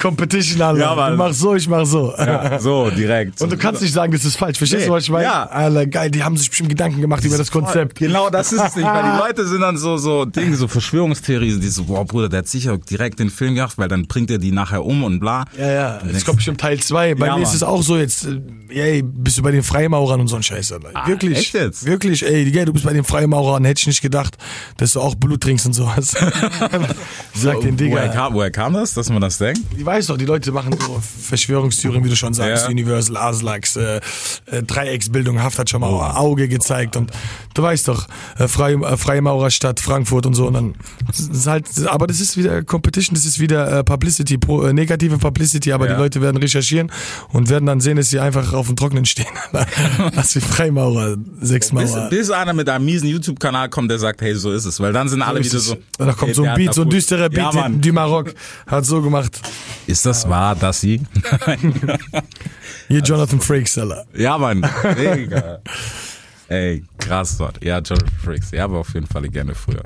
Competition, 0.00 0.62
Alter. 0.62 0.80
Ja, 0.80 0.94
Mann. 0.94 1.12
du 1.12 1.18
machst 1.18 1.40
so, 1.40 1.54
ich 1.54 1.68
mach 1.68 1.84
so. 1.84 2.12
Ja, 2.16 2.58
so, 2.58 2.90
direkt. 2.90 3.40
Und 3.42 3.52
du 3.52 3.56
kannst 3.56 3.82
nicht 3.82 3.92
sagen, 3.92 4.12
das 4.12 4.24
ist 4.24 4.36
falsch. 4.36 4.55
Verstehst 4.58 4.82
Nee, 4.82 4.86
du, 4.88 4.92
was 4.92 5.04
ich 5.04 5.10
meine? 5.10 5.24
ja. 5.24 5.44
Alter, 5.46 5.86
geil, 5.86 6.10
die 6.10 6.22
haben 6.22 6.36
sich 6.36 6.48
bestimmt 6.48 6.68
Gedanken 6.70 7.00
gemacht 7.00 7.24
über 7.24 7.36
das 7.38 7.50
Konzept. 7.50 7.98
Genau, 7.98 8.30
das 8.30 8.52
ist 8.52 8.62
es 8.62 8.76
nicht, 8.76 8.86
weil 8.86 9.02
die 9.02 9.18
Leute 9.18 9.46
sind 9.46 9.60
dann 9.60 9.76
so, 9.76 9.96
so 9.96 10.24
Dinge, 10.24 10.56
so 10.56 10.68
Verschwörungstheorien, 10.68 11.60
die 11.60 11.68
so, 11.68 11.84
boah, 11.84 12.04
Bruder, 12.04 12.28
der 12.28 12.38
hat 12.40 12.48
sicher 12.48 12.76
direkt 12.78 13.18
den 13.18 13.30
Film 13.30 13.54
gemacht, 13.54 13.78
weil 13.78 13.88
dann 13.88 14.06
bringt 14.06 14.30
er 14.30 14.38
die 14.38 14.52
nachher 14.52 14.84
um 14.84 15.04
und 15.04 15.20
bla. 15.20 15.44
Ja, 15.58 15.70
ja. 15.70 15.98
Jetzt 16.10 16.24
kommt 16.24 16.36
bestimmt 16.36 16.60
Teil 16.60 16.78
2. 16.80 17.14
Bei 17.16 17.26
Ja, 17.26 17.36
mir 17.36 17.42
ist 17.42 17.54
es 17.54 17.62
auch 17.62 17.82
so 17.82 17.96
jetzt, 17.96 18.26
äh, 18.26 18.40
ey, 18.68 19.02
bist 19.02 19.38
du 19.38 19.42
bei 19.42 19.50
den 19.50 19.62
Freimaurern 19.62 20.20
und 20.20 20.28
so 20.28 20.36
ein 20.36 20.42
Scheiß, 20.42 20.72
Alter. 20.72 20.90
wirklich. 21.06 21.36
Ah, 21.36 21.40
echt 21.40 21.54
jetzt? 21.54 21.86
Wirklich, 21.86 22.24
ey, 22.24 22.50
du 22.64 22.72
bist 22.72 22.84
bei 22.84 22.92
den 22.92 23.04
Freimaurern, 23.04 23.64
hätte 23.64 23.80
ich 23.80 23.86
nicht 23.86 24.02
gedacht, 24.02 24.36
dass 24.76 24.92
du 24.92 25.00
auch 25.00 25.14
Blut 25.14 25.40
trinkst 25.42 25.66
und 25.66 25.72
sowas. 25.72 26.14
Sag 27.34 27.60
den 27.60 27.78
woher, 27.78 28.02
Digga. 28.02 28.08
kam, 28.08 28.34
woher 28.34 28.50
kam 28.50 28.74
das, 28.74 28.94
dass 28.94 29.10
man 29.10 29.20
das 29.20 29.38
denkt? 29.38 29.60
Ich 29.76 29.84
weiß 29.84 30.06
doch, 30.06 30.16
die 30.16 30.24
Leute 30.24 30.52
machen 30.52 30.74
so 30.78 31.00
Verschwörungstheorien, 31.22 32.04
wie 32.04 32.08
du 32.08 32.16
schon 32.16 32.34
sagst, 32.34 32.64
Ja. 32.64 32.70
Universal, 32.70 33.16
Aslax, 33.16 33.76
äh, 33.76 34.00
äh, 34.46 34.62
Dreiecksbildung, 34.62 35.42
Haft 35.42 35.58
hat 35.58 35.70
schon 35.70 35.80
mal 35.80 35.88
Auge 36.16 36.48
gezeigt 36.48 36.96
und 36.96 37.10
du 37.54 37.62
weißt 37.62 37.88
doch, 37.88 38.06
äh, 38.38 38.48
Frei, 38.48 38.74
äh, 38.74 38.96
Freimaurerstadt, 38.96 39.80
Frankfurt 39.80 40.26
und 40.26 40.34
so 40.34 40.46
und 40.46 40.54
dann, 40.54 40.74
ist 41.10 41.46
halt, 41.46 41.66
aber 41.86 42.06
das 42.06 42.20
ist 42.20 42.36
wieder 42.36 42.62
Competition, 42.62 43.14
das 43.14 43.24
ist 43.24 43.38
wieder 43.40 43.78
äh, 43.78 43.84
Publicity, 43.84 44.38
pro, 44.38 44.62
äh, 44.62 44.72
negative 44.72 45.18
Publicity, 45.18 45.72
aber 45.72 45.86
Ja. 45.88 45.94
die 45.94 46.00
Leute 46.00 46.20
werden 46.20 46.36
recherchieren 46.36 46.90
und 47.32 47.48
werden 47.48 47.66
dann 47.66 47.80
sehen, 47.80 47.96
dass 47.96 48.10
sie 48.10 48.20
einfach 48.20 48.52
auf 48.52 48.66
dem 48.68 48.76
Trockenen 48.76 49.04
stehen, 49.04 49.26
als 50.16 50.32
die 50.32 50.40
Freimaurer, 50.40 51.16
Bis, 51.16 51.48
Sechsmaurer. 51.48 52.08
bis 52.08 52.30
einer 52.30 52.52
mit 52.52 52.68
einem 52.68 52.84
miesen 52.84 53.08
YouTube-Kanal 53.08 53.68
kommt, 53.68 53.90
der 53.90 53.98
sagt, 53.98 54.20
hey, 54.22 54.34
so 54.34 54.52
ist 54.52 54.64
es. 54.64 54.78
Weil 54.80 54.92
dann 54.92 55.08
sind 55.08 55.22
alle 55.22 55.40
ist 55.40 55.50
wieder 55.52 55.60
so. 55.60 55.76
Da 55.98 56.06
kommt 56.12 56.22
okay, 56.22 56.34
so 56.34 56.44
ein 56.44 56.54
Beat, 56.56 56.74
so 56.74 56.82
ein 56.82 56.90
düsterer 56.90 57.28
Beat, 57.28 57.52
Ja, 57.54 57.62
Mann. 57.62 57.80
du 57.80 57.92
Maroc 57.92 58.34
hat 58.66 58.84
so 58.84 59.02
gemacht. 59.02 59.40
Ist 59.86 60.04
das 60.06 60.28
wahr, 60.28 60.54
dass 60.56 60.80
sie? 60.80 61.00
Hier 62.88 63.00
Jonathan 63.00 63.40
Frakes, 63.40 63.76
Alter. 63.78 64.04
Ja, 64.14 64.38
Mann. 64.38 64.64
Mega. 64.96 65.58
Ey, 66.48 66.84
krass 66.98 67.36
dort. 67.38 67.62
Ja, 67.64 67.80
Joe 67.80 67.98
Fricks. 68.24 68.52
Ja, 68.52 68.64
aber 68.64 68.78
auf 68.78 68.94
jeden 68.94 69.06
Fall 69.08 69.28
gerne 69.28 69.54
früher. 69.56 69.82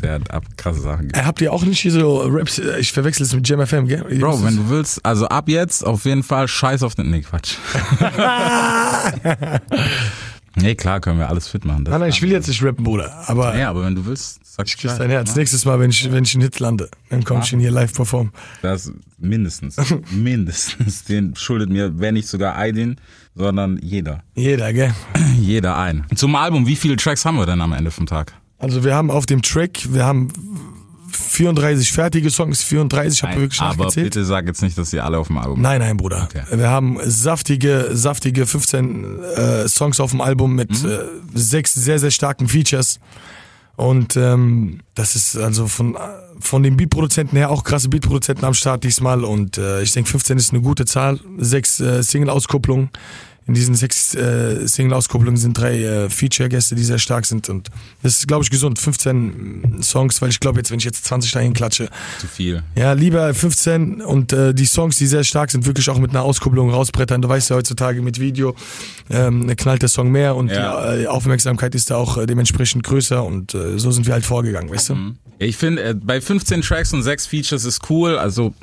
Der 0.00 0.12
hat 0.12 0.30
ab 0.30 0.44
krasse 0.56 0.80
Sachen 0.80 1.08
gemacht. 1.08 1.16
Äh, 1.16 1.26
Habt 1.26 1.40
ihr 1.40 1.52
auch 1.52 1.64
nicht 1.64 1.80
hier 1.80 1.90
so 1.90 2.22
Raps? 2.22 2.60
äh, 2.60 2.78
Ich 2.78 2.92
verwechsel 2.92 3.24
es 3.26 3.34
mit 3.34 3.48
Jam 3.48 3.66
FM, 3.66 3.88
gell? 3.88 4.04
Ihr 4.08 4.20
Bro, 4.20 4.34
wisst 4.34 4.42
wenn 4.44 4.50
es. 4.50 4.56
du 4.56 4.70
willst, 4.70 5.04
also 5.04 5.26
ab 5.26 5.48
jetzt 5.48 5.84
auf 5.84 6.04
jeden 6.04 6.22
Fall 6.22 6.46
scheiß 6.46 6.84
auf 6.84 6.94
den. 6.94 7.10
Nee, 7.10 7.22
Quatsch. 7.22 7.56
nee, 10.56 10.74
klar, 10.74 11.00
können 11.00 11.18
wir 11.18 11.28
alles 11.28 11.48
fit 11.48 11.64
machen. 11.64 11.84
Das 11.84 11.92
Nein, 11.92 12.00
nein, 12.00 12.10
ich 12.10 12.22
will 12.22 12.30
jetzt 12.30 12.48
nicht 12.48 12.62
rappen, 12.62 12.84
Bruder. 12.84 13.12
Aber 13.26 13.56
Ja, 13.56 13.70
aber 13.70 13.84
wenn 13.84 13.94
du 13.94 14.06
willst, 14.06 14.40
sag 14.44 14.66
ich 14.66 14.78
küsse 14.78 14.98
dein 14.98 15.10
Herz. 15.10 15.34
Nächstes 15.34 15.64
Mal, 15.64 15.80
wenn 15.80 15.90
ich, 15.90 16.10
wenn 16.12 16.24
ich 16.24 16.34
einen 16.34 16.42
Hit 16.42 16.60
lande, 16.60 16.88
dann 17.10 17.24
komm 17.24 17.40
ich 17.40 17.52
ihn 17.52 17.60
hier 17.60 17.70
live 17.70 17.92
performen. 17.92 18.32
Das 18.62 18.92
mindestens. 19.18 19.76
mindestens. 20.10 21.04
Den 21.08 21.34
schuldet 21.36 21.70
mir, 21.70 21.98
wenn 21.98 22.14
nicht 22.14 22.28
sogar 22.28 22.56
Aydin, 22.56 22.96
sondern 23.34 23.78
jeder. 23.82 24.22
Jeder, 24.34 24.72
gell? 24.72 24.94
Jeder 25.40 25.76
ein. 25.76 26.06
Zum 26.14 26.36
Album, 26.36 26.66
wie 26.66 26.76
viele 26.76 26.96
Tracks 26.96 27.24
haben 27.24 27.36
wir 27.36 27.46
denn 27.46 27.60
am 27.60 27.72
Ende 27.72 27.90
vom 27.90 28.06
Tag? 28.06 28.32
Also 28.58 28.84
wir 28.84 28.94
haben 28.94 29.10
auf 29.10 29.26
dem 29.26 29.42
Track, 29.42 29.92
wir 29.92 30.04
haben 30.04 30.28
34 31.16 31.92
fertige 31.92 32.30
Songs, 32.30 32.62
34, 32.62 33.22
habe 33.22 33.40
wirklich 33.40 33.60
aber 33.60 33.76
nachgezählt. 33.84 34.06
bitte 34.06 34.24
sag 34.24 34.46
jetzt 34.46 34.62
nicht, 34.62 34.76
dass 34.78 34.90
die 34.90 35.00
alle 35.00 35.18
auf 35.18 35.28
dem 35.28 35.38
Album 35.38 35.60
Nein, 35.60 35.80
nein, 35.80 35.96
Bruder. 35.96 36.28
Okay. 36.30 36.42
Wir 36.58 36.70
haben 36.70 36.98
saftige, 37.04 37.90
saftige 37.92 38.46
15 38.46 39.22
äh, 39.22 39.68
Songs 39.68 40.00
auf 40.00 40.10
dem 40.10 40.20
Album 40.20 40.54
mit 40.54 40.70
Mhm. 40.82 40.90
äh, 40.90 40.98
sechs 41.34 41.74
sehr, 41.74 41.98
sehr 41.98 42.10
starken 42.10 42.48
Features. 42.48 42.98
Und 43.76 44.16
ähm, 44.16 44.80
das 44.94 45.16
ist 45.16 45.36
also 45.36 45.66
von, 45.66 45.96
von 46.38 46.62
den 46.62 46.76
Beatproduzenten 46.76 47.36
her 47.36 47.50
auch 47.50 47.64
krasse 47.64 47.88
Beatproduzenten 47.88 48.44
am 48.44 48.54
Start 48.54 48.84
diesmal. 48.84 49.24
Und 49.24 49.58
äh, 49.58 49.82
ich 49.82 49.92
denke, 49.92 50.10
15 50.10 50.36
ist 50.38 50.52
eine 50.52 50.62
gute 50.62 50.84
Zahl. 50.84 51.18
Sechs 51.38 51.80
äh, 51.80 52.02
Single-Auskopplungen. 52.02 52.90
In 53.46 53.52
diesen 53.54 53.74
sechs 53.74 54.14
äh, 54.14 54.66
Single-Auskopplungen 54.66 55.36
sind 55.36 55.58
drei 55.58 55.82
äh, 55.82 56.08
Feature-Gäste, 56.08 56.74
die 56.74 56.84
sehr 56.84 56.98
stark 56.98 57.26
sind. 57.26 57.48
Und 57.50 57.68
das 58.02 58.18
ist, 58.18 58.26
glaube 58.28 58.42
ich, 58.42 58.50
gesund. 58.50 58.78
15 58.78 59.80
Songs, 59.82 60.22
weil 60.22 60.30
ich 60.30 60.40
glaube, 60.40 60.58
jetzt, 60.60 60.70
wenn 60.70 60.78
ich 60.78 60.84
jetzt 60.84 61.04
20 61.04 61.32
dahin 61.32 61.52
klatsche, 61.52 61.88
Zu 62.20 62.26
viel. 62.26 62.62
ja, 62.74 62.92
lieber 62.94 63.34
15 63.34 64.00
und 64.00 64.32
äh, 64.32 64.54
die 64.54 64.64
Songs, 64.66 64.96
die 64.96 65.06
sehr 65.06 65.24
stark 65.24 65.50
sind, 65.50 65.66
wirklich 65.66 65.90
auch 65.90 65.98
mit 65.98 66.10
einer 66.10 66.22
Auskopplung 66.22 66.70
rausbrettern. 66.70 67.20
Du 67.20 67.28
weißt 67.28 67.50
ja 67.50 67.56
heutzutage 67.56 68.00
mit 68.00 68.18
Video 68.18 68.54
ähm, 69.10 69.54
knallt 69.56 69.82
der 69.82 69.88
Song 69.90 70.10
mehr 70.10 70.36
und 70.36 70.50
Ja. 70.50 70.94
die 70.96 71.02
äh, 71.02 71.06
Aufmerksamkeit 71.08 71.74
ist 71.74 71.90
da 71.90 71.96
auch 71.96 72.16
äh, 72.16 72.26
dementsprechend 72.26 72.82
größer 72.84 73.22
und 73.22 73.54
äh, 73.54 73.78
so 73.78 73.90
sind 73.90 74.06
wir 74.06 74.14
halt 74.14 74.24
vorgegangen, 74.24 74.70
weißt 74.70 74.90
du? 74.90 74.96
Ich 75.38 75.56
finde, 75.56 75.82
äh, 75.82 75.94
bei 75.94 76.20
15 76.20 76.62
Tracks 76.62 76.92
und 76.94 77.02
6 77.02 77.26
Features 77.26 77.64
ist 77.64 77.90
cool. 77.90 78.16
Also 78.16 78.54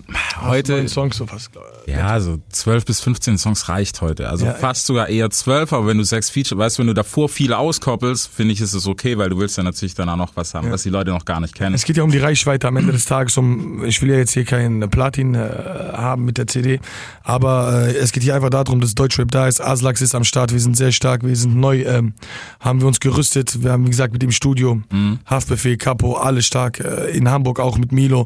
heute, 0.41 0.71
Neun 0.73 0.87
Songs 0.87 1.17
so 1.17 1.27
fast. 1.27 1.51
ja, 1.85 2.19
so 2.19 2.39
12 2.49 2.85
bis 2.85 3.01
15 3.01 3.37
Songs 3.37 3.69
reicht 3.69 4.01
heute. 4.01 4.29
Also 4.29 4.45
Ja. 4.45 4.53
Fast 4.71 4.85
sogar 4.85 5.09
eher 5.09 5.29
12, 5.29 5.73
aber 5.73 5.87
wenn 5.87 5.97
du 5.97 6.05
6 6.05 6.29
Features, 6.29 6.57
weißt 6.57 6.77
du, 6.77 6.79
wenn 6.81 6.87
du 6.87 6.93
davor 6.93 7.27
viele 7.27 7.57
auskoppelst, 7.57 8.29
finde 8.33 8.53
ich, 8.53 8.61
ist 8.61 8.73
es 8.73 8.87
okay, 8.87 9.17
weil 9.17 9.29
du 9.29 9.37
willst 9.37 9.57
ja 9.57 9.63
natürlich 9.63 9.95
dann 9.95 10.07
auch 10.07 10.15
noch 10.15 10.33
was 10.35 10.53
haben, 10.53 10.71
was 10.71 10.83
die 10.83 10.89
Leute 10.89 11.11
noch 11.11 11.25
gar 11.25 11.41
nicht 11.41 11.55
kennen. 11.55 11.75
Es 11.75 11.83
geht 11.83 11.97
ja 11.97 12.03
um 12.03 12.11
die 12.11 12.19
Reichweite 12.19 12.69
am 12.69 12.77
Ende 12.77 12.93
des 12.93 13.03
Tages. 13.03 13.37
Um, 13.37 13.83
ich 13.83 14.01
will 14.01 14.09
ja 14.11 14.15
jetzt 14.15 14.31
hier 14.31 14.45
kein 14.45 14.89
Platin 14.89 15.35
äh, 15.35 15.49
haben 15.91 16.23
mit 16.23 16.37
der 16.37 16.47
CD, 16.47 16.79
aber 17.21 17.87
äh, 17.89 17.97
es 17.97 18.13
geht 18.13 18.23
hier 18.23 18.33
einfach 18.33 18.49
darum, 18.49 18.79
dass 18.79 18.95
Deutschrap 18.95 19.29
da 19.29 19.45
ist. 19.45 19.59
Aslax 19.59 19.99
ist 19.99 20.15
am 20.15 20.23
Start, 20.23 20.53
wir 20.53 20.59
sind 20.61 20.77
sehr 20.77 20.93
stark, 20.93 21.25
wir 21.25 21.35
sind 21.35 21.57
neu, 21.57 21.81
ähm, 21.81 22.13
haben 22.61 22.79
wir 22.79 22.87
uns 22.87 23.01
gerüstet. 23.01 23.61
Wir 23.61 23.73
haben, 23.73 23.85
wie 23.85 23.89
gesagt, 23.89 24.13
mit 24.13 24.21
dem 24.21 24.31
Studio, 24.31 24.81
Haftbefehl, 25.25 25.75
Capo, 25.75 26.13
alle 26.13 26.41
stark. 26.41 26.79
Äh, 26.79 27.11
in 27.11 27.29
Hamburg 27.29 27.59
auch 27.59 27.77
mit 27.77 27.91
Milo. 27.91 28.25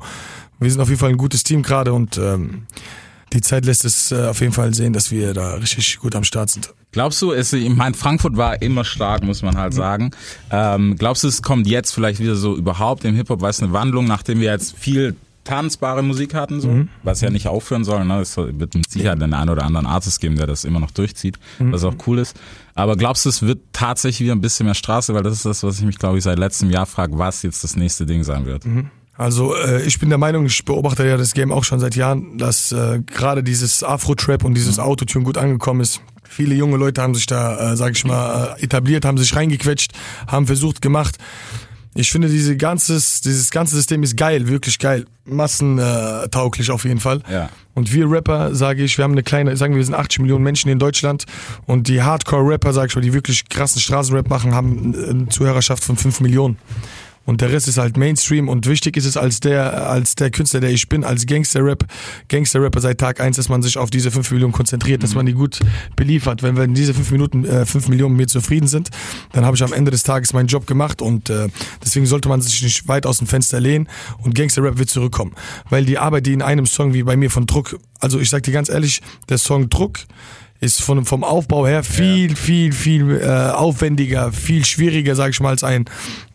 Wir 0.59 0.69
sind 0.69 0.79
auf 0.79 0.89
jeden 0.89 0.99
Fall 0.99 1.09
ein 1.09 1.17
gutes 1.17 1.43
Team 1.43 1.63
gerade 1.63 1.91
und 1.91 2.19
ähm, 2.19 2.67
die 3.35 3.41
Zeit 3.41 3.65
lässt 3.65 3.85
es 3.85 4.11
äh, 4.11 4.27
auf 4.27 4.39
jeden 4.39 4.53
Fall 4.53 4.73
sehen, 4.73 4.93
dass 4.93 5.11
wir 5.11 5.33
da 5.33 5.55
richtig 5.55 5.99
gut 5.99 6.15
am 6.15 6.23
Start 6.23 6.49
sind. 6.49 6.73
Glaubst 6.91 7.21
du, 7.21 7.33
es, 7.33 7.51
ich 7.51 7.69
meine, 7.69 7.93
Frankfurt 7.93 8.37
war 8.37 8.61
immer 8.61 8.85
stark, 8.85 9.23
muss 9.23 9.41
man 9.41 9.57
halt 9.57 9.73
sagen. 9.73 10.11
Ähm, 10.49 10.95
glaubst 10.97 11.23
du, 11.23 11.27
es 11.27 11.41
kommt 11.41 11.67
jetzt 11.67 11.91
vielleicht 11.91 12.21
wieder 12.21 12.35
so 12.35 12.55
überhaupt 12.55 13.03
im 13.03 13.13
Hip-Hop, 13.15 13.41
weißt 13.41 13.61
du, 13.61 13.65
eine 13.65 13.73
Wandlung, 13.73 14.05
nachdem 14.05 14.39
wir 14.39 14.51
jetzt 14.51 14.77
viel 14.77 15.15
tanzbare 15.43 16.01
Musik 16.01 16.33
hatten, 16.33 16.59
so, 16.59 16.85
was 17.03 17.21
ja 17.21 17.29
nicht 17.29 17.47
aufhören 17.47 17.83
soll, 17.83 18.03
ne? 18.03 18.19
Es 18.19 18.35
wird 18.35 18.73
mit 18.73 18.89
Sicherheit 18.89 19.21
den 19.21 19.33
einen 19.33 19.51
oder 19.51 19.63
anderen 19.63 19.85
Artist 19.85 20.19
geben, 20.19 20.37
der 20.37 20.47
das 20.47 20.63
immer 20.63 20.79
noch 20.79 20.89
durchzieht, 20.89 21.37
was 21.59 21.83
auch 21.83 21.93
cool 22.07 22.17
ist. 22.17 22.35
Aber 22.73 22.95
glaubst 22.95 23.25
du, 23.25 23.29
es 23.29 23.43
wird 23.43 23.59
tatsächlich 23.71 24.21
wieder 24.21 24.33
ein 24.33 24.41
bisschen 24.41 24.65
mehr 24.65 24.73
Straße, 24.73 25.13
weil 25.13 25.21
das 25.21 25.33
ist 25.33 25.45
das, 25.45 25.61
was 25.63 25.77
ich 25.77 25.85
mich, 25.85 25.99
glaube 25.99 26.17
ich, 26.17 26.23
seit 26.23 26.39
letztem 26.39 26.71
Jahr 26.71 26.87
frage, 26.87 27.17
was 27.19 27.43
jetzt 27.43 27.63
das 27.63 27.75
nächste 27.75 28.07
Ding 28.07 28.23
sein 28.23 28.45
wird. 28.47 28.65
Also 29.17 29.55
äh, 29.55 29.81
ich 29.83 29.99
bin 29.99 30.09
der 30.09 30.17
Meinung, 30.17 30.45
ich 30.45 30.65
beobachte 30.65 31.07
ja 31.07 31.17
das 31.17 31.33
Game 31.33 31.51
auch 31.51 31.63
schon 31.63 31.79
seit 31.79 31.95
Jahren, 31.95 32.37
dass 32.37 32.71
äh, 32.71 32.99
gerade 33.05 33.43
dieses 33.43 33.83
Afro-Trap 33.83 34.43
und 34.43 34.55
dieses 34.55 34.79
Autotune 34.79 35.23
gut 35.23 35.37
angekommen 35.37 35.81
ist. 35.81 36.01
Viele 36.27 36.55
junge 36.55 36.77
Leute 36.77 37.01
haben 37.01 37.15
sich 37.15 37.25
da, 37.25 37.73
äh, 37.73 37.77
sag 37.77 37.93
ich 37.93 38.03
mal, 38.03 38.55
äh, 38.59 38.63
etabliert, 38.63 39.05
haben 39.05 39.17
sich 39.17 39.35
reingequetscht, 39.35 39.91
haben 40.27 40.47
versucht, 40.47 40.81
gemacht. 40.81 41.17
Ich 41.97 42.11
finde, 42.11 42.27
diese 42.27 42.57
ganzes, 42.57 43.21
dieses 43.21 43.51
ganze 43.51 43.75
System 43.75 44.03
ist 44.03 44.17
geil, 44.17 44.49
wirklich 44.49 44.79
geil. 44.79 45.05
Massentauglich 45.23 46.67
äh, 46.67 46.71
auf 46.73 46.83
jeden 46.83 46.99
Fall. 46.99 47.21
Ja. 47.31 47.49
Und 47.73 47.93
wir 47.93 48.11
Rapper, 48.11 48.53
sage 48.53 48.83
ich, 48.83 48.97
wir 48.97 49.05
haben 49.05 49.13
eine 49.13 49.23
kleine, 49.23 49.55
sagen 49.55 49.75
wir, 49.75 49.77
wir 49.77 49.85
sind 49.85 49.95
80 49.95 50.19
Millionen 50.19 50.43
Menschen 50.43 50.69
in 50.69 50.77
Deutschland 50.77 51.23
und 51.65 51.87
die 51.87 52.01
Hardcore-Rapper, 52.01 52.73
sag 52.73 52.89
ich 52.89 52.95
mal, 52.95 53.01
die 53.01 53.13
wirklich 53.13 53.47
krassen 53.47 53.79
Straßenrap 53.79 54.29
machen, 54.29 54.53
haben 54.53 54.93
eine 54.93 55.29
Zuhörerschaft 55.29 55.85
von 55.85 55.95
5 55.95 56.19
Millionen. 56.19 56.57
Und 57.25 57.41
der 57.41 57.51
Rest 57.51 57.67
ist 57.67 57.77
halt 57.77 57.97
Mainstream 57.97 58.47
und 58.47 58.67
wichtig 58.67 58.97
ist 58.97 59.05
es 59.05 59.17
als 59.17 59.39
der, 59.39 59.89
als 59.89 60.15
der 60.15 60.29
Künstler, 60.29 60.59
der 60.59 60.69
ich 60.69 60.87
bin, 60.87 61.03
als 61.03 61.25
Gangster-Rap, 61.25 61.85
Gangster-Rapper 62.29 62.81
seit 62.81 62.99
Tag 62.99 63.19
eins, 63.19 63.37
dass 63.37 63.49
man 63.49 63.63
sich 63.63 63.77
auf 63.77 63.89
diese 63.89 64.11
5 64.11 64.31
Millionen 64.31 64.53
konzentriert, 64.53 65.03
dass 65.03 65.15
man 65.15 65.25
die 65.25 65.33
gut 65.33 65.59
beliefert. 65.95 66.43
Wenn 66.43 66.55
wir 66.55 66.63
in 66.63 66.75
diese 66.75 66.93
5 66.93 67.11
Minuten, 67.11 67.45
äh, 67.45 67.65
5 67.65 67.87
Millionen 67.87 68.15
mit 68.15 68.25
mir 68.25 68.27
zufrieden 68.27 68.67
sind, 68.67 68.89
dann 69.33 69.45
habe 69.45 69.55
ich 69.55 69.63
am 69.63 69.73
Ende 69.73 69.91
des 69.91 70.03
Tages 70.03 70.33
meinen 70.33 70.47
Job 70.47 70.67
gemacht 70.67 71.01
und 71.01 71.29
äh, 71.29 71.47
deswegen 71.83 72.05
sollte 72.05 72.29
man 72.29 72.41
sich 72.41 72.61
nicht 72.61 72.87
weit 72.87 73.05
aus 73.05 73.17
dem 73.17 73.27
Fenster 73.27 73.59
lehnen 73.59 73.89
und 74.19 74.35
Gangster-Rap 74.35 74.77
wird 74.77 74.89
zurückkommen. 74.89 75.33
Weil 75.69 75.85
die 75.85 75.97
Arbeit, 75.97 76.27
die 76.27 76.33
in 76.33 76.41
einem 76.41 76.65
Song 76.65 76.93
wie 76.93 77.03
bei 77.03 77.17
mir 77.17 77.31
von 77.31 77.47
Druck, 77.47 77.79
also 77.99 78.19
ich 78.19 78.29
sag 78.29 78.43
dir 78.43 78.51
ganz 78.51 78.69
ehrlich, 78.69 79.01
der 79.29 79.39
Song 79.39 79.69
Druck 79.69 79.99
ist 80.61 80.81
von, 80.81 81.05
vom 81.05 81.23
Aufbau 81.23 81.67
her 81.67 81.83
viel, 81.83 82.35
viel, 82.35 82.71
viel 82.71 83.21
äh, 83.21 83.51
aufwendiger, 83.51 84.31
viel 84.31 84.63
schwieriger, 84.65 85.15
sag 85.15 85.31
ich 85.31 85.39
mal, 85.41 85.49
als 85.49 85.63
ein 85.63 85.85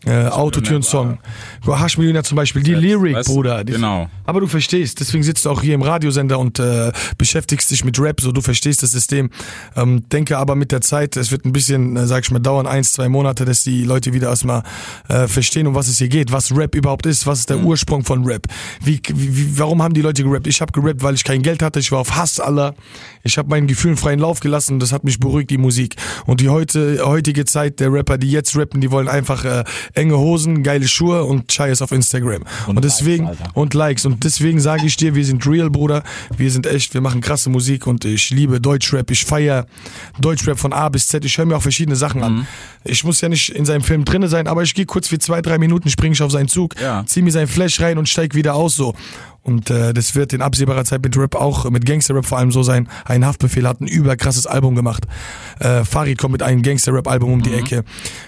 äh, 0.05 0.27
Autotune-Song. 0.27 1.19
Haschmillionär 1.65 2.23
zum 2.23 2.35
Beispiel, 2.35 2.63
die 2.63 2.73
Lyric, 2.73 3.15
weißt 3.15 3.29
Bruder. 3.29 3.63
Die, 3.63 3.73
genau. 3.73 4.09
Aber 4.25 4.39
du 4.39 4.47
verstehst, 4.47 4.99
deswegen 4.99 5.23
sitzt 5.23 5.45
du 5.45 5.49
auch 5.49 5.61
hier 5.61 5.75
im 5.75 5.81
Radiosender 5.81 6.39
und 6.39 6.59
äh, 6.59 6.91
beschäftigst 7.17 7.69
dich 7.71 7.83
mit 7.83 7.99
Rap, 7.99 8.21
so 8.21 8.31
du 8.31 8.41
verstehst 8.41 8.83
das 8.83 8.91
System. 8.91 9.29
Ähm, 9.75 10.07
denke 10.09 10.37
aber 10.37 10.55
mit 10.55 10.71
der 10.71 10.81
Zeit, 10.81 11.17
es 11.17 11.31
wird 11.31 11.45
ein 11.45 11.51
bisschen, 11.51 11.97
äh, 11.97 12.07
sag 12.07 12.23
ich 12.23 12.31
mal, 12.31 12.39
dauern, 12.39 12.67
eins, 12.67 12.93
zwei 12.93 13.09
Monate, 13.09 13.45
dass 13.45 13.63
die 13.63 13.83
Leute 13.83 14.13
wieder 14.13 14.29
erstmal 14.29 14.63
äh, 15.07 15.27
verstehen, 15.27 15.67
um 15.67 15.75
was 15.75 15.87
es 15.87 15.97
hier 15.97 16.09
geht, 16.09 16.31
was 16.31 16.55
Rap 16.55 16.75
überhaupt 16.75 17.05
ist, 17.05 17.27
was 17.27 17.39
ist 17.39 17.49
der 17.49 17.59
Ursprung 17.59 18.03
von 18.03 18.23
Rap. 18.23 18.47
Wie, 18.83 19.01
wie, 19.13 19.57
warum 19.59 19.83
haben 19.83 19.93
die 19.93 20.01
Leute 20.01 20.23
gerappt? 20.23 20.47
Ich 20.47 20.61
habe 20.61 20.71
gerappt, 20.71 21.03
weil 21.03 21.15
ich 21.15 21.23
kein 21.23 21.41
Geld 21.41 21.61
hatte, 21.61 21.79
ich 21.79 21.91
war 21.91 21.99
auf 21.99 22.15
Hass 22.15 22.39
aller. 22.39 22.75
Ich 23.23 23.37
habe 23.37 23.49
meinen 23.49 23.67
Gefühlen 23.67 23.97
freien 24.11 24.19
Lauf 24.19 24.41
gelassen, 24.41 24.79
das 24.79 24.91
hat 24.91 25.05
mich 25.05 25.19
beruhigt, 25.19 25.49
die 25.51 25.57
Musik. 25.57 25.95
Und 26.25 26.41
die 26.41 26.49
heute, 26.49 26.99
heutige 27.05 27.45
Zeit 27.45 27.79
der 27.79 27.93
Rapper, 27.93 28.17
die 28.17 28.29
jetzt 28.29 28.57
rappen, 28.57 28.81
die 28.81 28.91
wollen 28.91 29.07
einfach 29.07 29.45
äh, 29.45 29.63
enge 29.93 30.17
Hosen, 30.17 30.63
geile 30.63 30.85
Schuhe 30.87 31.23
und 31.23 31.49
Scheiß 31.51 31.81
auf 31.81 31.93
Instagram. 31.93 32.43
Und, 32.67 32.83
deswegen, 32.83 33.25
Likes, 33.25 33.39
und 33.53 33.73
Likes. 33.73 34.05
Und 34.05 34.23
deswegen 34.25 34.59
sage 34.59 34.85
ich 34.85 34.97
dir, 34.97 35.15
wir 35.15 35.23
sind 35.23 35.47
real, 35.47 35.69
Bruder. 35.69 36.03
Wir 36.35 36.51
sind 36.51 36.65
echt, 36.67 36.93
wir 36.93 36.99
machen 36.99 37.21
krasse 37.21 37.49
Musik 37.49 37.87
und 37.87 38.03
ich 38.03 38.31
liebe 38.31 38.59
Deutschrap. 38.59 39.09
Ich 39.11 39.23
feier 39.23 39.65
Deutschrap 40.19 40.59
von 40.59 40.73
A 40.73 40.89
bis 40.89 41.07
Z. 41.07 41.23
Ich 41.23 41.37
höre 41.37 41.45
mir 41.45 41.55
auch 41.55 41.61
verschiedene 41.61 41.95
Sachen 41.95 42.19
Mhm. 42.19 42.25
an. 42.25 42.47
Ich 42.83 43.03
muss 43.05 43.21
ja 43.21 43.29
nicht 43.29 43.49
in 43.49 43.63
seinem 43.65 43.83
Film 43.83 44.03
drinne 44.03 44.27
sein, 44.27 44.47
aber 44.47 44.63
ich 44.63 44.73
gehe 44.73 44.85
kurz 44.85 45.07
für 45.07 45.19
zwei, 45.19 45.41
drei 45.41 45.57
Minuten, 45.57 45.89
springe 45.89 46.13
ich 46.13 46.21
auf 46.21 46.31
seinen 46.31 46.49
Zug, 46.49 46.75
Ja. 46.81 47.03
zieh 47.05 47.21
mir 47.21 47.31
sein 47.31 47.47
Flash 47.47 47.79
rein 47.79 47.97
und 47.97 48.09
steig 48.09 48.35
wieder 48.35 48.55
aus 48.55 48.75
so. 48.75 48.93
Und 49.43 49.71
äh, 49.71 49.93
das 49.93 50.15
wird 50.15 50.33
in 50.33 50.41
absehbarer 50.41 50.85
Zeit 50.85 51.01
mit 51.03 51.17
Rap 51.17 51.35
auch, 51.35 51.69
mit 51.69 51.85
Gangster-Rap 51.85 52.25
vor 52.25 52.37
allem 52.37 52.51
so 52.51 52.61
sein. 52.61 52.87
Ein 53.05 53.25
Haftbefehl 53.25 53.67
hat 53.67 53.81
ein 53.81 53.87
überkrasses 53.87 54.45
Album 54.45 54.75
gemacht. 54.75 55.05
Äh, 55.59 55.83
Farid 55.83 56.19
kommt 56.19 56.33
mit 56.33 56.43
einem 56.43 56.61
Gangster-Rap-Album 56.61 57.33
um 57.33 57.41
die 57.41 57.53
Ecke. 57.53 57.83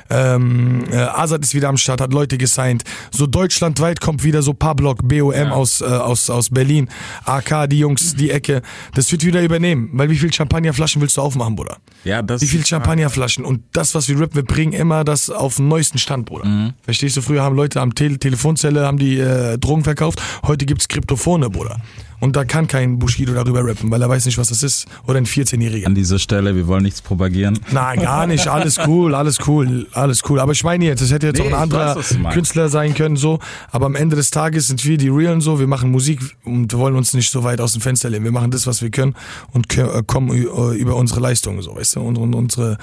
Ähm, 0.09 0.85
äh, 0.91 0.97
Azad 0.97 1.43
ist 1.43 1.53
wieder 1.53 1.69
am 1.69 1.77
Start, 1.77 2.01
hat 2.01 2.13
Leute 2.13 2.37
gesigned. 2.37 2.83
So 3.11 3.27
deutschlandweit 3.27 4.01
kommt 4.01 4.23
wieder 4.23 4.41
so 4.41 4.53
Pablock, 4.53 5.07
BOM 5.07 5.51
aus, 5.51 5.81
äh, 5.81 5.85
aus, 5.85 6.29
aus 6.29 6.49
Berlin, 6.49 6.89
AK, 7.25 7.69
die 7.69 7.79
Jungs, 7.79 8.15
die 8.15 8.31
Ecke. 8.31 8.63
Das 8.95 9.11
wird 9.11 9.23
wieder 9.23 9.43
übernehmen. 9.43 9.89
Weil 9.93 10.09
wie 10.09 10.17
viel 10.17 10.33
Champagnerflaschen 10.33 11.01
willst 11.01 11.17
du 11.17 11.21
aufmachen, 11.21 11.55
Bruder? 11.55 11.77
Ja, 12.03 12.21
das 12.21 12.41
Wie 12.41 12.47
viel 12.47 12.65
Champagnerflaschen? 12.65 13.45
Und 13.45 13.61
das, 13.73 13.93
was 13.93 14.09
wir 14.09 14.19
rappen, 14.19 14.35
wir 14.35 14.45
bringen 14.45 14.73
immer 14.73 15.03
das 15.03 15.29
auf 15.29 15.57
den 15.57 15.67
neuesten 15.67 15.99
Stand, 15.99 16.25
Bruder. 16.25 16.73
Verstehst 16.81 17.17
du? 17.17 17.21
Früher 17.21 17.43
haben 17.43 17.55
Leute 17.55 17.81
am 17.81 17.95
Tele 17.95 18.17
Telefonzelle 18.17 18.85
haben 18.85 18.97
die 18.97 19.19
äh, 19.19 19.57
Drogen 19.57 19.83
verkauft. 19.83 20.21
Heute 20.45 20.65
gibt's 20.65 20.87
Kryptophone, 21.07 21.49
Bruder. 21.49 21.77
Und 22.19 22.37
da 22.37 22.45
kann 22.45 22.67
kein 22.67 22.99
Bushido 22.99 23.33
darüber 23.33 23.65
rappen, 23.65 23.91
weil 23.91 24.01
er 24.01 24.07
weiß 24.07 24.25
nicht, 24.25 24.37
was 24.37 24.47
das 24.47 24.63
ist. 24.63 24.85
Oder 25.07 25.17
ein 25.17 25.25
14-Jähriger. 25.25 25.85
An 25.85 25.95
dieser 25.95 26.17
Stelle, 26.19 26.55
wir 26.55 26.67
wollen 26.67 26.83
nichts 26.83 27.01
propagieren. 27.01 27.59
Nein, 27.71 27.99
gar 27.99 28.25
nicht. 28.27 28.47
Alles 28.47 28.77
cool, 28.87 29.13
alles 29.13 29.39
cool, 29.45 29.87
alles 29.91 30.21
cool. 30.29 30.39
Aber 30.39 30.53
ich 30.53 30.63
meine 30.63 30.85
jetzt, 30.85 31.01
es 31.01 31.11
hätte 31.11 31.27
jetzt 31.27 31.39
Nee, 31.39 31.43
auch 31.43 31.47
ein 31.47 31.51
weiß, 31.51 31.61
anderer 31.61 31.95
meinst. 31.95 32.33
Künstler 32.33 32.69
sein 32.69 32.93
können, 32.93 33.17
so. 33.17 33.39
Aber 33.71 33.87
am 33.87 33.95
Ende 33.95 34.15
des 34.15 34.31
Tages 34.31 34.67
sind 34.67 34.85
wir 34.85 34.97
die 34.97 35.09
Realen 35.09 35.41
so. 35.41 35.59
Wir 35.59 35.67
machen 35.67 35.91
Musik 35.91 36.21
und 36.45 36.73
wollen 36.77 36.95
uns 36.95 37.13
nicht 37.13 37.29
so 37.29 37.43
weit 37.43 37.59
aus 37.59 37.73
dem 37.73 37.81
Fenster 37.81 38.09
lehnen. 38.09 38.23
Wir 38.23 38.31
machen 38.31 38.51
das, 38.51 38.65
was 38.67 38.81
wir 38.81 38.89
können 38.89 39.15
und 39.51 39.77
äh, 39.77 40.03
kommen 40.07 40.29
äh, 40.31 40.75
über 40.77 40.95
unsere 40.95 41.19
Leistungen, 41.19 41.61
so, 41.61 41.75
weißt 41.75 41.97
du, 41.97 41.99
und, 41.99 42.17
und 42.17 42.33
unsere 42.33 42.77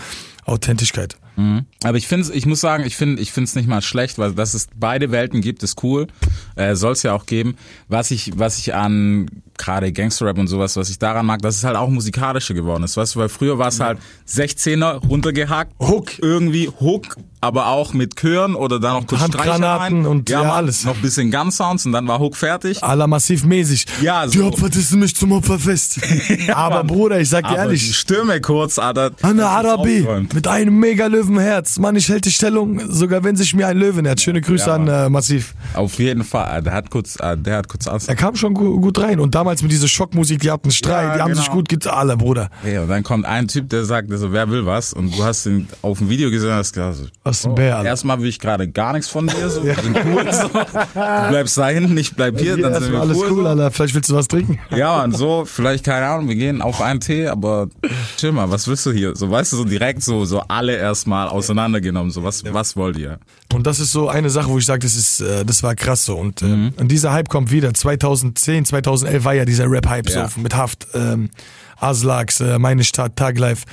Authentischkeit. 0.50 1.16
Mhm. 1.36 1.64
Aber 1.84 1.96
ich 1.96 2.08
finde, 2.08 2.32
ich 2.32 2.44
muss 2.44 2.60
sagen, 2.60 2.84
ich 2.84 2.96
finde, 2.96 3.22
ich 3.22 3.32
finde 3.32 3.46
es 3.46 3.54
nicht 3.54 3.68
mal 3.68 3.82
schlecht, 3.82 4.18
weil 4.18 4.32
dass 4.34 4.54
es 4.54 4.66
beide 4.76 5.10
Welten 5.10 5.40
gibt, 5.40 5.62
ist 5.62 5.82
cool. 5.82 6.08
Äh, 6.56 6.74
Soll 6.74 6.92
es 6.92 7.02
ja 7.02 7.14
auch 7.14 7.26
geben. 7.26 7.56
Was 7.88 8.10
ich, 8.10 8.32
was 8.36 8.58
ich 8.58 8.74
an 8.74 9.30
gerade 9.56 9.92
Gangsterrap 9.92 10.38
und 10.38 10.48
sowas, 10.48 10.76
was 10.76 10.90
ich 10.90 10.98
daran 10.98 11.26
mag, 11.26 11.42
dass 11.42 11.56
es 11.56 11.64
halt 11.64 11.76
auch 11.76 11.88
musikalischer 11.88 12.54
geworden 12.54 12.82
ist. 12.82 12.96
Weißt 12.96 13.14
du, 13.14 13.20
weil 13.20 13.28
früher 13.28 13.58
war 13.58 13.68
es 13.68 13.78
halt 13.78 13.98
16er 14.26 15.06
runtergehackt, 15.06 15.74
Hook. 15.78 16.18
irgendwie 16.18 16.68
Hook, 16.68 17.16
aber 17.40 17.68
auch 17.68 17.94
mit 17.94 18.16
Chören 18.16 18.54
oder 18.54 18.78
dann 18.80 18.94
noch 19.00 19.06
kurz 19.06 19.20
Handgranaten 19.22 20.06
und 20.06 20.28
ja, 20.28 20.40
Mann, 20.40 20.50
alles. 20.50 20.84
Noch 20.84 20.96
ein 20.96 21.02
bisschen 21.02 21.30
Gun-Sounds 21.30 21.86
und 21.86 21.92
dann 21.92 22.06
war 22.06 22.18
Hook 22.18 22.36
fertig. 22.36 22.82
Aller 22.82 23.06
massiv 23.06 23.44
mäßig. 23.44 23.86
Ja, 24.02 24.26
Die 24.26 24.38
so. 24.38 24.46
Opfer 24.46 24.68
dissen 24.68 25.00
mich 25.00 25.16
zum 25.16 25.32
Opferfest. 25.32 26.00
Aber 26.54 26.84
Bruder, 26.84 27.20
ich 27.20 27.28
sag 27.28 27.44
dir 27.46 27.54
die 27.54 27.56
ehrlich, 27.56 27.96
Stimme 27.96 28.40
kurz, 28.40 28.78
Alter. 28.78 29.12
Anna 29.22 29.48
Arabi 29.48 30.06
mit 30.34 30.46
einem 30.46 30.78
mega 30.78 31.06
Löwenherz. 31.06 31.78
Mann, 31.78 31.96
ich 31.96 32.08
hält 32.08 32.24
die 32.26 32.30
Stellung, 32.30 32.80
sogar 32.90 33.24
wenn 33.24 33.36
sich 33.36 33.54
mir 33.54 33.66
ein 33.68 33.78
Löwen 33.78 34.02
nähert. 34.02 34.20
Schöne 34.20 34.40
Grüße 34.40 34.66
Ja, 34.66 34.74
an 34.74 34.88
äh, 34.88 35.08
Massiv. 35.08 35.54
Auf 35.74 35.98
jeden 35.98 36.24
Fall. 36.24 36.62
Der 36.62 36.72
hat 36.74 36.90
kurz, 36.90 37.16
äh, 37.20 37.36
der 37.38 37.56
hat 37.58 37.68
kurz 37.68 37.86
alles. 37.88 38.08
Er 38.08 38.16
kam 38.16 38.36
schon 38.36 38.54
gu 38.54 38.80
gut 38.80 38.98
rein 38.98 39.18
und 39.20 39.34
damals 39.34 39.62
mit 39.62 39.72
dieser 39.72 39.88
Schockmusik, 39.88 40.40
die 40.40 40.50
hatten 40.50 40.70
Streit, 40.70 41.04
Ja, 41.08 41.14
die 41.14 41.20
haben 41.22 41.28
genau. 41.30 41.40
sich 41.42 41.50
gut 41.50 41.68
getan, 41.68 41.94
alle 41.94 42.16
Bruder. 42.16 42.50
Hey, 42.62 42.78
und 42.78 42.88
dann 42.88 43.02
kommt 43.02 43.24
ein 43.24 43.48
Typ, 43.48 43.68
der 43.70 43.84
sagt, 43.84 44.10
also, 44.10 44.32
wer 44.32 44.50
will 44.50 44.66
was? 44.66 44.92
Und 44.92 45.16
du 45.16 45.24
hast 45.24 45.46
ihn 45.46 45.68
auf 45.82 45.98
dem 45.98 46.08
Video 46.10 46.30
gesehen 46.30 46.50
und 46.50 46.56
hast 46.56 46.72
gesagt, 46.72 47.10
Was 47.30 47.46
ein 47.46 47.54
Bär, 47.54 47.82
erstmal 47.84 48.20
will 48.20 48.28
ich 48.28 48.38
gerade 48.38 48.68
gar 48.68 48.92
nichts 48.92 49.08
von 49.08 49.26
dir, 49.26 49.48
so, 49.48 49.64
wir 49.64 49.74
sind 49.74 49.96
cool, 50.04 50.32
so. 50.32 50.48
Du 50.48 51.28
bleibst 51.28 51.56
da 51.56 51.68
hinten, 51.68 51.96
ich 51.96 52.14
bleib 52.14 52.38
hier, 52.38 52.56
Hier, 52.56 52.68
dann 52.70 52.82
sind 52.82 52.92
wir 52.92 53.00
alles 53.00 53.16
cool. 53.16 53.30
cool. 53.32 53.46
Alter. 53.46 53.70
Vielleicht 53.70 53.94
willst 53.94 54.10
du 54.10 54.14
was 54.14 54.28
trinken. 54.28 54.58
Ja, 54.70 55.02
und 55.02 55.16
so, 55.16 55.44
vielleicht, 55.46 55.84
keine 55.84 56.06
Ahnung, 56.06 56.28
wir 56.28 56.34
gehen 56.36 56.60
auf 56.62 56.80
einen 56.80 57.00
Tee, 57.00 57.26
aber 57.28 57.68
chill 58.16 58.32
mal, 58.32 58.50
was 58.50 58.68
willst 58.68 58.84
du 58.86 58.92
hier? 58.92 59.14
So, 59.16 59.30
weißt 59.30 59.52
du, 59.52 59.56
so 59.58 59.64
direkt 59.64 60.02
so, 60.02 60.24
so 60.24 60.40
alle 60.48 60.76
erstmal 60.76 61.28
auseinandergenommen, 61.28 62.10
so, 62.10 62.22
was, 62.24 62.42
was 62.52 62.76
wollt 62.76 62.96
ihr? 62.98 63.18
Und 63.52 63.66
das 63.66 63.80
ist 63.80 63.92
so 63.92 64.08
eine 64.08 64.30
Sache, 64.30 64.48
wo 64.48 64.58
ich 64.58 64.66
sage, 64.66 64.80
das 64.80 64.94
ist, 64.94 65.20
äh, 65.20 65.44
das 65.44 65.62
war 65.62 65.74
krass 65.74 66.04
so. 66.04 66.16
Und, 66.16 66.42
äh, 66.42 66.46
Mhm. 66.46 66.72
und 66.78 66.88
dieser 66.88 67.12
Hype 67.12 67.28
kommt 67.28 67.50
wieder. 67.50 67.72
2010, 67.74 68.64
2011 68.64 69.24
war 69.24 69.34
ja 69.34 69.44
dieser 69.44 69.70
Rap-Hype 69.70 70.08
Ja. 70.10 70.28
so 70.28 70.40
mit 70.40 70.54
Haft, 70.56 70.86
ähm, 70.94 71.30
Aslaks, 71.78 72.40
äh, 72.40 72.58
meine 72.58 72.84
Stadt, 72.84 73.16
Taglife. 73.16 73.64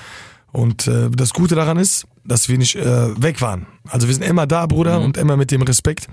Und 0.57 0.87
äh, 0.87 1.11
das 1.11 1.33
Gute 1.33 1.53
daran 1.53 1.77
ist, 1.77 2.07
dass 2.25 2.49
wir 2.49 2.57
nicht 2.57 2.75
äh, 2.75 3.21
weg 3.21 3.41
waren. 3.41 3.67
Also 3.89 4.07
wir 4.07 4.15
sind 4.15 4.23
immer 4.23 4.47
da, 4.47 4.65
Bruder, 4.65 4.97
Mhm. 4.97 5.05
und 5.05 5.17
immer 5.17 5.37
mit 5.37 5.51
dem 5.51 5.61
Respekt. 5.61 6.07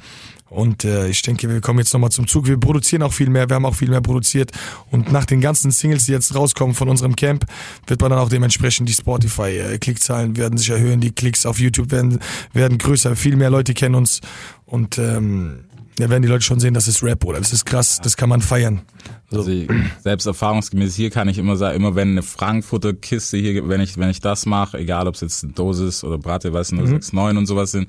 Und 0.51 0.85
äh, 0.85 1.09
ich 1.09 1.23
denke, 1.23 1.49
wir 1.49 1.63
kommen 1.63 1.79
jetzt 1.79 1.95
nochmal 1.95 2.11
zum 2.11 2.27
Zug. 2.27 2.47
Wir 2.47 2.59
produzieren 2.61 3.03
auch 3.03 3.13
viel 3.15 3.31
mehr, 3.31 3.49
wir 3.49 3.57
haben 3.57 3.65
auch 3.65 3.75
viel 3.75 3.89
mehr 3.89 4.03
produziert. 4.03 4.53
Und 4.91 5.11
nach 5.11 5.25
den 5.25 5.41
ganzen 5.41 5.71
Singles, 5.71 6.05
die 6.05 6.13
jetzt 6.13 6.35
rauskommen 6.35 6.75
von 6.75 6.91
unserem 6.91 7.17
Camp, 7.17 7.47
wird 7.87 8.03
man 8.03 8.11
dann 8.11 8.19
auch 8.19 8.29
dementsprechend 8.29 8.87
die 8.87 8.93
Spotify-Klickzahlen 8.93 10.37
werden 10.37 10.59
sich 10.59 10.69
erhöhen, 10.69 11.01
die 11.01 11.13
Klicks 11.13 11.47
auf 11.47 11.59
YouTube 11.59 11.91
werden, 11.91 12.21
werden 12.53 12.77
größer, 12.77 13.17
viel 13.17 13.37
mehr 13.37 13.49
Leute 13.49 13.73
kennen 13.73 13.95
uns. 13.95 14.21
Und 14.67 14.99
ähm, 14.99 15.65
ja, 15.99 16.09
werden 16.11 16.23
die 16.23 16.29
Leute 16.29 16.43
schon 16.45 16.61
sehen, 16.61 16.75
das 16.75 16.89
ist 16.89 17.03
Rap, 17.03 17.25
oder? 17.25 17.39
Das 17.39 17.53
ist 17.53 17.65
krass, 17.65 18.01
das 18.03 18.17
kann 18.17 18.29
man 18.29 18.41
feiern. 18.41 18.83
So. 19.31 19.39
Also 19.39 19.51
ich- 19.51 19.69
selbst 20.03 20.27
erfahrungsgemäß 20.27 20.95
hier 20.95 21.11
kann 21.11 21.29
ich 21.29 21.39
immer 21.39 21.57
sagen, 21.57 21.77
immer 21.77 21.95
wenn 21.95 22.11
eine 22.11 22.23
Frankfurter 22.23 22.93
Kiste 22.95 23.37
hier, 23.37 23.69
wenn 23.69 23.81
ich 23.81 23.97
wenn 23.99 24.11
ich 24.11 24.21
das 24.21 24.47
mache, 24.47 24.79
egal 24.79 25.07
ob 25.07 25.15
es 25.15 25.21
jetzt 25.21 25.47
Dosis 25.55 26.05
oder 26.05 26.19
Bratte, 26.19 26.53
weiß 26.53 26.73
nicht, 26.73 26.85
69 27.13 27.39
und 27.39 27.47
sowas 27.47 27.71
sind, 27.73 27.89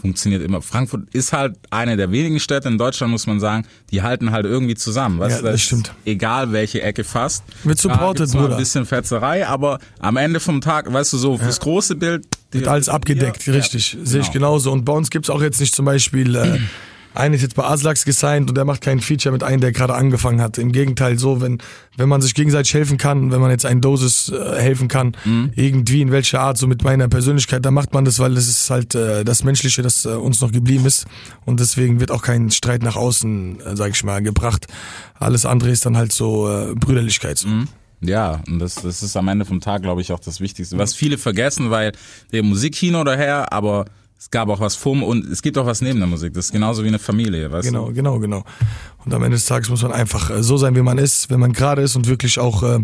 funktioniert 0.00 0.42
immer. 0.42 0.60
Frankfurt 0.60 1.02
ist 1.14 1.32
halt 1.32 1.56
eine 1.70 1.96
der 1.96 2.10
wenigen 2.10 2.40
Städte 2.40 2.68
in 2.68 2.76
Deutschland, 2.78 3.10
muss 3.12 3.26
man 3.26 3.40
sagen, 3.40 3.64
die 3.90 4.02
halten 4.02 4.32
halt 4.32 4.44
irgendwie 4.44 4.74
zusammen. 4.74 5.18
Weißt 5.20 5.36
Ja, 5.36 5.42
das 5.42 5.54
ist 5.54 5.62
stimmt. 5.62 5.94
Egal 6.04 6.52
welche 6.52 6.82
Ecke 6.82 7.04
fast. 7.04 7.44
Wird 7.62 7.78
supported, 7.78 8.30
Bruder. 8.32 8.56
Ein 8.56 8.56
bisschen 8.58 8.84
Fetzerei, 8.84 9.46
aber 9.46 9.78
am 10.00 10.16
Ende 10.16 10.40
vom 10.40 10.60
Tag, 10.60 10.92
weißt 10.92 11.12
du, 11.12 11.16
so 11.18 11.38
fürs 11.38 11.60
große 11.60 11.94
Bild. 11.96 12.26
Wird 12.50 12.68
alles 12.68 12.88
abgedeckt, 12.88 13.46
richtig. 13.48 13.96
Sehe 14.02 14.20
ich 14.20 14.30
genau. 14.30 14.48
genauso. 14.48 14.72
Und 14.72 14.84
bei 14.84 14.92
uns 14.92 15.10
gibt's 15.10 15.30
auch 15.30 15.40
jetzt 15.40 15.60
nicht 15.60 15.74
zum 15.74 15.84
Beispiel, 15.86 16.36
äh, 16.36 16.58
einer 17.14 17.34
ist 17.36 17.42
jetzt 17.42 17.54
bei 17.54 17.64
Aslax 17.64 18.04
gesigned 18.04 18.48
und 18.50 18.56
der 18.56 18.64
macht 18.64 18.80
kein 18.80 19.00
Feature 19.00 19.32
mit 19.32 19.42
einem, 19.42 19.60
der 19.60 19.72
gerade 19.72 19.94
angefangen 19.94 20.40
hat. 20.40 20.58
Im 20.58 20.72
Gegenteil, 20.72 21.18
so, 21.18 21.40
wenn, 21.40 21.58
wenn 21.96 22.08
man 22.08 22.20
sich 22.20 22.34
gegenseitig 22.34 22.74
helfen 22.74 22.98
kann, 22.98 23.30
wenn 23.30 23.40
man 23.40 23.50
jetzt 23.50 23.64
einen 23.66 23.80
Dosis 23.80 24.28
äh, 24.30 24.60
helfen 24.60 24.88
kann, 24.88 25.16
Mhm. 25.24 25.52
irgendwie 25.54 26.02
in 26.02 26.10
welcher 26.10 26.40
Art, 26.40 26.58
so 26.58 26.66
mit 26.66 26.82
meiner 26.84 27.08
Persönlichkeit, 27.08 27.64
dann 27.64 27.74
macht 27.74 27.94
man 27.94 28.04
das, 28.04 28.18
weil 28.18 28.34
das 28.34 28.48
ist 28.48 28.68
halt 28.70 28.94
äh, 28.94 29.24
das 29.24 29.44
Menschliche, 29.44 29.82
das 29.82 30.04
äh, 30.04 30.08
uns 30.10 30.40
noch 30.40 30.52
geblieben 30.52 30.84
ist. 30.86 31.06
Und 31.44 31.60
deswegen 31.60 32.00
wird 32.00 32.10
auch 32.10 32.22
kein 32.22 32.50
Streit 32.50 32.82
nach 32.82 32.96
außen, 32.96 33.60
äh, 33.60 33.76
sag 33.76 33.90
ich 33.92 34.02
mal, 34.04 34.22
gebracht. 34.22 34.66
Alles 35.18 35.46
andere 35.46 35.70
ist 35.70 35.86
dann 35.86 35.96
halt 35.96 36.12
so 36.12 36.48
äh, 36.50 36.74
Brüderlichkeit. 36.74 37.38
So. 37.38 37.48
Ja, 38.00 38.42
und 38.48 38.58
das, 38.58 38.74
das 38.74 39.02
ist 39.02 39.16
am 39.16 39.28
Ende 39.28 39.44
vom 39.44 39.60
Tag, 39.60 39.82
glaube 39.82 40.00
ich, 40.02 40.12
auch 40.12 40.20
das 40.20 40.40
Wichtigste. 40.40 40.76
Was 40.76 40.94
viele 40.94 41.16
vergessen, 41.16 41.70
weil 41.70 41.92
der 42.32 42.42
Musikkino 42.42 43.02
daher, 43.04 43.52
aber 43.52 43.86
es 44.24 44.30
gab 44.30 44.48
auch 44.48 44.58
was 44.58 44.74
vor 44.74 45.02
und 45.06 45.26
es 45.26 45.42
gibt 45.42 45.58
auch 45.58 45.66
was 45.66 45.82
neben 45.82 45.98
der 45.98 46.08
Musik. 46.08 46.32
Das 46.32 46.46
ist 46.46 46.52
genauso 46.52 46.82
wie 46.82 46.88
eine 46.88 46.98
Familie, 46.98 47.52
weißt 47.52 47.68
Genau, 47.68 47.88
du? 47.88 47.92
genau, 47.92 48.18
genau. 48.18 48.42
Und 49.04 49.12
am 49.12 49.22
Ende 49.22 49.36
des 49.36 49.44
Tages 49.44 49.68
muss 49.68 49.82
man 49.82 49.92
einfach 49.92 50.30
äh, 50.30 50.42
so 50.42 50.56
sein, 50.56 50.74
wie 50.76 50.80
man 50.80 50.96
ist, 50.96 51.28
wenn 51.28 51.40
man 51.40 51.52
gerade 51.52 51.82
ist 51.82 51.94
und 51.94 52.08
wirklich 52.08 52.38
auch, 52.38 52.62
äh, 52.62 52.78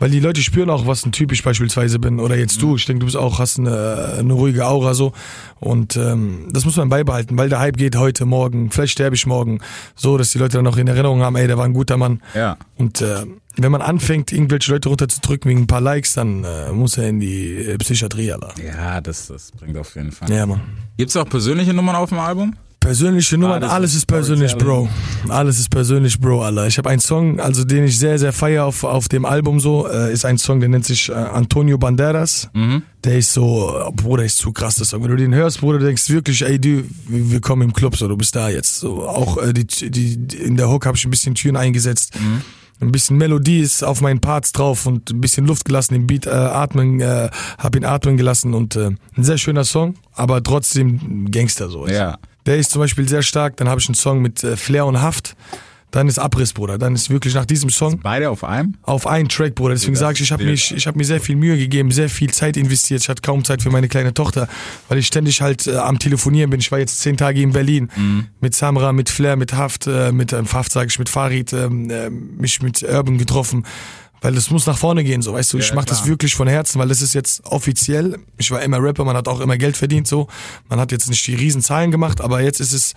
weil 0.00 0.10
die 0.10 0.18
Leute 0.18 0.42
spüren 0.42 0.70
auch, 0.70 0.86
was 0.86 1.06
ein 1.06 1.12
Typ 1.12 1.30
ich 1.30 1.44
beispielsweise 1.44 2.00
bin 2.00 2.18
oder 2.18 2.36
jetzt 2.36 2.60
du. 2.60 2.74
Ich 2.74 2.86
denke, 2.86 3.00
du 3.00 3.06
bist 3.06 3.16
auch, 3.16 3.38
hast 3.38 3.60
eine, 3.60 4.16
eine 4.18 4.32
ruhige 4.32 4.66
Aura 4.66 4.94
so 4.94 5.12
und 5.60 5.96
ähm, 5.96 6.48
das 6.50 6.64
muss 6.64 6.76
man 6.76 6.88
beibehalten, 6.88 7.38
weil 7.38 7.48
der 7.48 7.60
Hype 7.60 7.76
geht 7.76 7.94
heute, 7.94 8.24
morgen, 8.24 8.70
vielleicht 8.72 8.92
sterbe 8.92 9.14
ich 9.14 9.26
morgen, 9.26 9.60
so, 9.94 10.18
dass 10.18 10.32
die 10.32 10.38
Leute 10.38 10.56
dann 10.56 10.64
noch 10.64 10.78
in 10.78 10.88
Erinnerung 10.88 11.22
haben, 11.22 11.36
ey, 11.36 11.46
der 11.46 11.58
war 11.58 11.66
ein 11.66 11.74
guter 11.74 11.96
Mann. 11.96 12.20
Ja. 12.34 12.56
Und 12.76 13.00
äh, 13.02 13.26
wenn 13.56 13.70
man 13.70 13.82
anfängt, 13.82 14.32
irgendwelche 14.32 14.72
Leute 14.72 14.88
runterzudrücken 14.88 15.50
wegen 15.50 15.60
ein 15.62 15.66
paar 15.66 15.82
Likes, 15.82 16.14
dann 16.14 16.44
äh, 16.44 16.72
muss 16.72 16.96
er 16.96 17.08
in 17.08 17.20
die 17.20 17.56
äh, 17.56 17.76
Psychiatrie, 17.78 18.32
Alter. 18.32 18.54
Ja, 18.64 19.00
das, 19.00 19.26
das 19.26 19.52
bringt 19.52 19.76
auf 19.76 19.94
jeden 19.94 20.12
Fall. 20.12 20.30
Ja, 20.30 20.46
Mann. 20.46 20.60
Gibt's 20.96 21.16
auch 21.16 21.28
persönliche 21.28 21.74
Nummern 21.74 21.96
auf 21.96 22.08
dem 22.08 22.18
Album? 22.18 22.54
Persönliche 22.80 23.36
Nummern, 23.36 23.62
Alles 23.62 23.72
alles, 23.72 23.90
ist 23.90 23.96
ist 23.98 24.06
persönlich, 24.06 24.56
Bro. 24.56 24.88
Alles 25.28 25.58
ist 25.58 25.68
persönlich, 25.68 26.18
Bro, 26.18 26.42
Alter. 26.42 26.66
Ich 26.66 26.78
habe 26.78 26.88
einen 26.88 27.00
Song, 27.00 27.38
also 27.38 27.62
den 27.64 27.84
ich 27.84 27.98
sehr, 27.98 28.18
sehr 28.18 28.32
feier 28.32 28.64
auf, 28.64 28.84
auf 28.84 29.06
dem 29.06 29.26
Album 29.26 29.60
so, 29.60 29.86
äh, 29.86 30.10
ist 30.10 30.24
ein 30.24 30.38
Song, 30.38 30.60
der 30.60 30.70
nennt 30.70 30.86
sich 30.86 31.10
äh, 31.10 31.12
Antonio 31.12 31.76
Banderas. 31.76 32.48
Der 33.04 33.18
ist 33.18 33.34
so, 33.34 33.70
äh, 33.78 33.92
Bruder, 33.92 34.24
ist 34.24 34.38
zu 34.38 34.50
krass, 34.52 34.76
der 34.76 34.86
Song. 34.86 35.02
Wenn 35.02 35.10
du 35.10 35.16
den 35.16 35.34
hörst, 35.34 35.60
Bruder, 35.60 35.78
denkst 35.78 36.08
wirklich, 36.08 36.40
ey, 36.40 36.58
du, 36.58 36.84
wir 37.06 37.40
kommen 37.42 37.62
im 37.62 37.74
Club, 37.74 37.96
so, 37.96 38.08
du 38.08 38.16
bist 38.16 38.34
da 38.34 38.48
jetzt. 38.48 38.78
So, 38.80 39.06
auch 39.06 39.36
äh, 39.36 39.52
die, 39.52 39.90
die, 39.90 40.36
in 40.38 40.56
der 40.56 40.70
Hook 40.70 40.86
habe 40.86 40.96
ich 40.96 41.04
ein 41.04 41.10
bisschen 41.10 41.34
Türen 41.34 41.56
eingesetzt. 41.56 42.14
Ein 42.80 42.92
bisschen 42.92 43.18
Melodie 43.18 43.60
ist 43.60 43.84
auf 43.84 44.00
meinen 44.00 44.20
Parts 44.20 44.52
drauf 44.52 44.86
und 44.86 45.10
ein 45.10 45.20
bisschen 45.20 45.46
Luft 45.46 45.66
gelassen, 45.66 45.92
den 45.92 46.06
Beat 46.06 46.26
äh, 46.26 46.30
atmen, 46.30 46.98
äh, 47.00 47.28
hab 47.58 47.76
ihn 47.76 47.84
atmen 47.84 48.16
gelassen 48.16 48.54
und 48.54 48.74
äh, 48.74 48.86
ein 49.16 49.24
sehr 49.24 49.36
schöner 49.36 49.64
Song, 49.64 49.96
aber 50.14 50.42
trotzdem 50.42 51.30
Gangster 51.30 51.68
so. 51.68 51.86
Ja. 51.86 52.16
Der 52.50 52.58
ist 52.58 52.72
zum 52.72 52.80
Beispiel 52.80 53.08
sehr 53.08 53.22
stark. 53.22 53.56
Dann 53.58 53.68
habe 53.68 53.80
ich 53.80 53.88
einen 53.88 53.94
Song 53.94 54.20
mit 54.20 54.42
äh, 54.42 54.56
Flair 54.56 54.84
und 54.84 55.00
Haft. 55.00 55.36
Dann 55.92 56.08
ist 56.08 56.18
Abriss, 56.18 56.52
Bruder. 56.52 56.78
Dann 56.78 56.96
ist 56.96 57.08
wirklich 57.08 57.32
nach 57.32 57.44
diesem 57.44 57.70
Song 57.70 58.00
Beide 58.00 58.28
auf 58.28 58.42
einem? 58.42 58.74
auf 58.82 59.06
einen 59.06 59.28
Track, 59.28 59.54
Bruder. 59.54 59.74
Deswegen 59.74 59.94
sage 59.94 60.14
ich, 60.14 60.22
ich 60.22 60.32
habe 60.32 60.42
ich 60.50 60.86
habe 60.88 60.98
mir 60.98 61.04
sehr 61.04 61.20
viel 61.20 61.36
Mühe 61.36 61.56
gegeben, 61.56 61.92
sehr 61.92 62.08
viel 62.08 62.32
Zeit 62.32 62.56
investiert. 62.56 63.02
Ich 63.02 63.08
hatte 63.08 63.22
kaum 63.22 63.44
Zeit 63.44 63.62
für 63.62 63.70
meine 63.70 63.86
kleine 63.86 64.14
Tochter, 64.14 64.48
weil 64.88 64.98
ich 64.98 65.06
ständig 65.06 65.40
halt 65.42 65.68
äh, 65.68 65.76
am 65.76 66.00
Telefonieren 66.00 66.50
bin. 66.50 66.58
Ich 66.58 66.72
war 66.72 66.80
jetzt 66.80 66.98
zehn 66.98 67.16
Tage 67.16 67.40
in 67.40 67.52
Berlin 67.52 67.88
mit 68.40 68.56
Samra, 68.56 68.92
mit 68.92 69.10
Flair, 69.10 69.36
mit 69.36 69.52
Haft, 69.52 69.86
äh, 69.86 70.10
mit 70.10 70.32
ähm, 70.32 70.52
Haft 70.52 70.72
sage 70.72 70.88
ich, 70.88 70.98
mit 70.98 71.08
Farid, 71.08 71.52
ähm, 71.52 71.88
äh, 71.88 72.10
mich 72.10 72.62
mit 72.62 72.82
Urban 72.82 73.16
getroffen. 73.16 73.64
Weil 74.20 74.34
das 74.34 74.50
muss 74.50 74.66
nach 74.66 74.76
vorne 74.76 75.02
gehen, 75.02 75.22
so 75.22 75.32
weißt 75.32 75.52
du. 75.52 75.58
Ich 75.58 75.70
Ja, 75.70 75.74
mache 75.74 75.86
das 75.86 76.06
wirklich 76.06 76.34
von 76.34 76.46
Herzen, 76.46 76.78
weil 76.78 76.88
das 76.88 77.00
ist 77.00 77.14
jetzt 77.14 77.44
offiziell. 77.46 78.18
Ich 78.36 78.50
war 78.50 78.60
immer 78.62 78.82
Rapper, 78.82 79.04
man 79.04 79.16
hat 79.16 79.28
auch 79.28 79.40
immer 79.40 79.56
Geld 79.56 79.76
verdient, 79.76 80.06
so. 80.06 80.26
Man 80.68 80.78
hat 80.78 80.92
jetzt 80.92 81.08
nicht 81.08 81.26
die 81.26 81.34
riesen 81.34 81.62
Zahlen 81.62 81.90
gemacht, 81.90 82.20
aber 82.20 82.42
jetzt 82.42 82.60
ist 82.60 82.72
es 82.72 82.94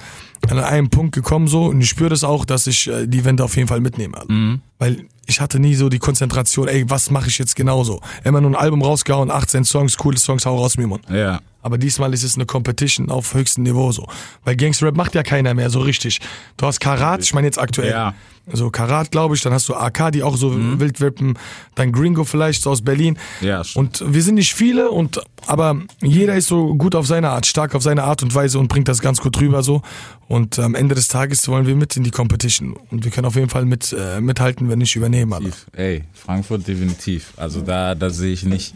an 0.49 0.59
einem 0.59 0.89
Punkt 0.89 1.15
gekommen, 1.15 1.47
so. 1.47 1.65
Und 1.65 1.81
ich 1.81 1.89
spüre 1.89 2.09
das 2.09 2.23
auch, 2.23 2.45
dass 2.45 2.67
ich 2.67 2.87
äh, 2.87 3.07
die 3.07 3.23
Wende 3.23 3.43
auf 3.43 3.55
jeden 3.55 3.67
Fall 3.67 3.79
mitnehme. 3.79 4.17
Alter. 4.17 4.59
Weil 4.79 5.05
ich 5.25 5.39
hatte 5.39 5.59
nie 5.59 5.75
so 5.75 5.87
die 5.87 5.99
Konzentration, 5.99 6.67
ey, 6.67 6.89
was 6.89 7.09
mache 7.09 7.29
ich 7.29 7.37
jetzt 7.37 7.55
genauso? 7.55 8.01
Immer 8.23 8.41
nur 8.41 8.51
ein 8.51 8.55
Album 8.55 8.81
rausgehauen, 8.81 9.31
18 9.31 9.63
Songs, 9.63 9.97
coole 9.97 10.17
Songs, 10.17 10.45
hau 10.45 10.57
raus, 10.57 10.77
Mimon. 10.77 10.99
Ja. 11.09 11.39
Aber 11.63 11.77
diesmal 11.77 12.13
ist 12.13 12.23
es 12.23 12.35
eine 12.35 12.45
Competition 12.45 13.09
auf 13.09 13.33
höchstem 13.33 13.63
Niveau 13.63 13.91
so. 13.91 14.07
Weil 14.43 14.55
Gangster-Rap 14.55 14.95
macht 14.95 15.15
ja 15.15 15.23
keiner 15.23 15.53
mehr 15.53 15.69
so 15.69 15.79
richtig. 15.79 16.19
Du 16.57 16.67
hast 16.67 16.79
Karat, 16.79 17.21
ich 17.21 17.33
meine 17.33 17.47
jetzt 17.47 17.57
aktuell. 17.57 17.89
Ja. 17.89 18.13
So 18.51 18.69
Karat, 18.69 19.09
glaube 19.09 19.35
ich, 19.35 19.41
dann 19.41 19.53
hast 19.53 19.69
du 19.69 19.73
AK, 19.73 20.11
die 20.11 20.21
auch 20.21 20.35
so 20.35 20.53
wild 20.77 21.01
rappen, 21.01 21.39
dann 21.75 21.93
Gringo 21.93 22.25
vielleicht, 22.25 22.61
so 22.61 22.71
aus 22.71 22.81
Berlin. 22.81 23.17
Mhm. 23.39 23.47
Ja, 23.47 23.63
stimmt. 23.63 24.01
Und 24.01 24.13
wir 24.13 24.21
sind 24.21 24.35
nicht 24.35 24.53
viele, 24.53 24.91
und 24.91 25.21
aber 25.47 25.77
jeder 26.01 26.35
ist 26.35 26.47
so 26.47 26.75
gut 26.75 26.93
auf 26.93 27.07
seine 27.07 27.29
Art, 27.29 27.45
stark 27.45 27.73
auf 27.73 27.83
seine 27.83 28.03
Art 28.03 28.21
und 28.21 28.35
Weise 28.35 28.59
und 28.59 28.67
bringt 28.67 28.89
das 28.89 28.99
ganz 28.99 29.21
gut 29.21 29.39
rüber 29.39 29.63
so. 29.63 29.81
Und 30.27 30.59
am 30.59 30.75
Ende 30.75 30.93
des 30.93 31.07
Tages 31.07 31.47
wollen 31.47 31.67
wir 31.67 31.75
mit 31.75 31.95
in 31.95 32.03
die 32.03 32.11
Competition. 32.11 32.75
Und 32.91 33.05
wir 33.05 33.11
können 33.11 33.27
auf 33.27 33.35
jeden 33.35 33.49
Fall 33.49 33.63
mit, 33.63 33.95
äh, 33.97 34.19
mithalten, 34.19 34.67
wenn 34.67 34.79
nicht 34.79 34.95
übernehmen. 34.97 35.31
Alter. 35.31 35.55
Ey, 35.71 36.03
Frankfurt 36.13 36.67
definitiv. 36.67 37.33
Also 37.37 37.61
da, 37.61 37.95
da 37.95 38.09
sehe 38.09 38.33
ich 38.33 38.43
nicht, 38.43 38.73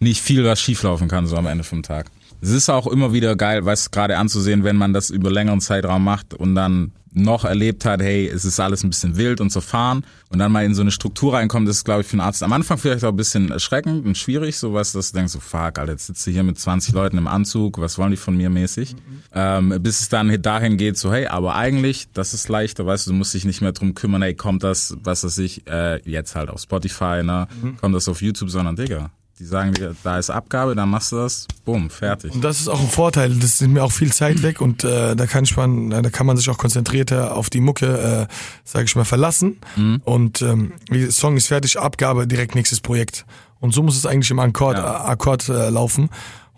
nicht 0.00 0.20
viel, 0.20 0.44
was 0.44 0.60
schieflaufen 0.60 1.08
kann, 1.08 1.26
so 1.26 1.36
am 1.36 1.46
Ende 1.46 1.64
vom 1.64 1.82
Tag. 1.82 2.06
Es 2.40 2.50
ist 2.50 2.68
auch 2.68 2.86
immer 2.86 3.12
wieder 3.12 3.36
geil, 3.36 3.64
was 3.64 3.90
gerade 3.90 4.18
anzusehen, 4.18 4.64
wenn 4.64 4.76
man 4.76 4.92
das 4.92 5.10
über 5.10 5.30
längeren 5.30 5.60
Zeitraum 5.60 6.04
macht 6.04 6.34
und 6.34 6.54
dann 6.54 6.92
noch 7.14 7.44
erlebt 7.44 7.84
hat, 7.84 8.02
hey, 8.02 8.28
es 8.28 8.44
ist 8.44 8.58
alles 8.58 8.82
ein 8.82 8.90
bisschen 8.90 9.16
wild 9.16 9.40
und 9.40 9.50
zerfahren 9.50 10.04
und 10.30 10.40
dann 10.40 10.50
mal 10.50 10.64
in 10.64 10.74
so 10.74 10.82
eine 10.82 10.90
Struktur 10.90 11.34
reinkommt, 11.34 11.68
das 11.68 11.76
ist, 11.76 11.84
glaube 11.84 12.00
ich, 12.00 12.06
für 12.08 12.14
einen 12.14 12.22
Arzt 12.22 12.42
am 12.42 12.52
Anfang 12.52 12.76
vielleicht 12.76 13.04
auch 13.04 13.10
ein 13.10 13.16
bisschen 13.16 13.52
erschreckend 13.52 14.04
und 14.04 14.18
schwierig, 14.18 14.58
sowas, 14.58 14.92
dass 14.92 15.12
du 15.12 15.18
denkst, 15.18 15.32
so, 15.32 15.40
fuck, 15.40 15.78
Alter, 15.78 15.92
jetzt 15.92 16.08
sitzt 16.08 16.26
du 16.26 16.32
hier 16.32 16.42
mit 16.42 16.58
20 16.58 16.92
Leuten 16.92 17.16
im 17.16 17.28
Anzug, 17.28 17.80
was 17.80 17.98
wollen 17.98 18.10
die 18.10 18.16
von 18.16 18.36
mir 18.36 18.50
mäßig? 18.50 18.96
Ähm, 19.32 19.74
bis 19.80 20.00
es 20.00 20.08
dann 20.08 20.42
dahin 20.42 20.76
geht, 20.76 20.98
so, 20.98 21.12
hey, 21.12 21.28
aber 21.28 21.54
eigentlich, 21.54 22.08
das 22.12 22.34
ist 22.34 22.48
leichter, 22.48 22.84
weißt 22.84 23.06
du, 23.06 23.12
du 23.12 23.16
musst 23.16 23.32
dich 23.32 23.44
nicht 23.44 23.60
mehr 23.60 23.72
drum 23.72 23.94
kümmern, 23.94 24.22
hey, 24.22 24.34
kommt 24.34 24.64
das, 24.64 24.96
was 25.02 25.24
weiß 25.24 25.38
ich, 25.38 25.66
äh, 25.68 26.02
jetzt 26.08 26.34
halt 26.34 26.50
auf 26.50 26.60
Spotify, 26.60 27.22
ne, 27.22 27.46
kommt 27.80 27.94
das 27.94 28.08
auf 28.08 28.22
YouTube, 28.22 28.50
sondern, 28.50 28.74
Digga, 28.74 29.10
die 29.38 29.44
sagen 29.44 29.72
dir, 29.74 29.94
da 30.04 30.18
ist 30.18 30.30
Abgabe, 30.30 30.74
dann 30.76 30.88
machst 30.88 31.10
du 31.12 31.16
das, 31.16 31.46
bumm, 31.64 31.90
fertig. 31.90 32.32
Und 32.32 32.42
das 32.44 32.60
ist 32.60 32.68
auch 32.68 32.80
ein 32.80 32.88
Vorteil. 32.88 33.34
Das 33.34 33.60
nimmt 33.60 33.74
mir 33.74 33.82
auch 33.82 33.90
viel 33.92 34.12
Zeit 34.12 34.42
weg 34.42 34.60
und 34.60 34.84
äh, 34.84 35.16
da 35.16 35.26
kann 35.26 35.44
ich 35.44 35.56
man, 35.56 35.90
da 35.90 36.02
kann 36.10 36.26
man 36.26 36.36
sich 36.36 36.48
auch 36.50 36.58
konzentrierter 36.58 37.36
auf 37.36 37.50
die 37.50 37.60
Mucke, 37.60 38.28
äh, 38.30 38.34
sage 38.64 38.84
ich 38.84 38.94
mal, 38.94 39.04
verlassen. 39.04 39.58
Und 40.04 40.40
ähm, 40.42 40.72
wie 40.88 41.10
Song 41.10 41.36
ist 41.36 41.48
fertig, 41.48 41.78
Abgabe, 41.80 42.26
direkt 42.26 42.54
nächstes 42.54 42.80
Projekt. 42.80 43.26
Und 43.60 43.72
so 43.74 43.82
muss 43.82 43.96
es 43.96 44.06
eigentlich 44.06 44.30
im 44.30 44.38
Akkord, 44.38 44.76
Ja. 44.76 45.04
äh, 45.04 45.10
Akkord 45.10 45.48
äh, 45.48 45.70
laufen. 45.70 46.10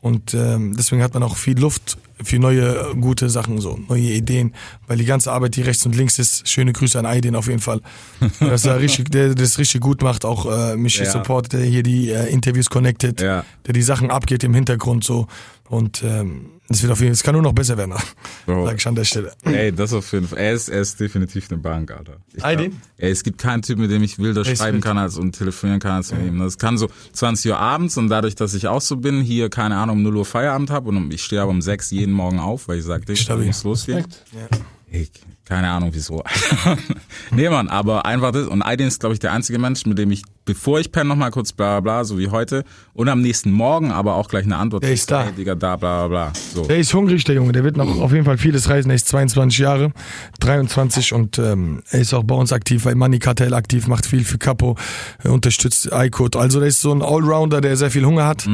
Und 0.06 0.34
ähm, 0.34 0.74
deswegen 0.76 1.02
hat 1.02 1.14
man 1.14 1.22
auch 1.24 1.36
viel 1.36 1.58
Luft 1.58 1.98
für 2.22 2.38
neue 2.38 2.94
gute 3.00 3.28
Sachen, 3.28 3.60
so 3.60 3.78
neue 3.88 4.00
Ideen, 4.12 4.54
weil 4.86 4.96
die 4.98 5.04
ganze 5.04 5.32
Arbeit, 5.32 5.56
die 5.56 5.62
rechts 5.62 5.84
und 5.84 5.94
links 5.96 6.18
ist, 6.18 6.48
schöne 6.48 6.72
Grüße 6.72 6.98
an 6.98 7.04
Aydin 7.06 7.34
auf 7.36 7.48
jeden 7.48 7.60
Fall, 7.60 7.80
dass 8.40 8.64
er 8.64 8.78
richtig, 8.80 9.10
der 9.10 9.34
das 9.34 9.58
richtig 9.58 9.80
gut 9.80 10.02
macht, 10.02 10.24
auch 10.24 10.46
äh, 10.46 10.76
mich 10.76 10.96
Ja. 10.96 11.10
supportet, 11.10 11.52
der 11.54 11.60
hier 11.64 11.82
die 11.82 12.10
äh, 12.10 12.28
Interviews 12.32 12.70
connected, 12.70 13.20
Ja. 13.20 13.44
der 13.66 13.74
die 13.74 13.82
Sachen 13.82 14.10
abgeht 14.10 14.44
im 14.44 14.54
Hintergrund 14.54 15.04
so 15.04 15.26
und 15.68 16.02
ähm, 16.02 16.52
es 16.68 16.82
wird 16.82 16.92
auf 16.92 16.98
jeden 16.98 17.10
Fall, 17.10 17.14
es 17.14 17.22
kann 17.22 17.34
nur 17.34 17.42
noch 17.42 17.52
besser 17.52 17.76
werden, 17.76 17.94
Bro. 18.46 18.66
sag 18.66 18.76
ich 18.78 18.86
an 18.86 18.94
der 18.94 19.04
Stelle. 19.04 19.32
Ey, 19.44 19.72
das 19.72 19.92
auf 19.92 20.10
jeden 20.12 20.26
Fall. 20.26 20.38
Er 20.38 20.52
ist, 20.52 20.68
er 20.68 20.80
ist 20.80 20.98
definitiv 20.98 21.50
eine 21.50 21.60
Bank, 21.60 21.90
Alter. 21.90 22.16
Ich 22.34 22.42
glaub-? 22.42 22.58
Ey, 22.98 23.10
es 23.10 23.22
gibt 23.22 23.38
keinen 23.38 23.62
Typ, 23.62 23.78
mit 23.78 23.90
dem 23.90 24.02
ich 24.02 24.18
wilder 24.18 24.44
Er 24.44 24.52
ist 24.52 24.58
schreiben 24.58 24.80
kann 24.80 24.98
als 24.98 25.16
und 25.16 25.32
telefonieren 25.32 25.80
kann 25.80 25.92
als 25.92 26.12
mit 26.12 26.26
ihm. 26.26 26.38
Das 26.38 26.58
kann 26.58 26.76
so 26.78 26.88
20 27.12 27.52
Uhr 27.52 27.58
abends 27.58 27.96
und 27.96 28.08
dadurch, 28.08 28.34
dass 28.34 28.54
ich 28.54 28.68
auch 28.68 28.80
so 28.80 28.96
bin, 28.96 29.20
hier, 29.20 29.48
keine 29.48 29.76
Ahnung, 29.76 29.98
um 29.98 30.02
0 30.02 30.16
Uhr 30.16 30.24
Feierabend 30.24 30.70
habe 30.70 30.88
und 30.88 31.12
ich 31.12 31.22
stehe 31.22 31.40
aber 31.42 31.50
um 31.50 31.62
6 31.62 31.90
jeden 31.92 32.12
Morgen 32.12 32.40
auf, 32.40 32.68
weil 32.68 32.78
ich 32.78 32.84
sage, 32.84 33.12
ich 33.12 33.28
muss 33.28 33.64
losgehen. 33.64 34.04
Ich, 34.88 35.10
keine 35.44 35.68
Ahnung 35.68 35.90
wieso. 35.92 36.22
nee, 37.32 37.48
Mann, 37.48 37.68
aber 37.68 38.06
einfach 38.06 38.30
das. 38.30 38.46
Und 38.46 38.62
Aydin 38.62 38.86
ist, 38.86 39.00
glaube 39.00 39.14
ich, 39.14 39.18
der 39.18 39.32
einzige 39.32 39.58
Mensch, 39.58 39.84
mit 39.84 39.98
dem 39.98 40.12
ich, 40.12 40.22
bevor 40.44 40.78
ich 40.78 40.92
penne, 40.92 41.08
nochmal 41.08 41.32
kurz 41.32 41.52
bla 41.52 41.80
bla 41.80 41.98
bla, 41.98 42.04
so 42.04 42.18
wie 42.18 42.28
heute, 42.28 42.64
und 42.94 43.08
am 43.08 43.20
nächsten 43.20 43.50
Morgen 43.50 43.90
aber 43.90 44.14
auch 44.14 44.28
gleich 44.28 44.44
eine 44.44 44.56
Antwort. 44.56 44.84
Der 44.84 44.92
ist 44.92 45.10
da. 45.10 45.30
Digga, 45.30 45.56
da, 45.56 45.76
bla 45.76 46.06
bla 46.06 46.30
bla. 46.30 46.32
So. 46.54 46.66
Der 46.66 46.78
ist 46.78 46.94
hungrig, 46.94 47.24
der 47.24 47.34
Junge. 47.34 47.52
Der 47.52 47.64
wird 47.64 47.76
noch 47.76 48.00
auf 48.00 48.12
jeden 48.12 48.24
Fall 48.24 48.38
vieles 48.38 48.68
reisen. 48.68 48.90
Er 48.90 48.96
ist 48.96 49.08
22 49.08 49.58
Jahre, 49.58 49.92
23 50.40 51.12
und 51.12 51.38
ähm, 51.38 51.82
er 51.90 52.00
ist 52.00 52.14
auch 52.14 52.24
bei 52.24 52.36
uns 52.36 52.52
aktiv, 52.52 52.84
bei 52.84 52.94
Money 52.94 53.18
Cartel 53.18 53.54
aktiv, 53.54 53.88
macht 53.88 54.06
viel 54.06 54.24
für 54.24 54.38
Capo, 54.38 54.76
äh, 55.24 55.28
unterstützt 55.28 55.90
iCode. 55.92 56.36
Also 56.36 56.60
der 56.60 56.68
ist 56.68 56.80
so 56.80 56.92
ein 56.92 57.02
Allrounder, 57.02 57.60
der 57.60 57.76
sehr 57.76 57.90
viel 57.90 58.04
Hunger 58.04 58.26
hat. 58.26 58.46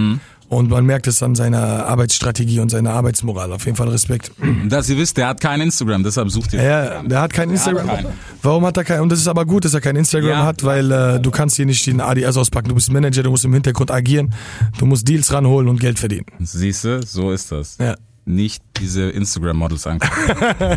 Und 0.53 0.69
man 0.69 0.85
merkt 0.85 1.07
es 1.07 1.23
an 1.23 1.35
seiner 1.35 1.87
Arbeitsstrategie 1.87 2.61
und 2.61 2.69
seiner 2.69 2.91
Arbeitsmoral. 2.93 3.55
Auf 3.55 3.65
jeden 3.65 3.79
Fall 3.79 3.89
Respekt. 3.89 4.33
Dass 4.69 4.87
ihr 4.91 4.99
wisst, 4.99 5.17
der 5.17 5.29
hat 5.29 5.41
kein 5.41 5.63
Instagram, 5.63 6.03
deshalb 6.03 6.31
sucht 6.31 6.53
ihr. 6.53 6.63
Ja, 6.63 7.03
der 7.03 7.23
hat 7.23 7.33
kein 7.33 7.49
Instagram. 7.49 7.87
keinen. 7.87 8.09
Warum 8.43 8.67
hat 8.67 8.77
er 8.77 8.85
kein? 8.85 9.01
Und 9.01 9.11
das 9.11 9.19
ist 9.19 9.29
aber 9.29 9.47
gut, 9.47 9.65
dass 9.65 9.73
er 9.73 9.81
kein 9.81 9.97
Instagram 9.97 10.29
Ja. 10.29 10.45
hat, 10.45 10.63
weil 10.63 10.93
äh, 10.93 11.21
du 11.21 11.31
kannst 11.31 11.57
hier 11.57 11.65
nicht 11.65 11.87
den 11.87 12.03
ADS 12.03 12.37
auspacken. 12.37 12.69
Du 12.69 12.75
bist 12.75 12.93
Manager, 12.93 13.23
du 13.23 13.31
musst 13.31 13.47
im 13.47 13.55
Hintergrund 13.55 13.91
agieren, 13.91 14.35
du 14.79 14.85
musst 14.85 15.09
Deals 15.09 15.33
ranholen 15.33 15.69
und 15.69 15.81
Geld 15.81 15.99
verdienen. 15.99 16.27
Siehst 16.41 16.85
du, 16.85 17.01
so 17.03 17.33
ist 17.33 17.51
das. 17.51 17.79
Ja. 17.81 17.95
Nicht 18.25 18.63
diese 18.79 19.11
Instagram-Models 19.11 19.85
angucken. 19.89 20.15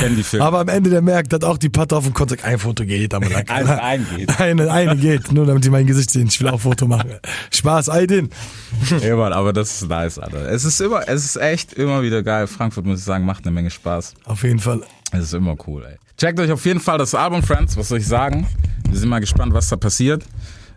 Kennen 0.00 0.16
die 0.16 0.24
Filme. 0.24 0.44
Aber 0.44 0.58
am 0.60 0.68
Ende 0.68 0.90
der 0.90 1.00
merkt, 1.00 1.32
hat 1.32 1.44
auch 1.44 1.56
die 1.56 1.68
Patte 1.68 1.96
auf 1.96 2.02
dem 2.04 2.12
Konto. 2.12 2.34
Ein 2.42 2.58
Foto 2.58 2.84
geht, 2.84 3.14
aber 3.14 3.28
like, 3.28 3.48
Ein- 3.52 3.68
ein 3.68 4.06
geht. 4.16 4.40
Eine, 4.40 4.70
eine 4.70 4.96
geht, 4.96 5.30
nur 5.30 5.46
damit 5.46 5.64
die 5.64 5.70
mein 5.70 5.86
Gesicht 5.86 6.10
sehen. 6.10 6.26
Ich 6.26 6.40
will 6.40 6.48
auch 6.48 6.54
ein 6.54 6.58
Foto 6.58 6.88
machen. 6.88 7.12
Spaß, 7.52 7.88
Aydin. 7.88 8.30
Ja, 9.00 9.14
Mann, 9.14 9.32
aber 9.32 9.52
das 9.52 9.80
ist 9.82 9.88
nice, 9.88 10.18
Alter. 10.18 10.48
Es 10.50 10.64
ist 10.64 10.80
immer, 10.80 11.08
es 11.08 11.24
ist 11.24 11.36
echt 11.36 11.72
immer 11.74 12.02
wieder 12.02 12.22
geil. 12.24 12.48
Frankfurt, 12.48 12.84
muss 12.84 12.98
ich 12.98 13.04
sagen, 13.04 13.24
macht 13.24 13.44
eine 13.46 13.52
Menge 13.54 13.70
Spaß. 13.70 14.14
Auf 14.24 14.42
jeden 14.42 14.58
Fall. 14.58 14.80
Es 15.12 15.20
ist 15.24 15.34
immer 15.34 15.54
cool, 15.68 15.84
ey. 15.88 15.96
Checkt 16.18 16.40
euch 16.40 16.50
auf 16.50 16.64
jeden 16.64 16.80
Fall 16.80 16.98
das 16.98 17.14
Album, 17.14 17.42
Friends. 17.44 17.76
Was 17.76 17.88
soll 17.90 17.98
ich 17.98 18.06
sagen? 18.08 18.46
Wir 18.88 18.98
sind 18.98 19.08
mal 19.08 19.20
gespannt, 19.20 19.54
was 19.54 19.68
da 19.68 19.76
passiert. 19.76 20.24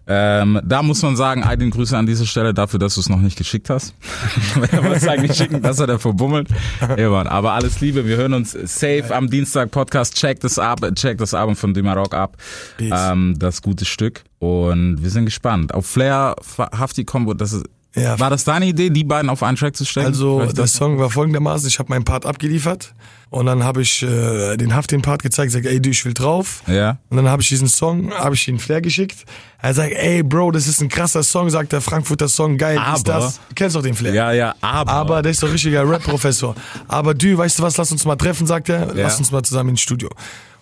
Ähm, 0.07 0.59
da 0.63 0.83
muss 0.83 1.01
man 1.01 1.15
sagen, 1.15 1.43
Aydin, 1.43 1.71
Grüße 1.71 1.97
an 1.97 2.05
dieser 2.05 2.25
Stelle 2.25 2.53
dafür, 2.53 2.79
dass 2.79 2.95
du 2.95 3.01
es 3.01 3.09
noch 3.09 3.19
nicht 3.19 3.37
geschickt 3.37 3.69
hast. 3.69 3.95
Wenn 4.55 4.83
wir 4.83 4.91
es 4.91 5.07
eigentlich 5.07 5.35
schicken, 5.35 5.61
dass 5.61 5.79
er 5.79 5.87
da 5.87 5.97
verbummelt. 5.97 6.49
Mann, 6.79 7.27
aber 7.27 7.53
alles 7.53 7.81
Liebe, 7.81 8.05
wir 8.05 8.17
hören 8.17 8.33
uns 8.33 8.51
safe 8.51 9.13
am 9.15 9.29
Dienstag 9.29 9.71
Podcast. 9.71 10.15
Check 10.15 10.39
das 10.41 10.59
ab, 10.59 10.81
check 10.95 11.17
das 11.17 11.33
Album 11.33 11.55
von 11.55 11.73
Dimarok 11.73 12.13
ab. 12.13 12.37
Ähm, 12.79 13.35
das 13.39 13.61
gute 13.61 13.85
Stück. 13.85 14.23
Und 14.39 15.01
wir 15.01 15.09
sind 15.09 15.25
gespannt. 15.25 15.73
Auf 15.73 15.87
Flair, 15.87 16.35
Hafti 16.57 17.03
Combo, 17.03 17.33
das 17.33 17.53
ist, 17.53 17.65
Ja. 17.95 18.19
war 18.19 18.29
das 18.29 18.43
deine 18.43 18.65
Idee, 18.65 18.89
die 18.89 19.03
beiden 19.03 19.29
auf 19.29 19.41
einen 19.43 19.57
Track 19.57 19.75
zu 19.75 19.85
stellen? 19.85 20.07
Also 20.07 20.39
Vielleicht 20.39 20.57
der 20.57 20.67
Song 20.67 20.99
war 20.99 21.09
folgendermaßen, 21.09 21.67
ich 21.67 21.79
habe 21.79 21.89
meinen 21.89 22.03
Part 22.05 22.25
abgeliefert 22.25 22.93
und 23.29 23.45
dann 23.45 23.63
habe 23.63 23.81
ich 23.81 24.03
äh, 24.03 24.57
den 24.57 24.75
Haft 24.75 24.91
den 24.91 25.01
Part 25.01 25.23
gezeigt, 25.23 25.51
sag 25.51 25.65
ey 25.65 25.81
du, 25.81 25.89
ich 25.89 26.03
will 26.05 26.13
drauf. 26.13 26.61
Ja. 26.67 26.97
Und 27.09 27.17
dann 27.17 27.29
habe 27.29 27.41
ich 27.41 27.47
diesen 27.49 27.67
Song, 27.67 28.11
habe 28.13 28.35
ich 28.35 28.47
ihn 28.47 28.59
Flair 28.59 28.81
geschickt. 28.81 29.23
Er 29.61 29.73
sagt, 29.73 29.93
ey 29.93 30.21
Bro, 30.23 30.51
das 30.51 30.67
ist 30.67 30.81
ein 30.81 30.89
krasser 30.89 31.23
Song, 31.23 31.49
sagt 31.49 31.71
der 31.71 31.81
Frankfurter 31.81 32.27
Song, 32.27 32.57
geil, 32.57 32.75
ist 32.77 33.09
Aber- 33.09 33.21
das. 33.21 33.39
Du 33.49 33.55
kennst 33.55 33.75
doch 33.75 33.81
den 33.81 33.95
Flair. 33.95 34.13
Ja, 34.13 34.31
ja, 34.33 34.55
aber. 34.61 34.91
Aber 34.91 35.21
der 35.21 35.31
ist 35.31 35.41
doch 35.41 35.51
richtiger 35.51 35.89
Rap-Professor. 35.89 36.53
Aber 36.87 37.13
du, 37.13 37.37
weißt 37.37 37.59
du 37.59 37.63
was, 37.63 37.77
lass 37.77 37.91
uns 37.91 38.05
mal 38.05 38.15
treffen, 38.15 38.45
sagt 38.45 38.69
er. 38.69 38.87
Lass 38.93 39.13
Ja. 39.13 39.17
uns 39.19 39.31
mal 39.31 39.41
zusammen 39.43 39.69
ins 39.71 39.81
Studio. 39.81 40.09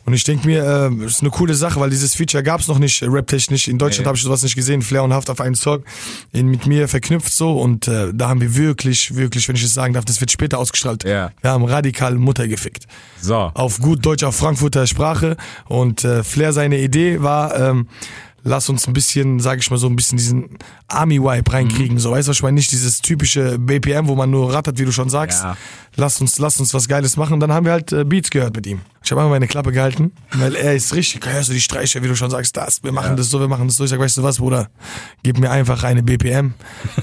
Und 0.06 0.14
ich 0.14 0.24
denke 0.26 0.46
mir, 0.48 0.64
äh, 0.64 0.96
das 1.04 1.14
ist 1.14 1.22
eine 1.22 1.30
coole 1.30 1.54
Sache, 1.56 1.80
weil 1.80 1.90
dieses 1.90 2.14
Feature 2.16 2.44
gab's 2.44 2.68
noch 2.68 2.78
nicht, 2.80 3.02
äh, 3.02 3.06
rap-technisch. 3.06 3.68
In 3.70 3.78
Deutschland 3.78 4.06
Nee. 4.06 4.08
habe 4.10 4.18
ich 4.18 4.24
sowas 4.24 4.44
nicht 4.44 4.56
gesehen. 4.56 4.82
Flair 4.82 5.04
und 5.04 5.14
Haft 5.14 5.30
auf 5.30 5.40
einen 5.40 5.56
Song 5.56 5.84
in, 6.34 6.48
mit 6.48 6.66
mir 6.68 6.88
verknüpft 6.88 7.32
so. 7.34 7.54
Und 7.60 7.88
äh, 7.88 8.12
da 8.14 8.28
haben 8.30 8.42
wir 8.42 8.56
wirklich, 8.56 9.16
wirklich, 9.16 9.48
wenn 9.48 9.56
ich 9.56 9.64
es 9.64 9.74
sagen 9.74 9.94
darf, 9.94 10.04
das 10.06 10.20
wird 10.20 10.32
später 10.32 10.60
ausgestrahlt. 10.60 11.04
Ja. 11.06 11.32
Wir 11.42 11.52
haben 11.52 11.64
radikal 11.64 12.16
Mutter 12.16 12.48
gefickt. 12.48 12.86
so. 13.22 13.36
Auf 13.36 13.80
gut 13.80 14.06
Deutsch, 14.06 14.24
auf 14.24 14.36
Frankfurter 14.36 14.88
Sprache. 14.88 15.38
Und 15.70 16.04
äh, 16.04 16.24
Flair 16.24 16.52
seine 16.54 16.80
Idee 16.80 17.22
war, 17.22 17.56
ähm, 17.58 17.88
lass 18.44 18.68
uns 18.68 18.88
ein 18.88 18.94
bisschen, 18.94 19.40
sag 19.40 19.60
ich 19.60 19.72
mal 19.72 19.78
so, 19.78 19.88
ein 19.88 19.96
bisschen 19.96 20.18
diesen 20.18 20.58
Army-Wipe 20.90 21.50
Mhm. 21.50 21.56
reinkriegen. 21.56 21.98
So, 22.00 22.12
weißt 22.12 22.28
du, 22.28 22.32
was 22.32 22.38
ich 22.38 22.44
meine? 22.44 22.56
Nicht 22.56 22.72
dieses 22.74 23.00
typische 23.02 23.58
BPM, 23.58 24.08
wo 24.08 24.16
man 24.16 24.30
nur 24.30 24.54
rattert, 24.54 24.78
wie 24.80 24.86
du 24.86 24.92
schon 24.92 25.10
sagst. 25.10 25.44
Ja. 25.44 25.56
Lass 25.96 26.20
uns, 26.20 26.40
lass 26.40 26.60
uns 26.60 26.74
was 26.74 26.90
Geiles 26.90 27.16
machen. 27.16 27.34
Und 27.36 27.40
dann 27.40 27.54
haben 27.54 27.66
wir 27.66 27.72
halt 27.72 27.94
äh, 27.94 28.04
Beats 28.04 28.30
gehört 28.30 28.54
mit 28.56 28.68
ihm. 28.68 28.82
Ich 29.04 29.12
habe 29.12 29.20
einfach 29.20 29.32
meine 29.32 29.48
Klappe 29.48 29.74
gehalten, 29.74 30.14
weil 30.32 30.56
er 30.56 30.74
ist 30.76 30.96
richtig, 30.96 31.26
hörst 31.26 31.50
du 31.50 31.54
die 31.54 31.60
Streicher, 31.60 32.02
wie 32.02 32.08
du 32.08 32.16
schon 32.16 32.30
sagst, 32.30 32.56
das, 32.56 32.82
wir 32.84 32.94
machen 32.94 33.18
das 33.18 33.30
so, 33.30 33.40
wir 33.42 33.50
machen 33.50 33.68
das 33.68 33.76
so. 33.76 33.84
Ich 33.84 33.90
sag, 33.90 34.00
weißt 34.00 34.16
du 34.18 34.24
was, 34.24 34.38
Bruder? 34.38 34.70
Gib 35.24 35.40
mir 35.40 35.52
einfach 35.52 35.84
eine 35.84 36.02
BPM, 36.04 36.54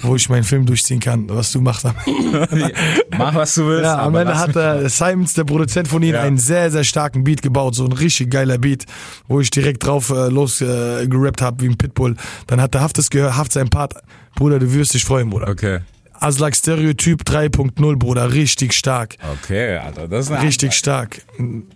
wo 0.00 0.16
ich 0.16 0.28
meinen 0.30 0.44
Film 0.44 0.64
durchziehen 0.64 0.98
kann, 1.00 1.28
was 1.28 1.52
du 1.52 1.60
machst. 1.60 1.84
Mach, 3.18 3.34
was 3.34 3.54
du 3.54 3.66
willst. 3.66 3.84
Ja, 3.84 3.98
am 4.02 4.14
Ende 4.14 4.38
hat 4.38 4.56
äh, 4.56 4.88
Simons, 4.88 5.34
der 5.34 5.44
Produzent 5.44 5.88
von 5.88 6.02
ihnen, 6.02 6.14
Ja. 6.14 6.22
einen 6.22 6.38
sehr, 6.38 6.70
sehr 6.70 6.84
starken 6.84 7.22
Beat 7.24 7.42
gebaut. 7.42 7.74
So 7.74 7.84
ein 7.84 7.92
richtig 7.92 8.30
geiler 8.30 8.56
Beat, 8.56 8.86
wo 9.28 9.40
ich 9.40 9.50
direkt 9.50 9.84
drauf 9.84 10.08
äh, 10.10 10.28
los 10.28 10.62
äh, 10.62 11.06
habe 11.06 11.62
wie 11.62 11.68
ein 11.68 11.76
Pitbull. 11.76 12.16
Dann 12.46 12.60
hat 12.62 12.72
der 12.74 12.80
Haft 12.80 12.98
es 12.98 13.10
gehört, 13.10 13.36
Haft 13.36 13.52
sein 13.52 13.68
Part. 13.68 13.94
Bruder, 14.36 14.58
du 14.58 14.72
wirst 14.72 14.94
dich 14.94 15.04
freuen, 15.04 15.28
Bruder. 15.28 15.48
Okay. 15.48 15.80
Aslak 16.20 16.54
Stereotyp 16.54 17.22
3.0, 17.22 17.96
Bruder, 17.96 18.32
richtig 18.32 18.72
stark. 18.74 19.16
Okay, 19.42 19.76
Alter, 19.78 20.06
das 20.08 20.26
ist 20.26 20.32
eine 20.32 20.46
Richtig 20.46 20.74
stark. 20.74 21.22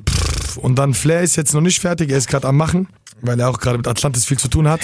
Pff, 0.09 0.59
Und 0.59 0.77
dann 0.79 0.95
Flair 0.95 1.23
ist 1.23 1.37
jetzt 1.37 1.55
noch 1.55 1.61
nicht 1.63 1.81
fertig, 1.81 2.11
er 2.11 2.19
ist 2.19 2.29
gerade 2.29 2.47
am 2.49 2.57
Machen, 2.57 2.89
weil 3.23 3.41
er 3.41 3.49
auch 3.49 3.59
gerade 3.59 3.79
mit 3.79 3.89
Atlantis 3.89 4.27
viel 4.27 4.39
zu 4.39 4.49
tun 4.49 4.69
hat. 4.69 4.81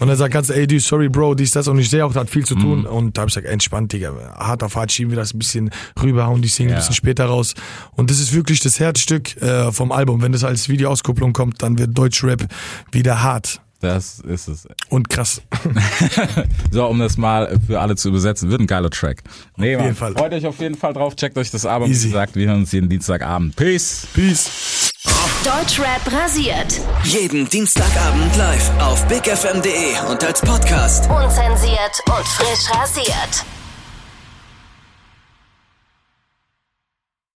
Und 0.00 0.08
er 0.08 0.16
sagt 0.16 0.32
ganz, 0.32 0.48
ey, 0.48 0.66
du, 0.66 0.80
sorry, 0.80 1.10
Bro, 1.10 1.34
dies, 1.34 1.50
das. 1.50 1.68
Und 1.68 1.78
ich 1.78 1.90
sehe 1.90 2.04
auch, 2.06 2.12
das 2.14 2.22
hat 2.22 2.30
viel 2.30 2.46
zu 2.46 2.54
tun. 2.54 2.86
Und 2.86 3.18
da 3.18 3.20
habe 3.20 3.28
ich 3.28 3.34
gesagt, 3.34 3.46
entspannt, 3.52 3.92
Digga. 3.92 4.14
Hart 4.38 4.62
auf 4.62 4.74
hart 4.74 4.90
schieben 4.90 5.10
wir 5.12 5.16
das 5.16 5.34
ein 5.34 5.38
bisschen 5.38 5.68
rüberhauen, 6.02 6.40
die 6.40 6.48
Single 6.48 6.70
Ja. 6.72 6.76
ein 6.78 6.80
bisschen 6.80 6.94
später 6.94 7.26
raus. 7.26 7.52
Und 7.96 8.10
das 8.10 8.18
ist 8.18 8.32
wirklich 8.32 8.60
das 8.60 8.80
Herzstück 8.80 9.36
äh, 9.42 9.70
vom 9.72 9.92
Album. 9.92 10.22
Wenn 10.22 10.32
das 10.32 10.42
als 10.42 10.70
Videoauskopplung 10.70 11.34
kommt, 11.34 11.62
dann 11.62 11.78
wird 11.78 11.96
Deutschrap 11.98 12.46
wieder 12.92 13.22
hart. 13.22 13.60
Das 13.80 14.20
ist 14.20 14.48
es. 14.48 14.68
Und 14.88 15.08
krass. 15.08 15.42
So, 16.70 16.86
um 16.86 16.98
das 17.00 17.16
mal 17.16 17.58
für 17.66 17.80
alle 17.80 17.96
zu 17.96 18.08
übersetzen, 18.08 18.50
wird 18.50 18.60
ein 18.60 18.66
geiler 18.66 18.90
Track. 18.90 19.22
Nee, 19.56 19.70
jeden 19.70 19.82
Mann, 19.82 19.94
Fall. 19.96 20.12
freut 20.12 20.32
euch 20.32 20.46
auf 20.46 20.58
jeden 20.60 20.76
Fall 20.76 20.92
drauf, 20.92 21.16
checkt 21.16 21.36
euch 21.36 21.50
das 21.50 21.66
Album, 21.66 21.88
wie 21.88 21.92
gesagt, 21.92 22.36
wir 22.36 22.46
hören 22.46 22.60
uns 22.60 22.72
jeden 22.72 22.88
Dienstagabend. 22.88 23.56
Peace! 23.56 24.06
Peace. 24.14 24.92
Deutschrap 25.44 26.00
rasiert. 26.12 26.80
Jeden 27.04 27.48
Dienstagabend 27.48 28.36
live 28.36 28.70
auf 28.80 29.06
bigfm.de 29.08 30.10
und 30.10 30.22
als 30.22 30.40
Podcast. 30.42 31.08
Unzensiert 31.10 32.02
und 32.06 32.26
frisch 32.26 32.70
rasiert. 32.78 33.44